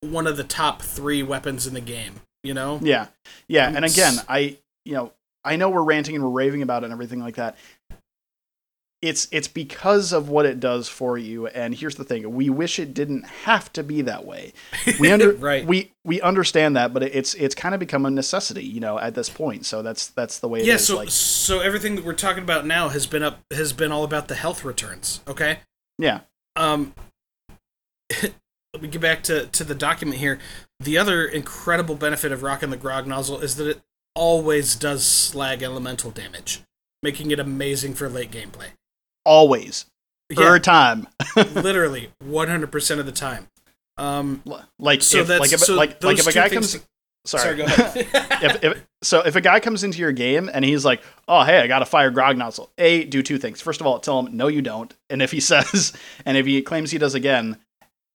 [0.00, 2.14] one of the top three weapons in the game.
[2.44, 2.78] You know?
[2.82, 3.06] yeah.
[3.48, 3.68] Yeah.
[3.74, 5.12] And again, I you know,
[5.48, 7.56] I know we're ranting and we're raving about it and everything like that.
[9.00, 11.46] It's it's because of what it does for you.
[11.46, 14.52] And here's the thing: we wish it didn't have to be that way.
[14.98, 15.64] We under Right.
[15.64, 19.14] we we understand that, but it's it's kind of become a necessity, you know, at
[19.14, 19.66] this point.
[19.66, 20.74] So that's that's the way it yeah.
[20.74, 20.86] is.
[20.86, 24.02] So like, so everything that we're talking about now has been up has been all
[24.02, 25.20] about the health returns.
[25.28, 25.60] Okay.
[25.98, 26.20] yeah.
[26.56, 26.92] Um,
[28.22, 30.38] let me get back to, to the document here.
[30.80, 33.80] The other incredible benefit of rocking the grog nozzle is that it
[34.18, 36.60] always does slag elemental damage,
[37.02, 38.70] making it amazing for late gameplay.
[39.24, 39.86] Always.
[40.30, 41.08] Yeah, time.
[41.54, 43.48] literally 100% of the time.
[43.96, 44.42] Um,
[44.78, 46.86] Like so if, that's like if, so like, like if a guy things- comes
[47.24, 48.06] sorry, sorry, go ahead.
[48.42, 51.58] if, if, so if a guy comes into your game and he's like, "Oh, hey,
[51.60, 53.60] I got a fire grog nozzle," a do two things.
[53.60, 54.94] First of all, tell him no, you don't.
[55.10, 55.92] And if he says,
[56.24, 57.58] and if he claims he does again,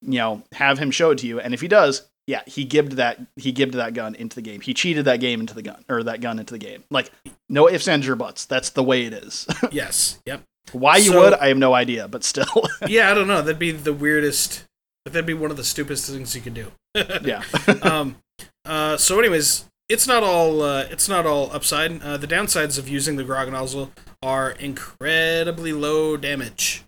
[0.02, 1.38] you know, have him show it to you.
[1.40, 4.60] And if he does, yeah, he gibbed that he gibbed that gun into the game.
[4.60, 6.84] He cheated that game into the gun or that gun into the game.
[6.90, 7.10] Like
[7.48, 8.44] no ifs ands or buts.
[8.46, 9.46] That's the way it is.
[9.72, 10.20] yes.
[10.26, 10.42] Yep.
[10.72, 12.46] Why you So- would, I have no idea, but still,
[12.88, 13.42] Yeah, I don't know.
[13.42, 14.64] That'd be the weirdest.
[15.04, 16.72] That'd be one of the stupidest things you could do.
[17.22, 17.42] yeah.
[17.82, 18.16] um,
[18.64, 22.00] uh, so, anyways, it's not all uh, it's not all upside.
[22.02, 23.92] Uh, the downsides of using the grog nozzle
[24.22, 26.84] are incredibly low damage,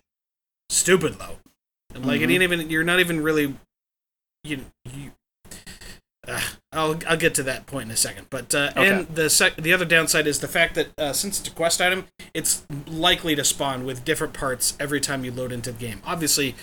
[0.71, 1.37] stupid low.
[1.93, 2.33] And like it Mhm.
[2.33, 3.55] ain't even you're not even really
[4.43, 5.11] you you.
[6.27, 6.41] Uh,
[6.73, 8.89] I'll I'll get to that point in a second, but uh, Okay.
[8.89, 11.79] and the sec- the other downside is the fact that uh, since it's a quest
[11.81, 16.01] item, it's likely to spawn with different parts every time you load into the game.
[16.05, 16.55] Obviously,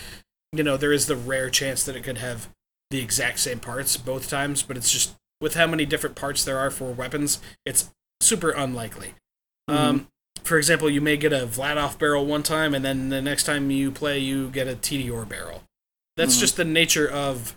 [0.52, 2.48] you know there is the rare chance that it could have
[2.90, 6.58] the exact same parts both times, but it's just with how many different parts there
[6.58, 9.14] are for weapons, it's super unlikely.
[9.66, 10.08] Um,
[10.42, 13.70] for example, you may get a Vladoff barrel one time, and then the next time
[13.70, 15.62] you play, you get a Tediore barrel.
[16.16, 16.40] That's Mhm.
[16.40, 17.56] just the nature of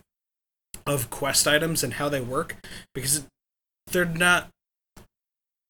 [0.88, 2.55] of quest items and how they work,
[2.95, 3.27] because
[3.91, 4.49] they're not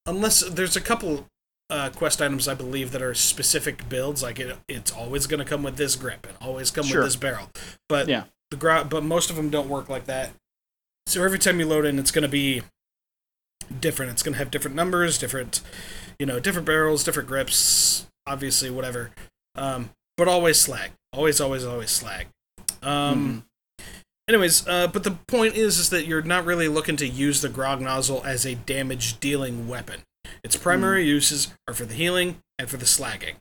[0.06, 1.26] unless there's a couple
[1.70, 4.24] uh, quest items I believe that are specific builds.
[4.24, 7.00] Like it, it's always going to come with this grip and always come Sure.
[7.02, 7.50] with this barrel.
[7.90, 8.24] But Yeah.
[8.52, 10.32] the gro- but most of them don't work like that.
[11.08, 12.64] So every time you load in, it's going to be
[13.82, 14.12] different.
[14.14, 15.62] It's going to have different numbers, different,
[16.20, 19.12] you know, different barrels, different grips, obviously, whatever.
[19.56, 20.92] Um, but always slag.
[21.12, 22.28] Always, always, always slag.
[22.82, 23.46] Um,
[24.28, 27.50] Anyways, uh, but the point is, is that you're not really looking to use the
[27.50, 30.02] grog nozzle as a damage dealing weapon.
[30.44, 33.36] Its primary uses are for the healing and for the slagging.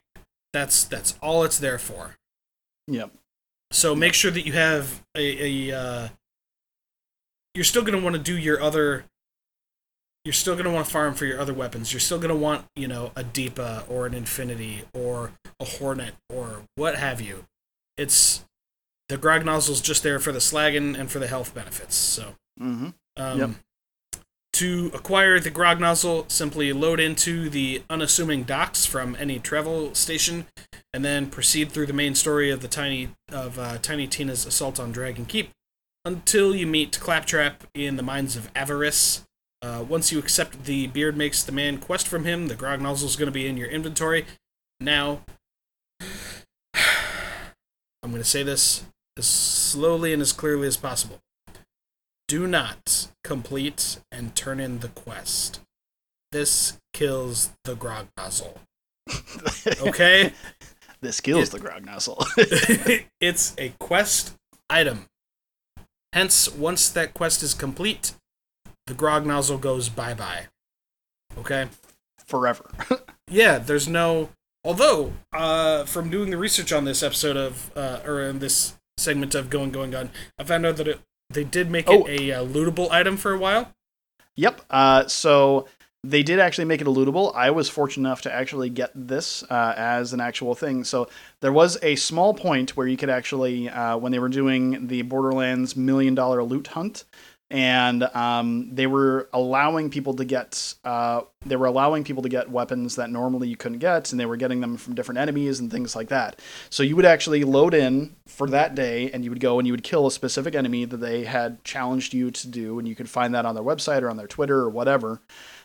[0.53, 2.15] That's that's all it's there for.
[2.87, 3.11] Yep.
[3.71, 6.07] So make sure that you have a, a uh,
[7.53, 9.03] you're still going to want to do your other
[10.27, 11.93] you're still going to want to farm for your other weapons.
[11.93, 15.31] You're still going to want, you know, a Deepa or an Infinity or
[15.61, 17.45] a Hornet or what have you.
[17.97, 18.43] It's
[19.09, 21.95] the Grog nozzle's just there for the slagging and for the health benefits.
[21.95, 22.89] So, Mm-hmm.
[23.17, 23.49] um, Yep.
[24.53, 30.47] to acquire the Grog nozzle, simply load into the unassuming docks from any travel station,
[30.93, 34.79] and then proceed through the main story of the tiny of uh, Tiny Tina's assault
[34.79, 35.51] on Dragon Keep
[36.05, 39.23] until you meet Claptrap in the mines of Avarice.
[39.61, 43.07] Uh, once you accept the beard makes the man quest from him, the grog nozzle
[43.09, 44.25] is going to be in your inventory.
[44.79, 45.21] Now,
[48.03, 48.83] I'm going to say this
[49.17, 51.19] as slowly and as clearly as possible.
[52.27, 55.61] Do not complete and turn in the quest.
[56.31, 58.59] This kills the grog nozzle.
[59.81, 60.33] Okay?
[61.01, 62.25] this kills It- the grog nozzle.
[63.21, 64.33] it's a quest
[64.69, 65.05] item.
[66.13, 68.13] Hence, once that quest is complete,
[68.87, 70.47] the grog nozzle goes bye bye.
[71.37, 71.67] Okay?
[72.25, 72.69] Forever.
[73.29, 74.29] Yeah, there's no
[74.63, 79.35] Although, uh, from doing the research on this episode of, uh, or in this segment
[79.35, 80.99] of Going Going Gun, I found out that it,
[81.29, 82.05] they did make Oh.
[82.05, 83.71] it a uh, lootable item for a while.
[84.35, 84.61] Yep.
[84.69, 85.67] Uh, so
[86.03, 87.35] they did actually make it a lootable.
[87.35, 90.83] I was fortunate enough to actually get this uh, as an actual thing.
[90.83, 91.09] So
[91.41, 95.01] there was a small point where you could actually, uh, when they were doing the
[95.01, 97.03] Borderlands million dollar loot hunt,
[97.49, 102.49] and um, they were allowing people to get uh, they were allowing people to get
[102.49, 105.71] weapons that normally you couldn't get, and they were getting them from different enemies and
[105.71, 106.39] things like that.
[106.69, 109.73] So you would actually load in for that day, and you would go and you
[109.73, 113.09] would kill a specific enemy that they had challenged you to do, and you could
[113.09, 115.21] find that on their website or on their Twitter or whatever.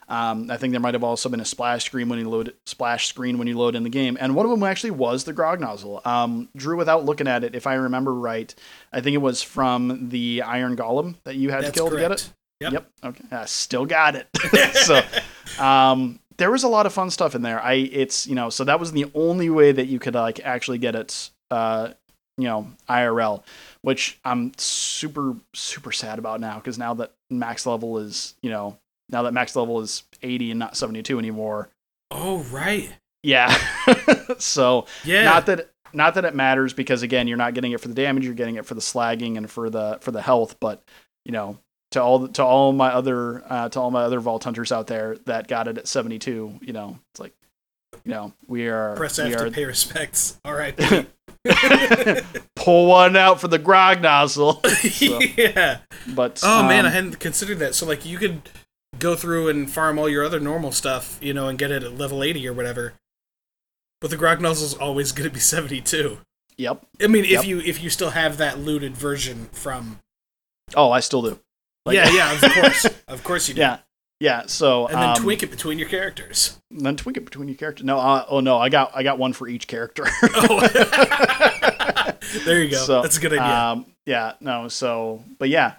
[0.09, 3.07] Um, I think there might have also been a splash screen when you load splash
[3.07, 5.61] screen when you load in the game, and one of them actually was the grog
[5.61, 6.03] nozzle.
[6.05, 8.55] Um, Drew, without looking at it, if I remember right,
[8.93, 12.03] I think it was from the Iron Golem that you had That's to kill correct.
[12.03, 12.33] to get it.
[12.73, 12.91] Yep.
[13.05, 13.25] Okay.
[13.33, 14.29] I still got it.
[14.75, 15.03] so,
[15.59, 17.61] um, there was a lot of fun stuff in there.
[17.61, 20.79] I it's you know so that was the only way that you could like actually
[20.79, 21.31] get it.
[21.51, 21.93] Uh,
[22.39, 23.43] you know IRL,
[23.83, 28.79] which I'm super super sad about now because now that max level is you know
[29.13, 31.69] now that max level is 80 and not 72 anymore.
[32.11, 32.91] Oh, right.
[33.23, 33.55] Yeah.
[34.39, 35.25] so Yeah.
[35.25, 38.25] not that not that it matters because again you're not getting it for the damage
[38.25, 40.83] you're getting it for the slagging and for the for the health but
[41.25, 41.59] you know
[41.91, 45.19] to all to all my other uh, to all my other vault hunters out there
[45.27, 47.35] that got it at 72 you know it's like
[48.05, 50.41] you know we are Press we F to are pay respects.
[50.45, 50.75] All right.
[52.57, 55.79] pull one out for the grog nozzle So, yeah.
[56.15, 57.75] but Oh man, um, I hadn't considered that.
[57.75, 58.43] So like you could
[59.03, 61.99] go through and farm all your other normal stuff, you know, and get it at
[61.99, 62.95] level 80 or whatever.
[64.01, 66.19] But the grog nozzle's always going to be 72.
[66.57, 67.45] yep I mean, if Yep.
[67.47, 69.99] you if you still have that looted version from
[70.75, 71.39] oh I still do
[71.87, 72.87] Like- Yeah, yeah, of course.
[73.09, 73.61] of course you do.
[73.61, 73.79] yeah
[74.21, 76.61] yeah so And then um, twink it between your characters.
[76.71, 79.33] then tweak it between your characters no uh, oh no I got I got one
[79.33, 80.61] for each character Oh.
[82.45, 82.77] there you go.
[82.79, 83.45] So, That's a good idea.
[83.45, 85.75] Um, yeah, no, so but yeah.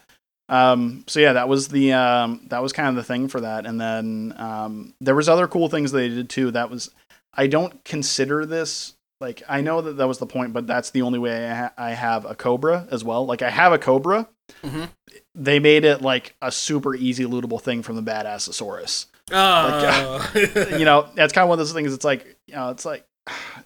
[0.53, 3.65] Um, so yeah, that was the um, that was kind of the thing for that,
[3.65, 6.51] and then um, there was other cool things they did too.
[6.51, 6.91] That was
[7.33, 11.01] I don't consider this like I know that that was the point, but that's the
[11.01, 13.25] only way I, ha- I have a Cobra as well.
[13.25, 14.27] Like I have a Cobra.
[14.61, 14.89] Mhm.
[15.33, 20.31] They made it like a super easy lootable thing from the Badassosaurus oh.
[20.77, 21.93] you know, that's kind of one of those things.
[21.93, 23.05] It's like, you know, it's like,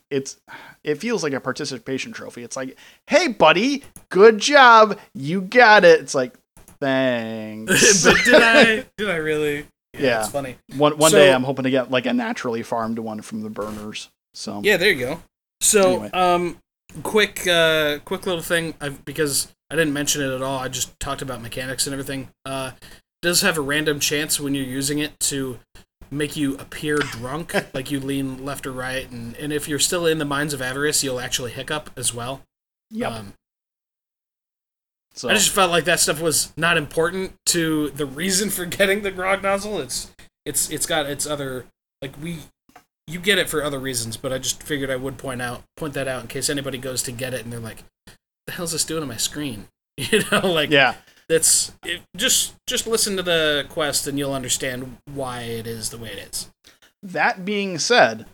[0.09, 0.37] it's,
[0.83, 2.43] it feels like a participation trophy.
[2.43, 2.77] It's like,
[3.07, 5.99] hey, buddy, good job, you got it.
[5.99, 6.33] It's like,
[6.79, 8.03] thanks.
[8.05, 8.85] but did I?
[8.97, 9.67] Did I really?
[9.97, 10.19] Yeah.
[10.21, 10.57] it's funny.
[10.75, 13.49] one one So- day, I'm hoping to get like a naturally farmed one from the
[13.49, 14.09] burners.
[14.33, 15.21] So Yeah, there you go.
[15.61, 16.09] So, Anyway.
[16.11, 16.57] um,
[17.01, 20.59] quick, uh, quick little thing, i because I didn't mention it at all.
[20.59, 22.29] I just talked about mechanics and everything.
[22.45, 22.71] Uh,
[23.23, 25.57] does have a random chance when you're using it to
[26.11, 30.05] make you appear drunk, like you lean left or right, and and if you're still
[30.05, 32.43] in the mines of Avarice, you'll actually hiccup as well.
[32.91, 33.11] yep.
[33.11, 33.33] Um,
[35.17, 39.01] so I just felt like that stuff was not important to the reason for getting
[39.01, 39.79] the grog nozzle.
[39.79, 40.11] It's
[40.45, 41.65] it's it's got its other
[42.01, 42.39] like we
[43.07, 45.93] you get it for other reasons, but I just figured I would point out point
[45.95, 47.83] that out in case anybody goes to get it and they're like,
[48.45, 49.67] "The hell's this doing on my screen?"
[49.99, 50.93] You know, like yeah,
[51.27, 55.97] that's it, just just listen to the quest and you'll understand why it is the
[55.97, 56.51] way it is.
[57.01, 58.27] That being said,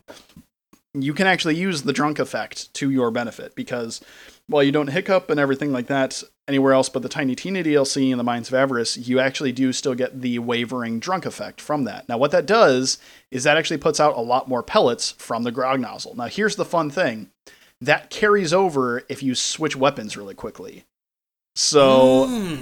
[0.94, 4.02] you can actually use the drunk effect to your benefit because
[4.48, 8.12] while you don't hiccup and everything like that anywhere else but the Tiny Tina DLC
[8.12, 11.86] in the Mines of Avarice, you actually do still get the wavering drunk effect from
[11.86, 12.08] that.
[12.10, 12.98] Now, what that does
[13.32, 16.16] is that actually puts out a lot more pellets from the grog nozzle.
[16.16, 17.30] Now, here's the fun thing
[17.80, 20.84] that carries over if you switch weapons really quickly.
[21.56, 22.56] So, Hmm,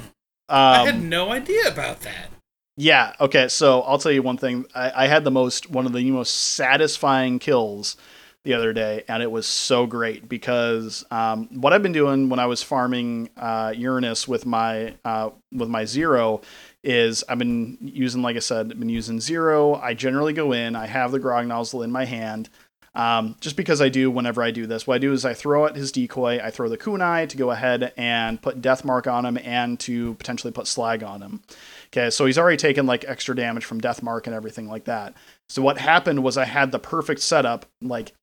[0.49, 2.30] I had um, no idea about that.
[2.78, 3.14] yeah.
[3.20, 3.48] Okay.
[3.48, 4.66] So I'll tell you one thing.
[4.76, 7.95] I, I had the most one of the most satisfying kills
[8.43, 12.39] the other day, and it was so great because um, what I've been doing when
[12.39, 16.41] I was farming uh, Uranus with my uh, with my zero
[16.84, 19.76] is I've been using, like I said, I've been using zero.
[19.76, 20.76] I generally go in.
[20.76, 22.49] I have the grog nozzle in my hand.
[22.93, 24.85] Um, just because I do whenever I do this.
[24.85, 27.51] What I do is I throw out his decoy, I throw the kunai to go
[27.51, 31.41] ahead and put death mark on him and to potentially put slag on him.
[31.88, 35.13] Okay, so he's already taken like extra damage from death mark and everything like that.
[35.52, 37.65] So what happened was I had the perfect setup.
[37.82, 38.14] Like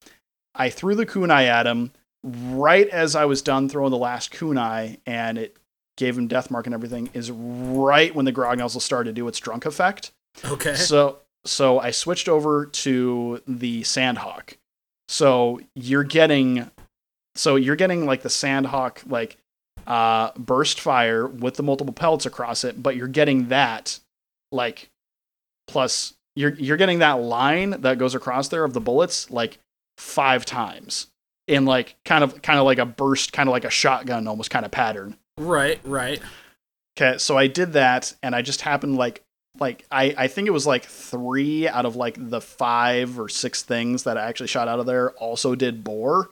[0.54, 1.92] I threw the kunai at him
[2.24, 5.58] right as I was done throwing the last kunai, and it
[5.98, 7.10] gave him death mark and everything.
[7.12, 10.12] Is right when the grog nozzle started to do its drunk effect.
[10.42, 10.74] Okay.
[10.74, 14.54] So so I switched over to the Sandhawk.
[15.10, 16.70] So you're getting
[17.34, 19.36] so you're getting like the Sandhawk like
[19.86, 24.00] uh burst fire with the multiple pellets across it, but you're getting that
[24.50, 24.88] like
[25.66, 29.58] plus you're you're getting that line that goes across there of the bullets like
[29.96, 31.08] five times
[31.48, 34.48] in like kind of kind of like a burst, kind of like a shotgun almost
[34.48, 35.16] kind of pattern.
[35.36, 36.20] Right, right.
[36.96, 39.24] Okay, so I did that, and I just happened like
[39.58, 43.62] like I I think it was like three out of like the five or six
[43.62, 46.30] things that I actually shot out of there also did bore.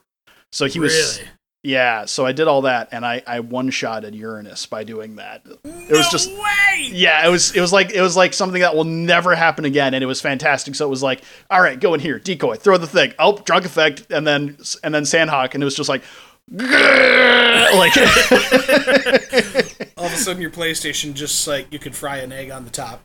[0.52, 1.30] So he was really?
[1.66, 2.04] Yeah.
[2.04, 5.42] So I did all that, and I I one shotted Uranus by doing that.
[5.64, 6.88] It was just way.
[6.92, 7.26] yeah.
[7.26, 10.02] It was it was like it was like something that will never happen again, and
[10.02, 10.76] it was fantastic.
[10.76, 13.64] So it was like all right, go in here, decoy, throw the thing, oh drunk
[13.64, 16.02] effect, and then and then Sandhawk, and it was just like.
[16.52, 17.96] like
[19.96, 22.70] All of a sudden, your PlayStation just like you could fry an egg on the
[22.70, 23.02] top.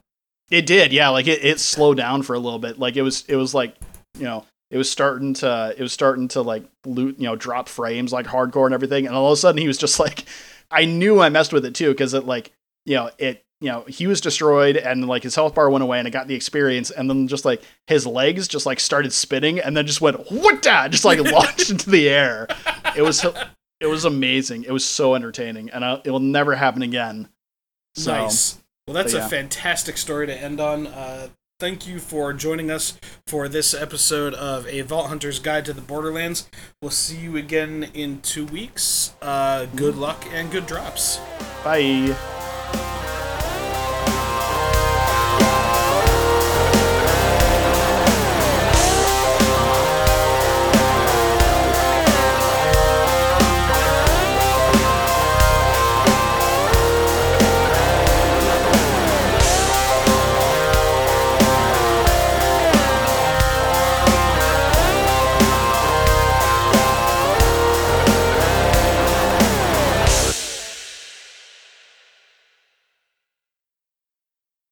[0.51, 1.09] It did, yeah.
[1.09, 2.77] Like it, it slowed down for a little bit.
[2.77, 3.75] Like it was, it was like,
[4.15, 7.67] you know, it was starting to, it was starting to like loot, you know, drop
[7.67, 9.05] frames like hardcore and everything.
[9.05, 10.25] And all of a sudden, he was just like,
[10.71, 12.53] I knew I messed with it too because it like,
[12.85, 15.99] you know, it, you know, he was destroyed and like his health bar went away
[15.99, 19.59] and it got the experience and then just like his legs just like started spinning
[19.59, 22.47] and then just went what just like launched into the air.
[22.95, 23.23] It was,
[23.81, 24.63] it was amazing.
[24.63, 27.27] It was so entertaining and I, it will never happen again.
[27.93, 28.57] So, nice.
[28.87, 30.87] Well, that's but a fantastic story to end on.
[30.87, 31.27] Uh,
[31.61, 32.97] thank you for joining us
[33.27, 36.49] for this episode of A Vault Hunter's Guide to the Borderlands.
[36.81, 39.13] We'll see you again in two weeks.
[39.21, 41.19] Uh, good luck and good drops.
[41.63, 42.17] Bye.